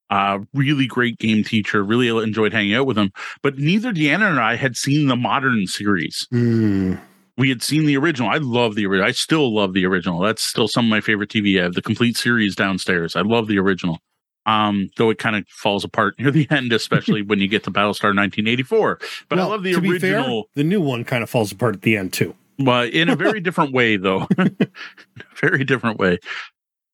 [0.09, 1.83] Uh, really great game teacher.
[1.83, 3.11] Really enjoyed hanging out with him.
[3.41, 6.27] But neither Deanna and I had seen the modern series.
[6.29, 6.95] Hmm.
[7.37, 8.29] We had seen the original.
[8.29, 9.07] I love the original.
[9.07, 10.19] I still love the original.
[10.21, 11.59] That's still some of my favorite TV.
[11.59, 13.15] I have the complete series downstairs.
[13.15, 13.99] I love the original.
[14.45, 17.71] Um, though it kind of falls apart near the end, especially when you get to
[17.71, 18.99] Battlestar 1984.
[19.27, 20.49] But I love the be fair, original.
[20.53, 22.35] the new one kind of falls apart at the end too.
[22.59, 24.27] But in a very different way though.
[25.41, 26.17] Very different way.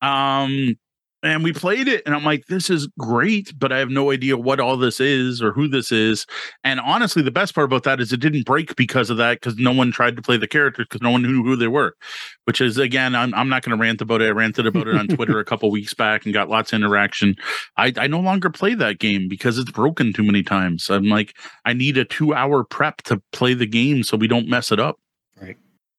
[0.01, 0.75] Um
[1.23, 4.37] and we played it and i'm like this is great but i have no idea
[4.37, 6.25] what all this is or who this is.
[6.63, 9.57] And honestly the best part about that is it didn't break because of that because
[9.57, 11.95] no one tried to play the characters because no one knew who they were.
[12.45, 14.27] Which is again i'm, I'm not going to rant about it.
[14.27, 17.35] I ranted about it on twitter a couple weeks back and got lots of interaction.
[17.77, 20.89] I, I no longer play that game because it's broken too many times.
[20.89, 21.35] I'm like
[21.65, 24.79] i need a two hour prep to play the game so we don't mess it
[24.79, 24.99] up.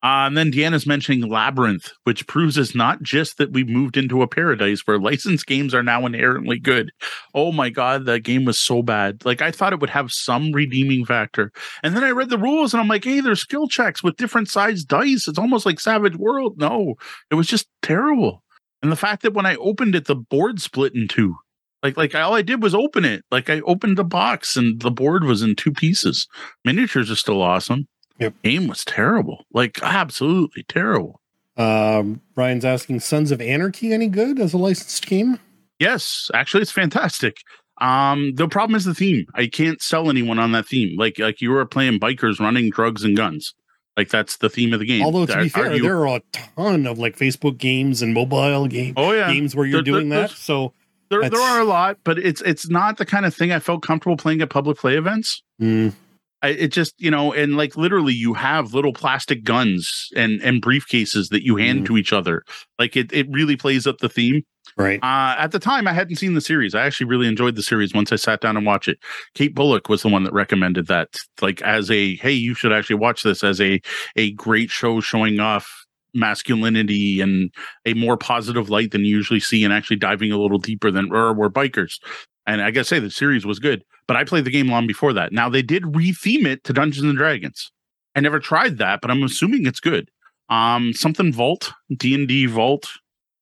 [0.02, 4.22] Uh, and then Deanna's mentioning Labyrinth, which proves it's not just that we've moved into
[4.22, 6.90] a paradise where licensed games are now inherently good.
[7.34, 9.24] Oh my God, that game was so bad.
[9.24, 11.52] Like, I thought it would have some redeeming factor.
[11.84, 14.48] And then I read the rules and I'm like, hey, there's skill checks with different
[14.48, 15.28] size dice.
[15.28, 16.58] It's almost like Savage World.
[16.58, 16.94] No,
[17.30, 18.42] it was just terrible.
[18.82, 21.36] And the fact that when I opened it, the board split in two.
[21.84, 23.24] Like, like all I did was open it.
[23.30, 26.26] Like I opened the box and the board was in two pieces.
[26.64, 27.86] Miniatures are still awesome.
[28.22, 28.34] Yep.
[28.42, 29.44] Game was terrible.
[29.52, 31.20] Like absolutely terrible.
[31.56, 35.38] Um, Brian's asking, Sons of Anarchy any good as a licensed game?
[35.78, 37.36] Yes, actually, it's fantastic.
[37.80, 39.26] Um, the problem is the theme.
[39.34, 40.96] I can't sell anyone on that theme.
[40.98, 43.54] Like, like you were playing bikers running drugs and guns.
[43.96, 45.02] Like that's the theme of the game.
[45.04, 48.66] Although to be fair, you- there are a ton of like Facebook games and mobile
[48.66, 50.30] game oh yeah, games where you're There- there- doing that.
[50.30, 50.72] So
[51.10, 53.82] there, there are a lot, but it's it's not the kind of thing I felt
[53.82, 55.42] comfortable playing at public play events.
[55.60, 55.92] mm,
[56.42, 60.60] I, it just you know and like literally you have little plastic guns and and
[60.62, 61.86] briefcases that you hand Mm.
[61.86, 62.42] to each other.
[62.78, 64.42] Like it, it really plays up the theme.
[64.76, 65.00] Right.
[65.02, 66.74] uh at the time i hadn't seen the series.
[66.74, 68.98] I actually really enjoyed the series once i sat down and watched it.
[69.34, 71.08] Kate bullock was the one that recommended that
[71.40, 73.80] like as a hey you should actually watch this as a
[74.16, 75.68] a great show showing off
[76.14, 77.50] masculinity and
[77.86, 81.12] a more positive light than you usually see and actually diving a little deeper than
[81.12, 81.94] or we're bikers
[82.46, 85.12] and I gotta say the series was good, but I played the game long before
[85.12, 85.32] that.
[85.32, 87.70] Now they did retheme it to Dungeons and Dragons.
[88.14, 90.10] I never tried that, but I'm assuming it's good.
[90.48, 92.88] Um, something Vault, D and D Vault.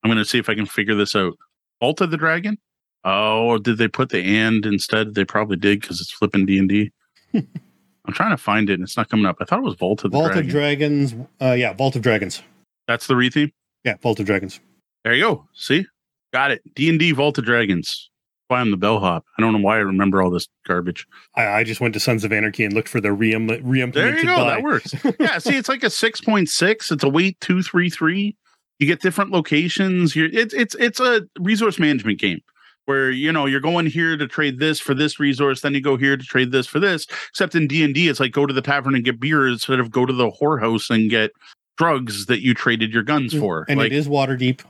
[0.03, 1.35] I'm gonna see if I can figure this out.
[1.81, 2.59] Vault of the Dragon.
[3.05, 5.15] Oh, or did they put the and instead?
[5.15, 6.93] They probably did because it's flipping D and D.
[7.35, 9.37] I'm trying to find it and it's not coming up.
[9.41, 10.47] I thought it was Vault of the Vault Dragon.
[10.47, 11.15] of Dragons.
[11.41, 12.43] Uh, yeah, Vault of Dragons.
[12.87, 13.53] That's the retheme.
[13.85, 14.61] Yeah, Vault of Dragons.
[15.05, 15.49] There you go.
[15.55, 15.87] See,
[16.33, 16.63] got it.
[16.75, 18.10] D and D Vault of Dragons.
[18.51, 19.25] Why I'm the bellhop.
[19.39, 21.07] I don't know why I remember all this garbage.
[21.37, 24.19] I, I just went to Sons of Anarchy and looked for the re There re-implemented
[24.19, 24.37] you go.
[24.37, 24.51] by.
[24.51, 24.95] That works.
[25.21, 25.39] yeah.
[25.39, 26.91] See, it's like a six point six.
[26.91, 28.37] It's a weight two three three.
[28.81, 30.17] You get different locations.
[30.17, 32.41] You're it's it's it's a resource management game
[32.87, 35.97] where you know you're going here to trade this for this resource, then you go
[35.97, 37.07] here to trade this for this.
[37.29, 39.79] Except in D and D, it's like go to the tavern and get beer instead
[39.79, 41.31] of go to the whorehouse and get
[41.79, 43.65] drugs that you traded your guns mm, for.
[43.69, 44.63] and like, it is Waterdeep.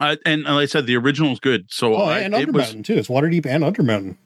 [0.00, 1.66] Uh, and, like I said, the original is good.
[1.70, 2.94] So Oh, I, and it was Undermountain too.
[2.94, 4.16] It's Waterdeep and Undermountain.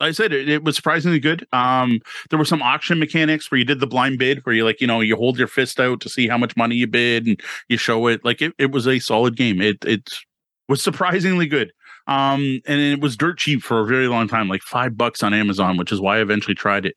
[0.00, 1.46] like I said it, it was surprisingly good.
[1.52, 2.00] Um,
[2.30, 4.86] there were some auction mechanics where you did the blind bid, where you like you
[4.86, 7.76] know you hold your fist out to see how much money you bid, and you
[7.76, 8.24] show it.
[8.24, 9.60] Like it, it was a solid game.
[9.60, 10.08] It it
[10.68, 11.72] was surprisingly good.
[12.06, 15.34] Um, and it was dirt cheap for a very long time, like five bucks on
[15.34, 16.94] Amazon, which is why I eventually tried it.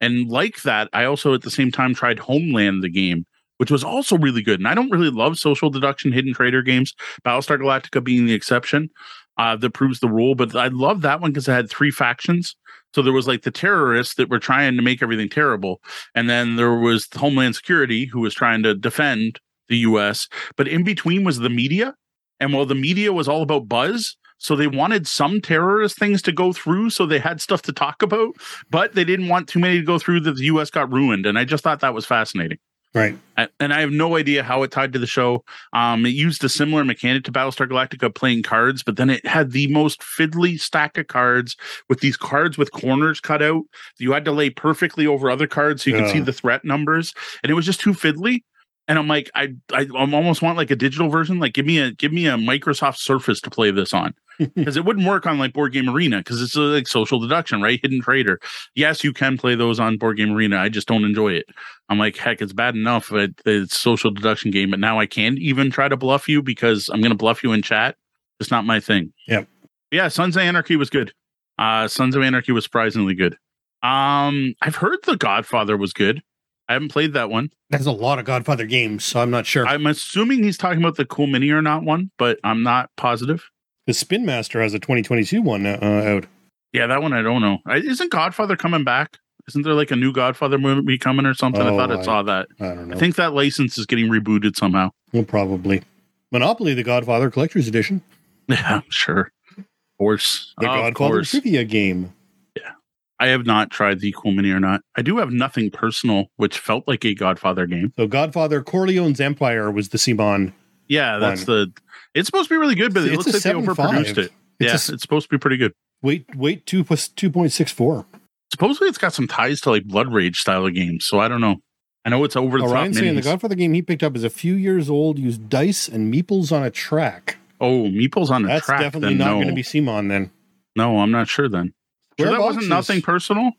[0.00, 3.26] And like that, I also at the same time tried Homeland, the game,
[3.60, 4.58] which was also really good.
[4.58, 6.94] And I don't really love social deduction hidden trader games,
[7.26, 8.88] Battlestar Galactica being the exception
[9.36, 10.34] uh, that proves the rule.
[10.34, 12.56] But I love that one because it had three factions.
[12.94, 15.82] So there was like the terrorists that were trying to make everything terrible,
[16.14, 19.38] and then there was Homeland Security who was trying to defend
[19.68, 20.26] the U.S.
[20.56, 21.94] But in between was the media,
[22.40, 26.32] and while the media was all about buzz, so they wanted some terrorist things to
[26.32, 28.30] go through, so they had stuff to talk about,
[28.70, 30.70] but they didn't want too many to go through that the U.S.
[30.70, 31.26] got ruined.
[31.26, 32.58] And I just thought that was fascinating.
[32.92, 33.16] Right.
[33.60, 35.44] And I have no idea how it tied to the show.
[35.72, 39.52] Um, it used a similar mechanic to Battlestar Galactica playing cards, but then it had
[39.52, 41.56] the most fiddly stack of cards
[41.88, 43.62] with these cards with corners cut out.
[43.98, 47.14] You had to lay perfectly over other cards so you could see the threat numbers,
[47.42, 48.42] and it was just too fiddly.
[48.88, 51.38] And I'm like, I, I almost want like a digital version.
[51.38, 54.14] Like, give me a give me a Microsoft Surface to play this on
[54.54, 57.60] because it wouldn't work on like Board Game Arena because it's a, like social deduction,
[57.60, 57.78] right?
[57.82, 58.40] Hidden trader.
[58.74, 60.56] Yes, you can play those on Board Game Arena.
[60.58, 61.46] I just don't enjoy it.
[61.88, 65.38] I'm like, heck, it's bad enough that it's social deduction game, but now I can't
[65.38, 67.96] even try to bluff you because I'm going to bluff you in chat.
[68.38, 69.12] It's not my thing.
[69.28, 69.48] Yep.
[69.90, 71.12] Yeah, Sons of Anarchy was good.
[71.58, 73.36] Uh, Sons of Anarchy was surprisingly good.
[73.82, 76.22] Um, I've heard The Godfather was good.
[76.68, 77.50] I haven't played that one.
[77.68, 79.66] There's a lot of Godfather games, so I'm not sure.
[79.66, 83.50] I'm assuming he's talking about the Cool Mini or not one, but I'm not positive.
[83.86, 86.26] The Spin Master has a 2022 one uh, out.
[86.72, 87.58] Yeah, that one I don't know.
[87.74, 89.18] Isn't Godfather coming back?
[89.48, 91.62] Isn't there like a new Godfather movie coming or something?
[91.62, 92.46] I Oh, thought I I- saw that.
[92.60, 92.96] I don't know.
[92.96, 94.90] I think that license is getting rebooted somehow.
[95.12, 95.82] well, probably
[96.30, 98.02] Monopoly, the Godfather Collector's Edition,
[98.48, 99.32] Yeah, sure.
[99.58, 99.64] Of
[99.98, 100.54] course.
[100.58, 101.30] the Of Godfather course.
[101.32, 102.12] trivia game.
[102.56, 102.72] Yeah.
[103.18, 104.82] I have not tried the Cool Mini or not.
[104.96, 107.92] I do have nothing personal, which felt like a Godfather game.
[107.96, 110.52] So Godfather Corleone's Empire was the CMON.
[110.86, 111.72] Yeah, that's the
[112.14, 113.74] It's supposed to be really good, but it It's looks like they 7.5.
[113.76, 114.18] overproduced it.
[114.18, 115.72] It's yeah, a s- it's supposed to be pretty good.
[116.02, 118.06] Wait, wait, two plus two point six four.
[118.52, 121.04] Supposedly, it's got some ties to like Blood Rage style of games.
[121.06, 121.56] So I don't know.
[122.04, 122.72] I know it's over the top.
[122.72, 123.22] Orion saying the.
[123.22, 126.62] Godfather game he picked up is a few years old, used dice and meeples on
[126.62, 127.36] a track.
[127.60, 128.80] Oh, Meeple's on the That's track.
[128.80, 129.34] That's definitely not no.
[129.34, 130.30] going to be CMON then.
[130.76, 131.74] No, I'm not sure then.
[132.18, 133.50] So Square that Box wasn't nothing personal.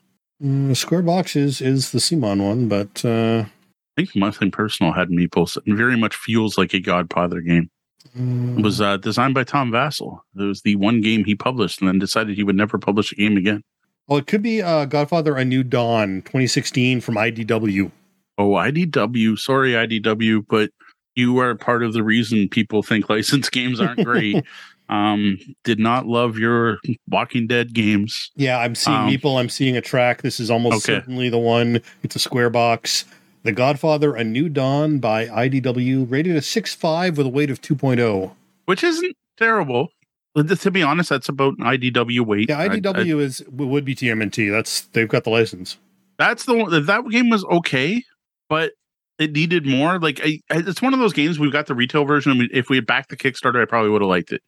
[0.44, 3.48] Mm, Square Box is is the CMON one, but uh, I
[3.96, 5.56] think nothing personal had Meeples.
[5.58, 7.70] It very much feels like a Godfather game.
[8.14, 10.20] It was uh, designed by Tom Vasel.
[10.38, 13.16] It was the one game he published and then decided he would never publish a
[13.16, 13.64] game again.
[14.08, 17.92] Well, it could be uh, Godfather: A New Dawn, 2016 from IDW.
[18.38, 19.38] Oh, IDW.
[19.40, 20.72] Sorry, IDW, but
[21.16, 24.44] you are part of the reason people think licensed games aren't great.
[24.90, 26.80] um, did not love your
[27.10, 28.32] Walking Dead games.
[28.36, 29.40] Yeah, I'm seeing Um, Meeple.
[29.40, 30.22] I'm seeing a track.
[30.22, 31.00] This is almost Okay.
[31.00, 31.82] certainly the one.
[32.04, 33.06] It's a Square Box.
[33.44, 37.76] The Godfather: A New Dawn by IDW, rated a 6.5 with a weight of oh.
[37.76, 38.32] 2.0.
[38.66, 39.90] which isn't terrible.
[40.38, 42.50] To be honest, that's about an IDW weight.
[42.50, 44.50] Yeah, I- I- IDW is would be TMNT.
[44.52, 45.78] That's they've got the license.
[46.18, 46.86] that's the one.
[46.86, 48.04] That game was okay,
[48.48, 48.72] but
[49.20, 50.00] it needed more.
[50.00, 51.38] Like I, I- it's one of those games.
[51.40, 52.48] We've got the retail version.
[52.54, 54.42] If we had backed the Kickstarter, I probably would have liked it.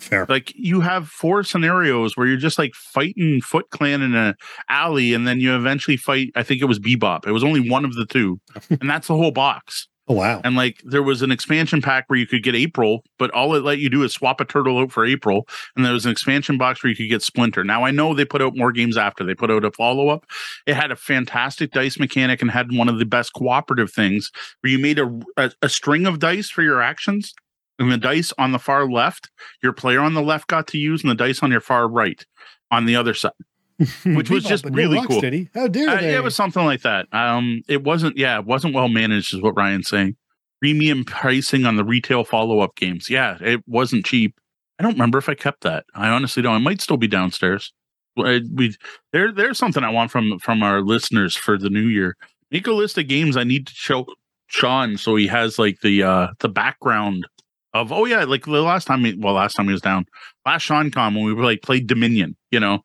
[0.00, 0.26] Fair.
[0.28, 4.34] Like you have four scenarios where you're just like fighting Foot Clan in an
[4.68, 6.30] alley, and then you eventually fight.
[6.34, 7.26] I think it was Bebop.
[7.26, 8.40] It was only one of the two,
[8.70, 9.88] and that's the whole box.
[10.08, 10.40] Oh wow.
[10.42, 13.62] And like there was an expansion pack where you could get April, but all it
[13.62, 15.46] let you do is swap a turtle out for April.
[15.76, 17.62] And there was an expansion box where you could get Splinter.
[17.62, 19.22] Now I know they put out more games after.
[19.22, 20.24] They put out a follow up.
[20.66, 24.30] It had a fantastic dice mechanic and had one of the best cooperative things
[24.62, 27.34] where you made a, a, a string of dice for your actions.
[27.78, 29.30] And the dice on the far left,
[29.62, 32.24] your player on the left got to use, and the dice on your far right
[32.70, 33.32] on the other side.
[34.04, 35.20] which was just really cool.
[35.22, 35.48] Rocksteady.
[35.54, 36.16] How dare Uh, they?
[36.16, 37.06] it was something like that.
[37.12, 38.16] Um, it wasn't.
[38.16, 40.16] Yeah, it wasn't well managed, is what Ryan's saying.
[40.60, 43.08] Premium pricing on the retail follow up games.
[43.08, 44.34] Yeah, it wasn't cheap.
[44.80, 45.84] I don't remember if I kept that.
[45.94, 46.56] I honestly don't.
[46.56, 47.72] I might still be downstairs.
[48.16, 48.74] We
[49.12, 49.30] there.
[49.30, 52.16] There's something I want from from our listeners for the new year.
[52.50, 54.06] Make a list of games I need to show
[54.48, 57.28] Sean so he has like the uh the background
[57.74, 60.06] of oh yeah like the last time he, well last time he was down
[60.46, 62.80] last Sean Con when we were like played Dominion you know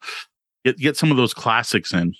[0.66, 2.14] get get some of those classics in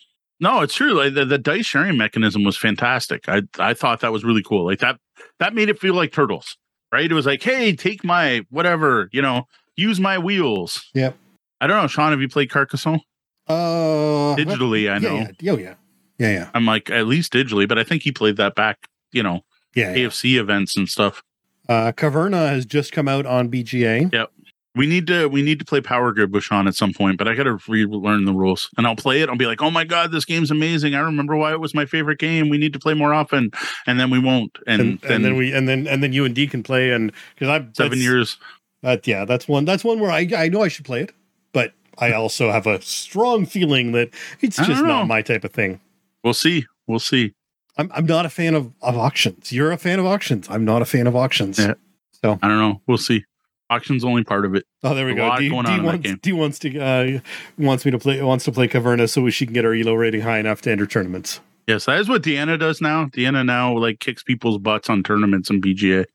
[0.44, 0.94] no, it's true.
[0.94, 3.30] Like the, the dice sharing mechanism was fantastic.
[3.30, 4.66] I I thought that was really cool.
[4.66, 5.00] Like that
[5.40, 6.58] that made it feel like turtles,
[6.92, 7.10] right?
[7.10, 9.44] It was like, hey, take my whatever, you know,
[9.78, 10.84] use my wheels.
[10.94, 11.16] Yep.
[11.62, 12.12] I don't know, Sean.
[12.12, 13.00] Have you played Carcassonne
[13.48, 14.92] uh, digitally?
[14.92, 15.28] I yeah, know.
[15.40, 15.76] Yeah, oh yeah,
[16.20, 19.24] yeah, yeah, I'm like at least digitally, but I think he played that back, you
[19.24, 19.42] know,
[19.76, 19.94] yeah.
[19.94, 20.08] yeah.
[20.08, 21.24] AFC events and stuff.
[21.70, 24.12] Uh, Caverna has just come out on BGA.
[24.12, 24.32] Yep.
[24.76, 27.28] We need to we need to play Power Grid with Sean at some point, but
[27.28, 29.30] I got to relearn the rules, and I'll play it.
[29.30, 30.96] I'll be like, oh my god, this game's amazing!
[30.96, 32.50] I remember why it was my favorite game.
[32.50, 33.52] We need to play more often,
[33.86, 34.58] and then we won't.
[34.66, 36.90] And, And, then, and then we and then and then you and D can play
[36.90, 38.38] and because I'm seven years.
[38.82, 39.64] That yeah, that's one.
[39.64, 41.14] That's one where I I know I should play it,
[41.52, 44.10] but I also have a strong feeling that
[44.42, 45.80] it's just don't my type of thing.
[46.24, 46.66] We'll see.
[46.88, 47.36] We'll see.
[47.78, 49.52] I'm I'm not a fan of, of auctions.
[49.52, 50.48] You're a fan of auctions.
[50.50, 51.60] I'm not a fan of auctions.
[51.60, 51.74] Yeah.
[52.22, 52.82] So I don't know.
[52.88, 53.24] We'll see.
[53.70, 54.66] Auction's only part of it.
[54.84, 55.28] Oh, there we A go.
[55.28, 56.20] lot D, going D on in that wants game.
[56.22, 57.20] D wants to uh,
[57.58, 60.22] wants me to play wants to play Caverna so she can get her elo rating
[60.22, 61.40] high enough to enter tournaments.
[61.66, 63.06] Yes, that is what Deanna does now.
[63.06, 66.06] Deanna now like kicks people's butts on tournaments and BGA.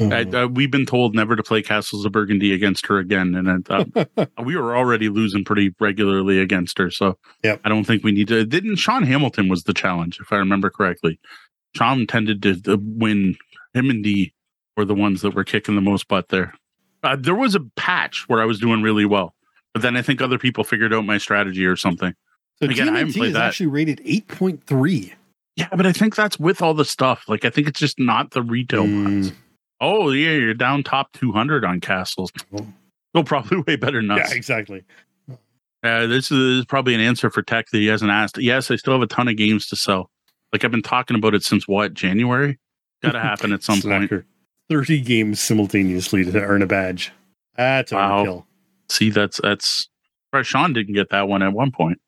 [0.00, 0.44] I, Oh.
[0.44, 3.56] uh, we've been told never to play Castles of Burgundy against her again, and I
[3.84, 6.90] thought we were already losing pretty regularly against her.
[6.90, 7.60] So Yep.
[7.64, 8.44] I don't think we need to.
[8.44, 11.18] Didn't Sean Hamilton was the challenge, if I remember correctly?
[11.76, 13.36] Sean tended to, to win.
[13.74, 14.32] Him and D
[14.76, 16.54] were the ones that were kicking the most butt there.
[17.02, 19.34] Uh, there was a patch where I was doing really well,
[19.72, 22.14] but then I think other people figured out my strategy or something.
[22.62, 23.42] so again, I haven't played is that.
[23.48, 25.12] actually rated eight point three.
[25.56, 27.24] Yeah, but I think that's with all the stuff.
[27.28, 29.32] Like I think it's just not the retail ones.
[29.84, 32.32] Oh yeah, you're down top 200 on castles.
[33.12, 34.30] They'll probably way better than us.
[34.30, 34.82] Yeah, exactly.
[35.82, 38.38] Uh, this is probably an answer for tech that he hasn't asked.
[38.38, 40.10] Yes, I still have a ton of games to sell.
[40.52, 42.58] Like I've been talking about it since what January.
[43.02, 44.10] Got to happen at some point.
[44.70, 47.12] Thirty games simultaneously to earn a badge.
[47.54, 48.24] That's Wow.
[48.24, 48.44] overkill.
[48.88, 49.88] See, that's that's.
[50.32, 52.00] Right, Sean didn't get that one at one point.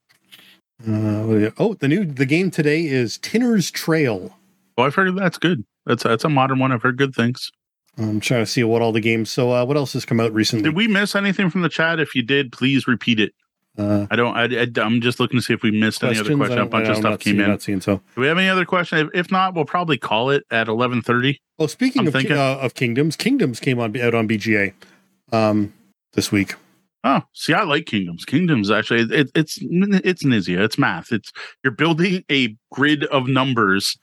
[0.82, 4.34] Uh, oh, the new the game today is Tinner's Trail.
[4.78, 5.64] Oh, I've heard that's good.
[5.84, 6.72] That's that's a modern one.
[6.72, 7.52] I've heard good things.
[7.98, 9.30] I'm trying to see what all the games.
[9.30, 10.64] So, uh, what else has come out recently?
[10.64, 11.98] Did we miss anything from the chat?
[11.98, 13.32] If you did, please repeat it.
[13.78, 14.36] uh, I don't.
[14.36, 16.38] I, I, am just looking to see if we missed any other questions?
[16.38, 16.58] question.
[16.58, 17.50] A bunch of stuff came seeing, in.
[17.50, 18.02] Not seeing so.
[18.14, 18.98] Do we have any other question?
[18.98, 21.38] If, if not, we'll probably call it at 11:30.
[21.58, 24.74] Oh, speaking I'm of thinking- uh, of Kingdoms, Kingdoms came on out on BGA
[25.32, 25.72] um,
[26.12, 26.54] this week.
[27.04, 28.24] Oh, see, I like Kingdoms.
[28.24, 30.58] Kingdoms actually, it, it's it's Knizia.
[30.58, 31.12] It's math.
[31.12, 31.32] It's
[31.62, 33.96] you're building a grid of numbers,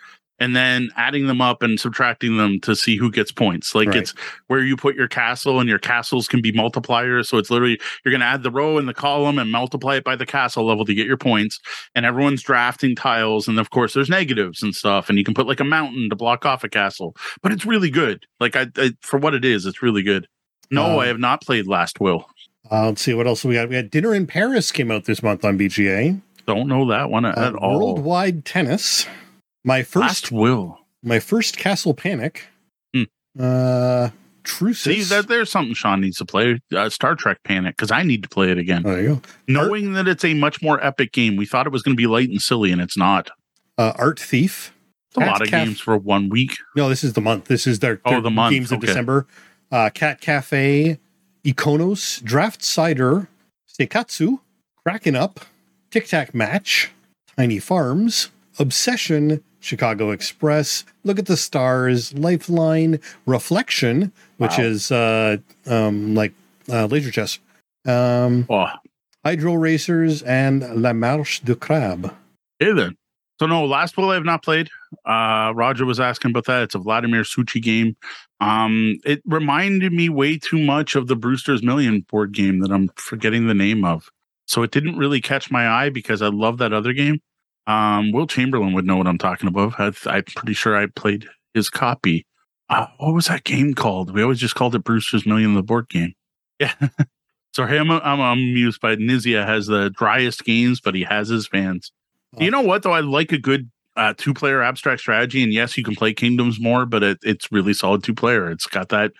[0.44, 3.74] and then adding them up and subtracting them to see who gets points.
[3.74, 3.98] Like Right.
[3.98, 4.14] it's
[4.48, 7.28] where you put your castle and your castles can be multipliers.
[7.28, 10.04] So it's literally you're going to add the row and the column and multiply it
[10.04, 11.60] by the castle level to get your points.
[11.96, 13.48] And everyone's drafting tiles.
[13.48, 15.08] And of course, there's negatives and stuff.
[15.10, 17.16] And you can put like a mountain to block off a castle.
[17.42, 18.26] But it's really good.
[18.40, 20.28] Like I, I for what it is, it's really good.
[20.72, 22.28] No, Um, I have not played Last Will.
[22.72, 23.70] Uh, let's see what else we got.
[23.70, 26.22] We had Dinner in Paris came out this month on BGA.
[26.48, 27.94] Don't know that one at Uh, all.
[27.96, 29.06] Worldwide Tennis.
[29.64, 30.80] My first Last Will.
[31.04, 32.48] my first Castle Panic.
[32.94, 33.04] Hmm.
[33.40, 34.10] Uh
[34.44, 35.08] Truces.
[35.08, 36.60] See, that there's something Sean needs to play.
[36.76, 38.84] Uh, Star Trek Panic because I need to play it again.
[38.86, 39.22] Oh, there you go.
[39.48, 42.08] Knowing that it's a much more epic game, we thought it was going to be
[42.08, 43.30] light and silly, and it's not.
[43.78, 44.74] Uh, Art Thief.
[45.08, 46.58] It's a Cat's lot of Caf- games for one week.
[46.76, 47.46] No, this is the month.
[47.46, 48.82] This is their, Oh, the month, games of.
[48.82, 49.28] December.
[49.72, 51.00] Uh, Cat Cafe,
[51.46, 53.30] Iconos, Draft Cider,
[53.80, 54.40] Seikatsu,
[54.86, 55.40] Kraken Up,
[55.90, 56.92] Tic Tac Match,
[57.38, 58.30] Tiny Farms,
[58.60, 64.64] Obsession, Chicago Express, Look at the Stars, Lifeline, Reflection, which Wow.
[64.64, 65.38] is uh,
[65.68, 66.34] um, like
[66.70, 67.40] uh, laser chess,
[67.86, 68.68] um, Oh,
[69.26, 72.12] Hydro Racers, and La Marche du Crabe.
[72.60, 72.96] hey then.
[73.40, 74.70] So no, Last Will I have not played.
[75.06, 76.64] Uh, Roger was asking about that.
[76.64, 77.96] It's a Vladimir Suchy game.
[78.40, 82.90] Um, it reminded me way too much of the Brewster's Million board game that I'm
[82.96, 84.10] forgetting the name of.
[84.46, 87.22] So it didn't really catch my eye because I love that other game.
[87.68, 89.80] Um, Will Chamberlain would know what I'm talking about.
[89.80, 92.26] I, I'm pretty sure I played his copy.
[92.70, 94.14] Uh, what was that game called?
[94.14, 96.14] We always just called it Brewster's Million, the board game.
[96.60, 96.74] Yeah.
[97.56, 101.92] Sorry, I'm, I'm amused by Knizia has the driest games, but he has his fans.
[102.40, 102.94] You know what though?
[102.94, 106.60] I like a good uh, two player abstract strategy, and yes, you can play Kingdoms
[106.60, 108.50] more, but it, it's really solid two player.
[108.50, 109.12] It's got that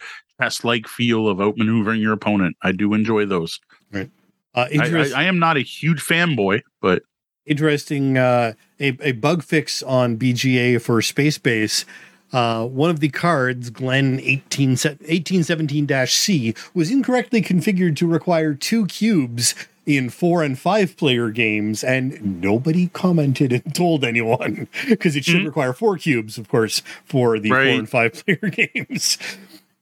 [0.42, 2.58] chess like feel of outmaneuvering your opponent.
[2.64, 3.60] I do enjoy those.
[4.56, 7.04] Uh, I, I, I am not a huge fanboy, but
[7.46, 11.86] interesting uh, a, a bug fix on BGA for Space Base.
[12.32, 19.54] Uh, one of the cards, Glen 18, 1817-C, was incorrectly configured to require two cubes
[19.86, 25.42] in four and five player games, and nobody commented and told anyone because it should
[25.42, 25.46] Mhm.
[25.48, 27.70] require four cubes, of course, for the Right.
[27.72, 28.38] four and five player
[28.74, 29.18] games.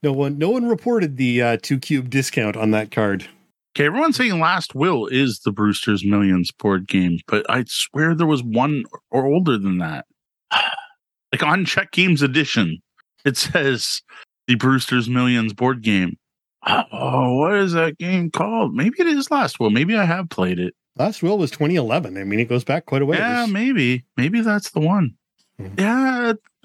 [0.02, 3.28] No one, no one reported the uh, two cube discount on that card.
[3.74, 8.26] Okay, everyone's saying Last Will is the Brewster's Millions board game, but I swear there
[8.26, 10.06] was one or older than that.
[11.32, 12.78] like on Check Games Edition,
[13.24, 14.02] it says
[14.46, 16.16] the Brewster's Millions board game.
[16.94, 18.74] Oh, what is that game called?
[18.74, 19.70] Maybe it is Last Will.
[19.70, 20.74] Maybe I have played it.
[20.96, 22.16] Last will was 2011.
[22.16, 23.18] I mean, it goes back quite a ways.
[23.18, 24.04] Yeah, maybe.
[24.16, 25.14] Maybe that's the one.
[25.58, 25.80] Mhm.
[25.80, 26.34] Yeah,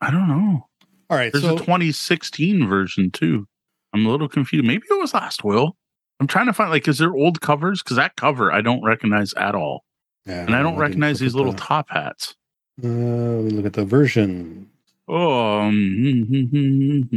[0.00, 0.66] I don't know.
[1.10, 3.48] All right, There's so a 2016 version too.
[3.92, 4.66] I'm a little confused.
[4.66, 5.76] Maybe it was Last Will.
[6.20, 7.82] I'm trying to find like, is there old covers?
[7.82, 9.84] Because that cover I don't recognize at all,
[10.26, 12.34] Yeah, and I don't didn't recognize these little top hats.
[12.82, 14.68] Uh, we look at the version.
[15.08, 17.08] Oh, um,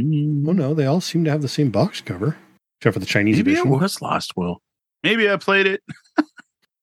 [0.48, 2.36] Oh no, they all seem to have the same box cover,
[2.80, 3.70] except for the Chinese maybe it edition.
[3.70, 4.62] was Lost Will.
[5.02, 5.82] Maybe I played it.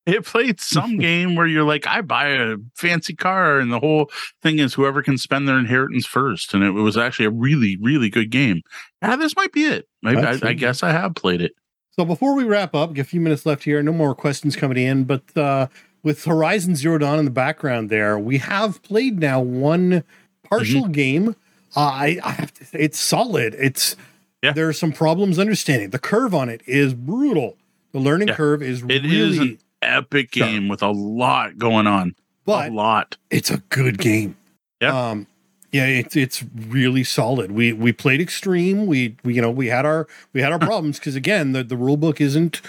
[0.06, 4.12] it played some game where you're like, I buy a fancy car, and the whole
[4.42, 6.54] thing is whoever can spend their inheritance first.
[6.54, 8.62] And it was actually a really, really good game.
[9.02, 9.88] Yeah, this might be it.
[10.02, 11.54] Maybe I, I guess I have played it.
[12.00, 13.84] So before we wrap up, get a few minutes left here.
[13.84, 15.68] No more questions coming in, but uh,
[16.02, 20.06] with Horizon Zero Dawn in the background, there we have played now one
[20.46, 20.92] partial Mm-hmm.
[20.94, 21.30] game.
[21.76, 23.54] Uh, I, I have to say, it's solid.
[23.60, 23.98] It's
[24.42, 24.54] Yeah.
[24.54, 27.58] there are some problems understanding the curve on it is brutal.
[27.92, 28.36] The learning Yeah.
[28.36, 32.16] curve is It really, is an epic game with a lot going on.
[32.46, 33.18] but a lot.
[33.30, 34.38] it's a good game.
[34.82, 35.10] Yeah.
[35.10, 35.28] Um,
[35.72, 37.52] yeah, it's it's really solid.
[37.52, 38.86] We we played extreme.
[38.88, 41.78] We we you know we had our we had our problems because again the the
[41.78, 42.62] rule book isn't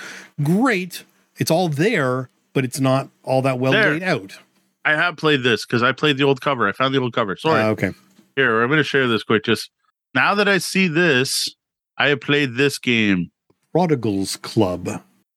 [0.42, 1.04] great.
[1.38, 3.92] It's all there, but it's not all that well There.
[3.92, 4.38] laid out.
[4.84, 6.68] I have played this because I played the old cover.
[6.68, 7.36] I found the old cover.
[7.36, 7.62] Sorry.
[7.62, 7.90] Uh, okay.
[8.36, 9.44] Here, I'm going to share this quick.
[9.44, 9.70] Just
[10.14, 11.54] now that I see this,
[11.98, 13.30] I have played this game.
[13.72, 14.88] Prodigals Club.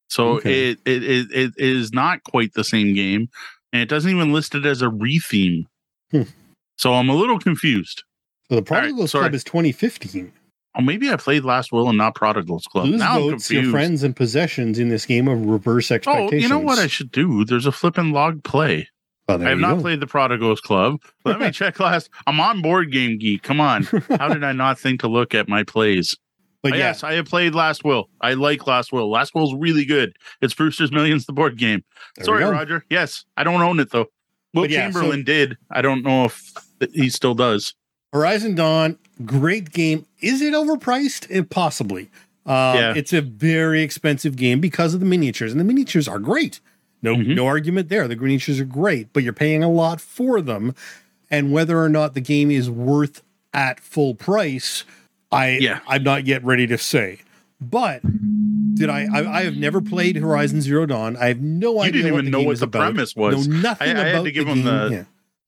[0.09, 0.71] So Okay.
[0.71, 3.29] it, it it it is not quite the same game,
[3.71, 5.65] and it doesn't even list it as a retheme.
[6.11, 6.23] Hmm.
[6.77, 8.03] So I'm a little confused.
[8.49, 9.23] So the Prodigals sorry.
[9.23, 10.31] Club is 2015.
[10.75, 12.87] Oh, maybe I played Last Will and not Prodigals Club.
[12.87, 16.33] Lose now I'm votes, your friends, and possessions in this game of reverse expectations.
[16.33, 17.45] oh, you know what I should do?
[17.45, 18.89] There's a flipping log play.
[19.29, 19.81] Oh, I have not go.
[19.81, 20.99] played the Prodigals Club.
[21.25, 22.09] Let me check last.
[22.27, 23.43] I'm on Board Game Geek.
[23.43, 23.83] Come on.
[23.83, 26.15] How did I not think to look at my plays?
[26.63, 28.09] But Uh, yeah, Yes, I have played Last Will.
[28.21, 29.11] I like Last Will.
[29.11, 30.13] Last Will's really good.
[30.41, 31.83] It's Brewster's Millions, the board game.
[32.15, 32.43] there Sorry.
[32.43, 32.83] Roger.
[32.89, 34.07] Yes, I don't own it though.
[34.53, 35.57] Will yeah, so- Chamberlain did.
[35.71, 36.53] I don't know if
[36.93, 37.73] he still does.
[38.11, 40.05] Horizon Dawn, great game.
[40.21, 41.27] Is it overpriced?
[41.35, 42.09] Eh, possibly.
[42.45, 42.93] Uh, Yeah.
[42.95, 46.59] It's a very expensive game because of the miniatures, and the miniatures are great.
[47.01, 47.35] No, Mhm.
[47.35, 48.07] no argument there.
[48.07, 50.75] The miniatures are great, but you're paying a lot for them.
[51.31, 53.23] and whether or not the game is worth
[53.55, 54.83] at full price,
[55.31, 55.79] I Yeah.
[55.87, 57.19] I'm not yet ready to say.
[57.59, 58.01] But
[58.73, 59.39] did I, I?
[59.39, 61.15] I have never played Horizon Zero Dawn.
[61.17, 61.91] I have no You idea.
[62.03, 62.79] didn't what even the know what the about.
[62.93, 63.47] premise was.
[63.47, 64.65] Know nothing I- I had about to give the him game.
[64.65, 65.03] the Yeah.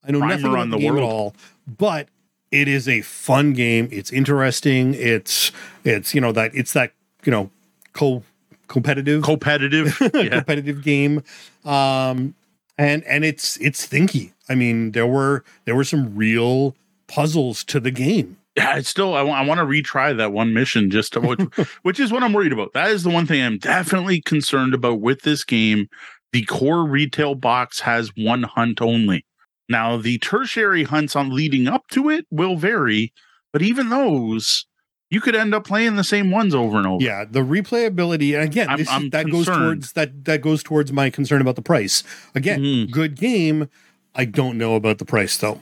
[0.08, 1.04] I know nothing about on the the game world.
[1.10, 1.36] at all.
[1.68, 2.08] But
[2.52, 3.90] it is a fun game.
[3.92, 4.94] It's interesting.
[4.94, 5.52] It's
[5.84, 6.92] it's you know that it's that
[7.26, 7.50] you know
[7.94, 8.24] co
[8.68, 9.98] competitive competitive.
[10.14, 10.30] yeah.
[10.30, 11.22] competitive game
[11.66, 12.34] um
[12.80, 16.76] and and it's it's thinky i mean there were there were some real
[17.08, 20.53] puzzles to the game yeah, it's still I want I want to retry that one
[20.53, 21.40] mission just to which,
[21.84, 22.73] which is what I'm worried about.
[22.73, 25.88] That is the one thing I'm definitely concerned about with this game.
[26.32, 29.26] The core retail box has one hunt only.
[29.69, 33.14] Now the tertiary hunts on leading up to it will vary,
[33.53, 34.65] but even those
[35.11, 37.03] you could end up playing the same ones over and over.
[37.03, 39.64] yeah the replayability and again I'm- this I'm that goes concerned.
[39.64, 42.03] towards that that goes towards my concern about the price
[42.34, 42.91] again Mhm.
[42.91, 43.69] good game
[44.15, 45.61] i don't know about the price though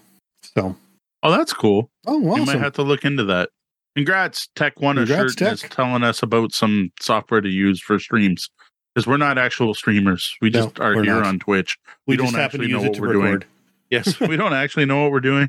[0.55, 0.75] so
[1.23, 1.89] Oh, that's cool.
[2.05, 3.49] oh You awesome might have to look into that.
[3.95, 8.49] Congrats, Tech One Congrats, shirt is telling us about some software to use for streams.
[8.93, 10.35] Because we're not actual streamers.
[10.41, 11.25] We No, just are here not.
[11.25, 11.77] on Twitch.
[12.05, 13.43] we, we don't just happen to actually know what we're doing.
[13.89, 15.43] Yes, we don't actually know what we're doing.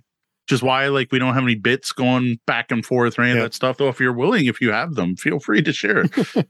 [0.46, 3.32] Which is why like we don't have any bits going back and forth or any
[3.32, 3.78] of that stuff.
[3.78, 6.10] Though if you're willing, if you have them, feel free to share it.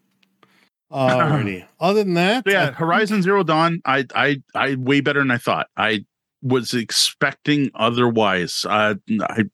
[0.92, 1.64] Alrighty.
[1.80, 5.38] other than that But yeah, Horizon Zero Dawn, I I I way better than I
[5.38, 5.68] thought.
[5.76, 6.04] I
[6.44, 8.64] was expecting otherwise.
[8.68, 9.44] Uh, I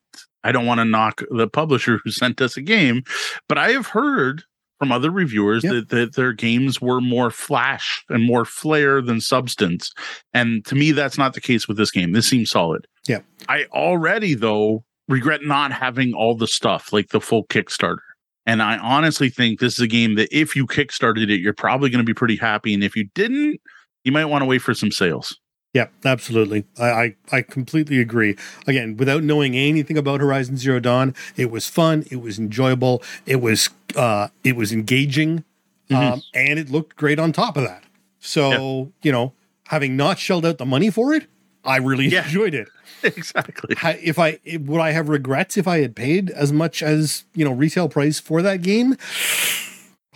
[0.44, 3.02] I don't want to knock the publisher who sent us a game,
[3.48, 4.42] but I have heard
[4.78, 5.72] from other reviewers Yep.
[5.72, 9.92] that, that their games were more flash and more flair than substance.
[10.32, 12.12] And to me, that's not the case with this game.
[12.12, 12.86] This seems solid.
[13.06, 13.20] Yeah.
[13.48, 17.98] I already though regret not having all the stuff like the full Kickstarter.
[18.46, 21.90] And I honestly think this is a game that if you kickstarted it, you're probably
[21.90, 22.72] going to be pretty happy.
[22.72, 23.60] And if you didn't,
[24.04, 25.38] you might want to wait for some sales.
[25.72, 26.64] Yeah, absolutely.
[26.80, 28.36] I, I I completely agree.
[28.66, 32.04] Again, without knowing anything about Horizon Zero Dawn, it was fun.
[32.10, 33.02] It was enjoyable.
[33.24, 35.44] It was uh, it was engaging,
[35.90, 37.84] um, and it looked great on top of that.
[38.18, 39.32] So you know,
[39.68, 41.28] having not shelled out the money for it,
[41.64, 42.24] I really Yeah.
[42.24, 42.68] enjoyed it.
[43.04, 43.76] exactly.
[44.02, 47.52] If I would I have regrets if I had paid as much as you know
[47.52, 48.96] retail price for that game,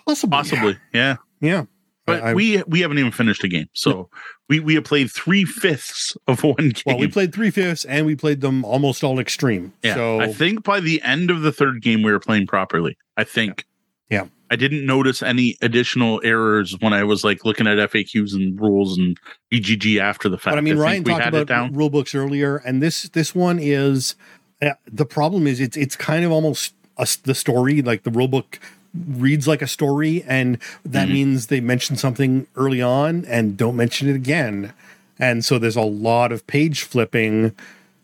[0.05, 0.79] possibly, Possibly.
[0.93, 1.17] Yeah.
[1.41, 1.65] yeah.
[2.07, 3.67] But I- I- we we haven't even finished a game.
[3.73, 4.09] So
[4.49, 6.83] we, we have played three fifths of one game.
[6.87, 9.73] well, we played three fifths, and we played them almost all extreme.
[9.83, 9.95] yeah.
[9.95, 12.97] So I think by the end of the third game we were playing properly.
[13.17, 13.65] I think.
[14.11, 14.27] Yeah.
[14.51, 18.99] I didn't notice any additional errors when I was like looking at FAQs and rules
[18.99, 19.19] and
[19.51, 20.53] BGG after the fact.
[20.53, 21.73] But I mean, think Ryan talked about down.
[21.73, 24.15] rule books earlier, and this this one is
[24.61, 28.29] uh, the problem is it's it's kind of almost a the story like the rule
[28.29, 28.61] book
[29.09, 31.13] reads like a story, and that Mhm.
[31.13, 34.73] means they mention something early on and don't mention it again,
[35.19, 37.53] and so there's a lot of page flipping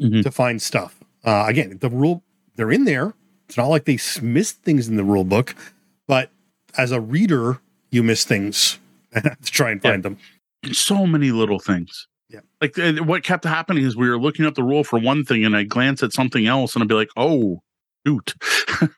[0.00, 0.22] Mhm.
[0.22, 0.96] to find stuff.
[1.24, 2.22] Uh, again, the rule
[2.56, 3.14] they're in there.
[3.48, 5.54] It's not like they missed things in the rule book,
[6.06, 6.30] but
[6.76, 7.58] as a reader,
[7.90, 8.78] you miss things
[9.12, 9.90] and to try and Yeah.
[9.92, 10.16] find them.
[10.72, 12.06] so many little things.
[12.28, 12.40] Yeah.
[12.60, 15.56] Like what kept happening is we were looking up the rule for one thing and
[15.56, 17.62] I glance at something else and I'd be like, oh,
[18.06, 18.34] shoot.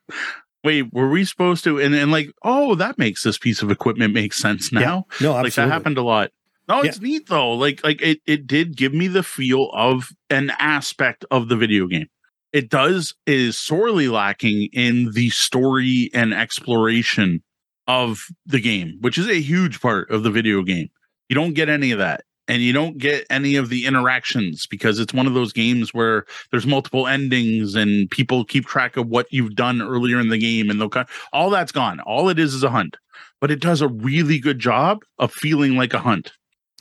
[0.65, 1.81] Wait, were we supposed to?
[1.81, 4.81] And, and like, oh, that makes this piece of equipment make sense now.
[4.81, 5.07] No,
[5.45, 6.31] Like that happened a lot.
[6.69, 7.53] No, it's neat though.
[7.53, 11.87] Like, like it, it did give me the feel of an aspect of the video
[11.87, 12.07] game.
[12.53, 17.43] It does is sorely lacking in the story and exploration
[17.89, 20.89] of the game, which is a huge part of the video game.
[21.29, 22.25] You don't get any of that.
[22.49, 26.27] And you don't get any of the interactions because it's one of those games where
[26.51, 30.69] there's multiple endings and people keep track of what you've done earlier in the game
[30.69, 30.91] and they'll
[31.33, 32.01] all that's gone.
[32.01, 32.97] All it is is a hunt,
[33.41, 36.33] but it does a really good job of feeling like a hunt.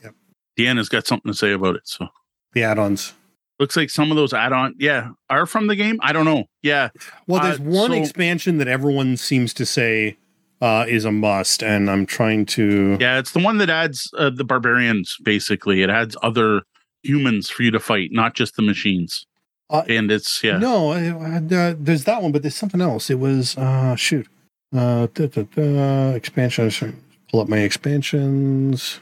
[0.02, 0.14] Yep.
[0.58, 1.82] Deanna's got something to say about it.
[1.86, 2.08] So
[2.52, 3.14] the add-ons.
[3.60, 5.98] looks like some of those add-on, yeah, are from the game.
[6.02, 6.44] I don't know.
[6.62, 6.88] Yeah,
[7.28, 10.16] Well, there's Uh, one so- expansion that everyone seems to say
[10.62, 12.96] uh, is a must, and I'm trying to.
[13.00, 15.18] yeah, it's the one that adds uh, the barbarians.
[15.22, 16.62] Basically, it adds other
[17.02, 19.26] humans for you to fight, not just the machines.
[19.68, 23.10] Uh, and it's yeah, No, uh, there's that one, but there's something else.
[23.10, 24.28] It was uh, shoot,
[24.72, 27.02] uh, da, da, da, expansion.
[27.30, 29.00] Pull up my expansions.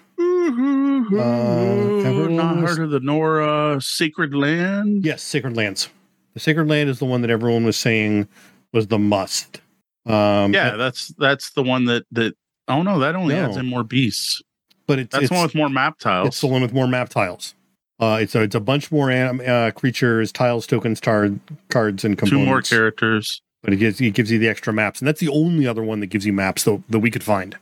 [2.31, 5.05] not heard of the Nora Sacred Land.
[5.05, 5.91] Yes, Sacred Lands.
[6.33, 8.29] The Sacred Land is the one that everyone was saying
[8.73, 9.61] was the must.
[10.07, 12.35] Um, yeah, that's that's the one that that.
[12.69, 13.45] Oh no, that only No.
[13.47, 14.41] adds in more beasts.
[14.87, 16.29] but it's That's it's, one with more map tiles.
[16.29, 17.55] it's the one with more map tiles.
[17.99, 21.31] Uh, it's a, it's a bunch more anim- uh, creatures, tiles, tokens, tar-
[21.69, 23.43] cards, and Two more characters.
[23.63, 26.01] but it gives it gives you the extra maps, and that's the only other one
[26.01, 27.57] that gives you maps though that we could find.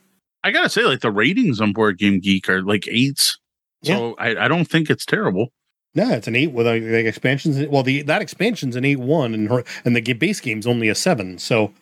[0.44, 3.39] I gotta say, like the ratings on Board Game Geek are like eights.
[3.85, 5.48] So I, I don't think it's terrible.
[5.94, 7.66] No, it's an eight with like, like expansions.
[7.69, 10.94] Well, the that expansion's an eight one, and her, and the base game's only a
[10.94, 11.39] seven.
[11.39, 11.73] So,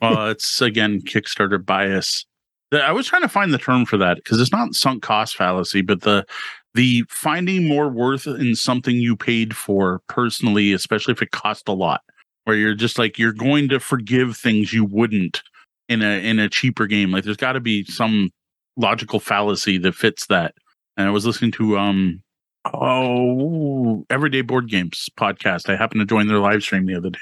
[0.00, 2.26] well, it's again Kickstarter bias.
[2.72, 5.82] I was trying to find the term for that because it's not sunk cost fallacy,
[5.82, 6.24] but the
[6.74, 11.72] the finding more worth in something you paid for personally, especially if it cost a
[11.72, 12.00] lot,
[12.44, 15.42] where you're just like you're going to forgive things you wouldn't
[15.88, 17.10] in a in a cheaper game.
[17.10, 18.30] Like there's got to be some
[18.76, 20.54] logical fallacy that fits that.
[20.96, 22.22] And I was listening to um
[22.72, 25.68] oh everyday board games podcast.
[25.68, 27.18] I happened to join their live stream the other day,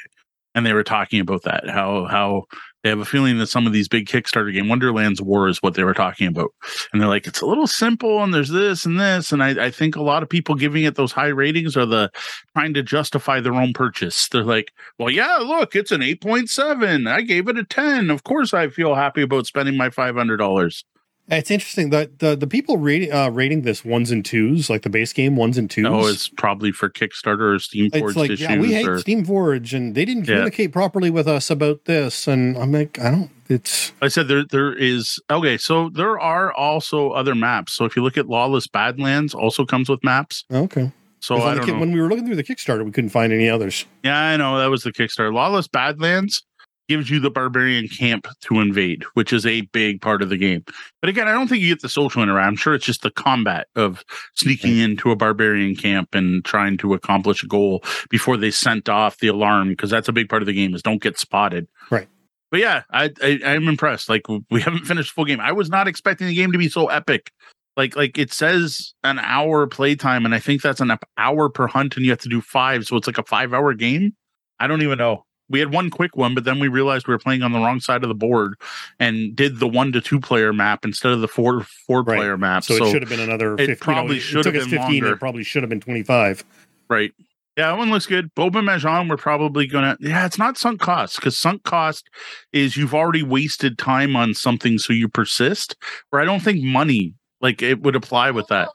[0.54, 2.46] and they were talking about that how how
[2.82, 5.74] they have a feeling that some of these big Kickstarter game Wonderland's War is what
[5.74, 6.50] they were talking about.
[6.92, 9.32] And they're like, it's a little simple and there's this and this.
[9.32, 12.10] And I, I think a lot of people giving it those high ratings are the
[12.54, 14.28] trying to justify their own purchase.
[14.28, 17.06] They're like, well, yeah, look, it's an 8.7.
[17.06, 18.08] I gave it a 10.
[18.08, 20.84] Of course I feel happy about spending my $500.
[21.30, 24.90] It's interesting that the the people rating uh, rating this ones and twos, like the
[24.90, 25.84] base game ones and twos.
[25.84, 28.48] No, it's probably for Kickstarter or Steamforged like, issues.
[28.48, 30.72] Yeah, we hate or, Steamforged, and they didn't communicate yeah.
[30.72, 32.26] properly with us about this.
[32.26, 33.30] And I'm like, I don't.
[33.48, 33.92] It's.
[34.02, 35.56] I said there there is okay.
[35.56, 37.74] So there are also other maps.
[37.74, 40.44] So if you look at Lawless Badlands, also comes with maps.
[40.50, 40.92] Okay.
[41.20, 41.78] So I don't know.
[41.78, 43.84] when we were looking through the Kickstarter, we couldn't find any others.
[44.02, 45.32] Yeah, I know that was the Kickstarter.
[45.32, 46.42] Lawless Badlands
[46.90, 50.64] gives you the barbarian camp to invade, which is a big part of the game.
[51.00, 52.48] But again, I don't think you get the social interaction.
[52.48, 54.04] I'm sure it's just the combat of
[54.34, 59.18] sneaking into a barbarian camp and trying to accomplish a goal before they sent off
[59.18, 61.68] the alarm, because that's a big part of the game is don't get spotted.
[61.92, 62.08] Right.
[62.50, 64.08] But yeah, I, I I'm impressed.
[64.08, 65.38] Like we haven't finished full game.
[65.38, 67.30] I was not expecting the game to be so epic.
[67.76, 71.94] Like like it says an hour playtime, and I think that's an hour per hunt,
[71.94, 74.16] and you have to do five, so it's like a five hour game.
[74.58, 77.18] I don't even know we had one quick one, but then we realized we were
[77.18, 78.54] playing on the wrong side of the board
[78.98, 82.18] and did the one to two player map instead of the four four right.
[82.18, 82.64] player map.
[82.64, 83.56] So, so, it should have been another.
[83.56, 85.12] 50, it probably you know, should have been 15, longer.
[85.12, 86.44] It probably should have been twenty five.
[86.88, 87.12] Right.
[87.56, 88.32] Yeah, that one looks good.
[88.36, 89.96] Beauxbaton, we're probably gonna.
[90.00, 92.08] Yeah, it's not sunk cost because sunk cost
[92.52, 95.76] is you've already wasted time on something, so you persist.
[96.10, 98.68] Where I don't think money like it would apply with that.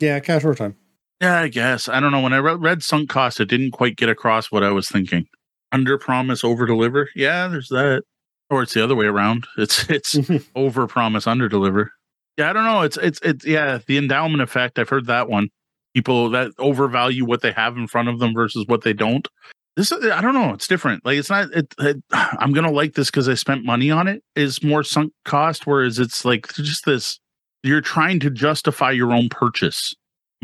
[0.00, 0.76] Yeah, casual time.
[1.22, 1.88] Yeah, I guess.
[1.88, 2.20] I don't know.
[2.20, 5.28] When I read sunk cost, it didn't quite get across what I was thinking
[5.74, 7.08] under promise over deliver.
[7.14, 8.02] Yeah there's that.
[8.50, 9.46] Or it's the other way around.
[9.58, 10.16] It's it's
[10.54, 11.90] over promise under deliver.
[12.36, 12.82] Yeah i don't know.
[12.82, 15.48] It's it's it's yeah the endowment effect i've heard that one.
[15.94, 19.28] People that overvalue what they have in front of them versus what they don't.
[19.76, 20.52] This i don't know.
[20.54, 21.04] It's different.
[21.04, 24.22] Like it's not it, it i'm gonna like this because i spent money on it
[24.36, 27.18] is more sunk cost whereas it's like just this
[27.64, 29.94] you're trying to justify your own purchase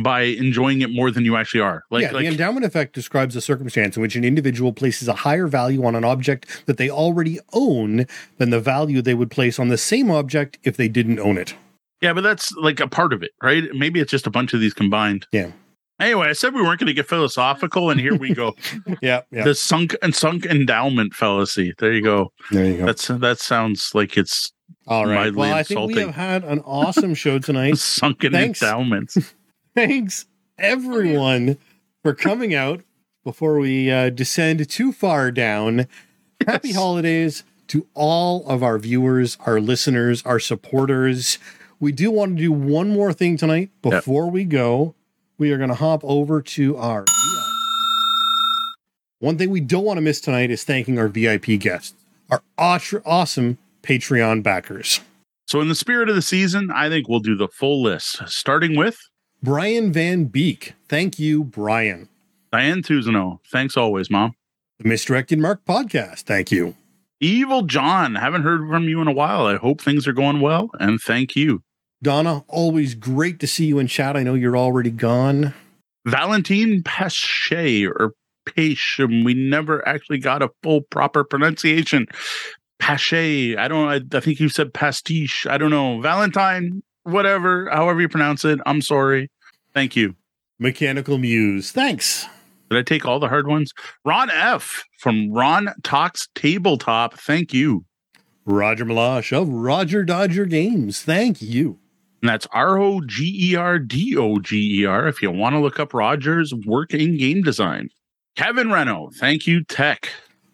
[0.02, 1.84] by enjoying it more than you actually are.
[1.90, 5.14] Like, yeah, like, the endowment effect describes a circumstance in which an individual places a
[5.14, 8.06] higher value on an object that they already own
[8.38, 11.54] than the value they would place on the same object if they didn't own it.
[12.00, 13.64] Yeah, but that's like a part of it, right?
[13.74, 15.26] Maybe it's just a bunch of these combined.
[15.32, 15.52] Yeah.
[16.00, 18.56] Anyway, I said we weren't going to get philosophical, and here we go.
[19.02, 19.44] yeah, yeah.
[19.44, 21.74] The sunk and sunk endowment fallacy.
[21.78, 22.32] There you go.
[22.50, 22.86] There you go.
[22.86, 24.50] That's that sounds like it's
[24.86, 25.34] all right.
[25.34, 27.76] Well, I think we have had an awesome show tonight.
[27.78, 28.62] Sunken Thanks.
[28.62, 29.34] endowments.
[29.74, 30.26] Thanks
[30.58, 31.56] everyone
[32.02, 32.82] for coming out
[33.22, 35.86] before we uh, descend too far down.
[36.44, 41.38] Happy holidays to all of our viewers, our listeners, our supporters.
[41.78, 44.32] We do want to do one more thing tonight before yep.
[44.32, 44.96] we go.
[45.38, 47.04] We are going to hop over to our
[49.20, 51.94] One thing we don't want to miss tonight is thanking our VIP guests,
[52.28, 55.00] our awesome Patreon backers.
[55.46, 58.76] So, in the spirit of the season, I think we'll do the full list, starting
[58.76, 58.98] with
[59.42, 60.74] Brian Van Beek.
[60.88, 62.08] Thank you, Brian.
[62.52, 63.38] Diane Tuzano.
[63.50, 64.34] Thanks always, Mom.
[64.78, 66.22] The Misdirected Mark podcast.
[66.22, 66.76] Thank you.
[67.20, 68.16] Evil John.
[68.16, 69.46] Haven't heard from you in a while.
[69.46, 70.70] I hope things are going well.
[70.78, 71.62] And thank you.
[72.02, 74.16] Donna, always great to see you in chat.
[74.16, 75.54] I know you're already gone.
[76.06, 78.12] Valentine Pache or
[78.46, 79.04] Pache.
[79.04, 82.06] We never actually got a full proper pronunciation.
[82.78, 83.56] Pache.
[83.56, 85.46] I don't I, I think you said pastiche.
[85.46, 86.00] I don't know.
[86.00, 88.60] Valentine, whatever, however you pronounce it.
[88.66, 89.30] I'm sorry.
[89.74, 90.16] Thank you.
[90.58, 91.72] Mechanical Muse.
[91.72, 92.26] Thanks.
[92.70, 93.72] Did I take all the hard ones?
[94.04, 97.14] Ron F from Ron Talks Tabletop.
[97.14, 97.84] Thank you.
[98.44, 101.02] Roger Malash of Roger Dodger Games.
[101.02, 101.78] Thank you.
[102.22, 105.54] And that's R O G E R D O G E R if you want
[105.54, 107.88] to look up Roger's work in game design.
[108.36, 109.10] Kevin Reno.
[109.18, 110.10] Thank you, Tech.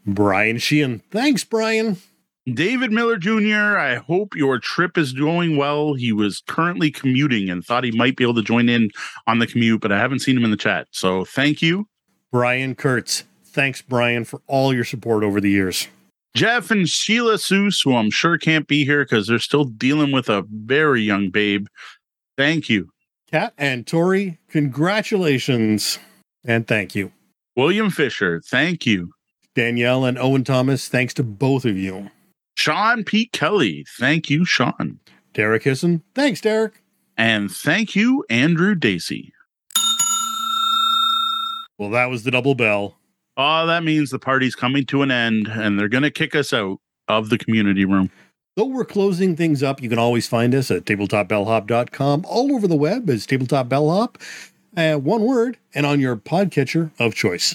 [0.07, 1.03] Brian Sheehan.
[1.11, 1.97] Thanks, Brian.
[2.53, 5.95] David Miller Jr., I hope your trip is going well.
[5.95, 8.91] He was currently commuting and thought he might be able to join in
[9.27, 10.87] on the commute, but I haven't seen him in the chat.
[10.93, 11.89] So thank you.
[12.31, 13.25] Brian Kurtz.
[13.45, 15.89] Thanks, Brian, for all your support over the years.
[16.37, 20.29] Jeff and Sheila Seuss, who I'm sure can't be here because they're still dealing with
[20.29, 21.67] a very young babe.
[22.37, 22.91] Thank you.
[23.33, 25.99] Kat and Tori, congratulations
[26.45, 27.11] and thank you.
[27.57, 29.13] William Fisher, thank you.
[29.55, 32.11] Danielle and Owen Thomas, thanks to both of you.
[32.57, 33.27] Sean P.
[33.27, 34.99] Kelly, thank you, Sean.
[35.35, 36.83] Derek Hisson, thanks, Derek.
[37.17, 39.33] And thank you, Andrew Dacey.
[41.79, 42.97] Well, that was the double bell.
[43.37, 46.55] Oh, that means the party's coming to an end and they're going to kick us
[46.55, 46.79] out
[47.09, 48.11] of the community room.
[48.57, 52.75] Though we're closing things up, you can always find us at tabletopbellhop.com, all over the
[52.75, 54.17] web as Tabletop Bellhop,
[54.79, 57.55] uh, one word, and on your podcatcher of choice.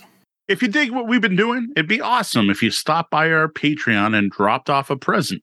[0.51, 3.47] If you dig what we've been doing, it'd be awesome if you stopped by our
[3.47, 5.41] Patreon and dropped off a present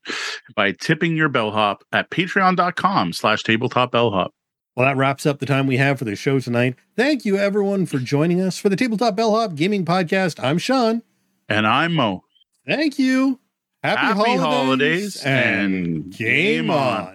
[0.55, 4.29] by tipping your bellhop at patreon.com slash tabletopbellhop.
[4.77, 6.77] Well, that wraps up the time we have for the show tonight.
[6.95, 10.45] Thank you, everyone, for joining us for the Tabletop Bellhop Gaming Podcast.
[10.45, 11.03] I'm Sean.
[11.49, 12.23] And I'm Moe.
[12.67, 13.41] Thank you.
[13.83, 17.15] Happy, Happy holidays, holidays, and game on.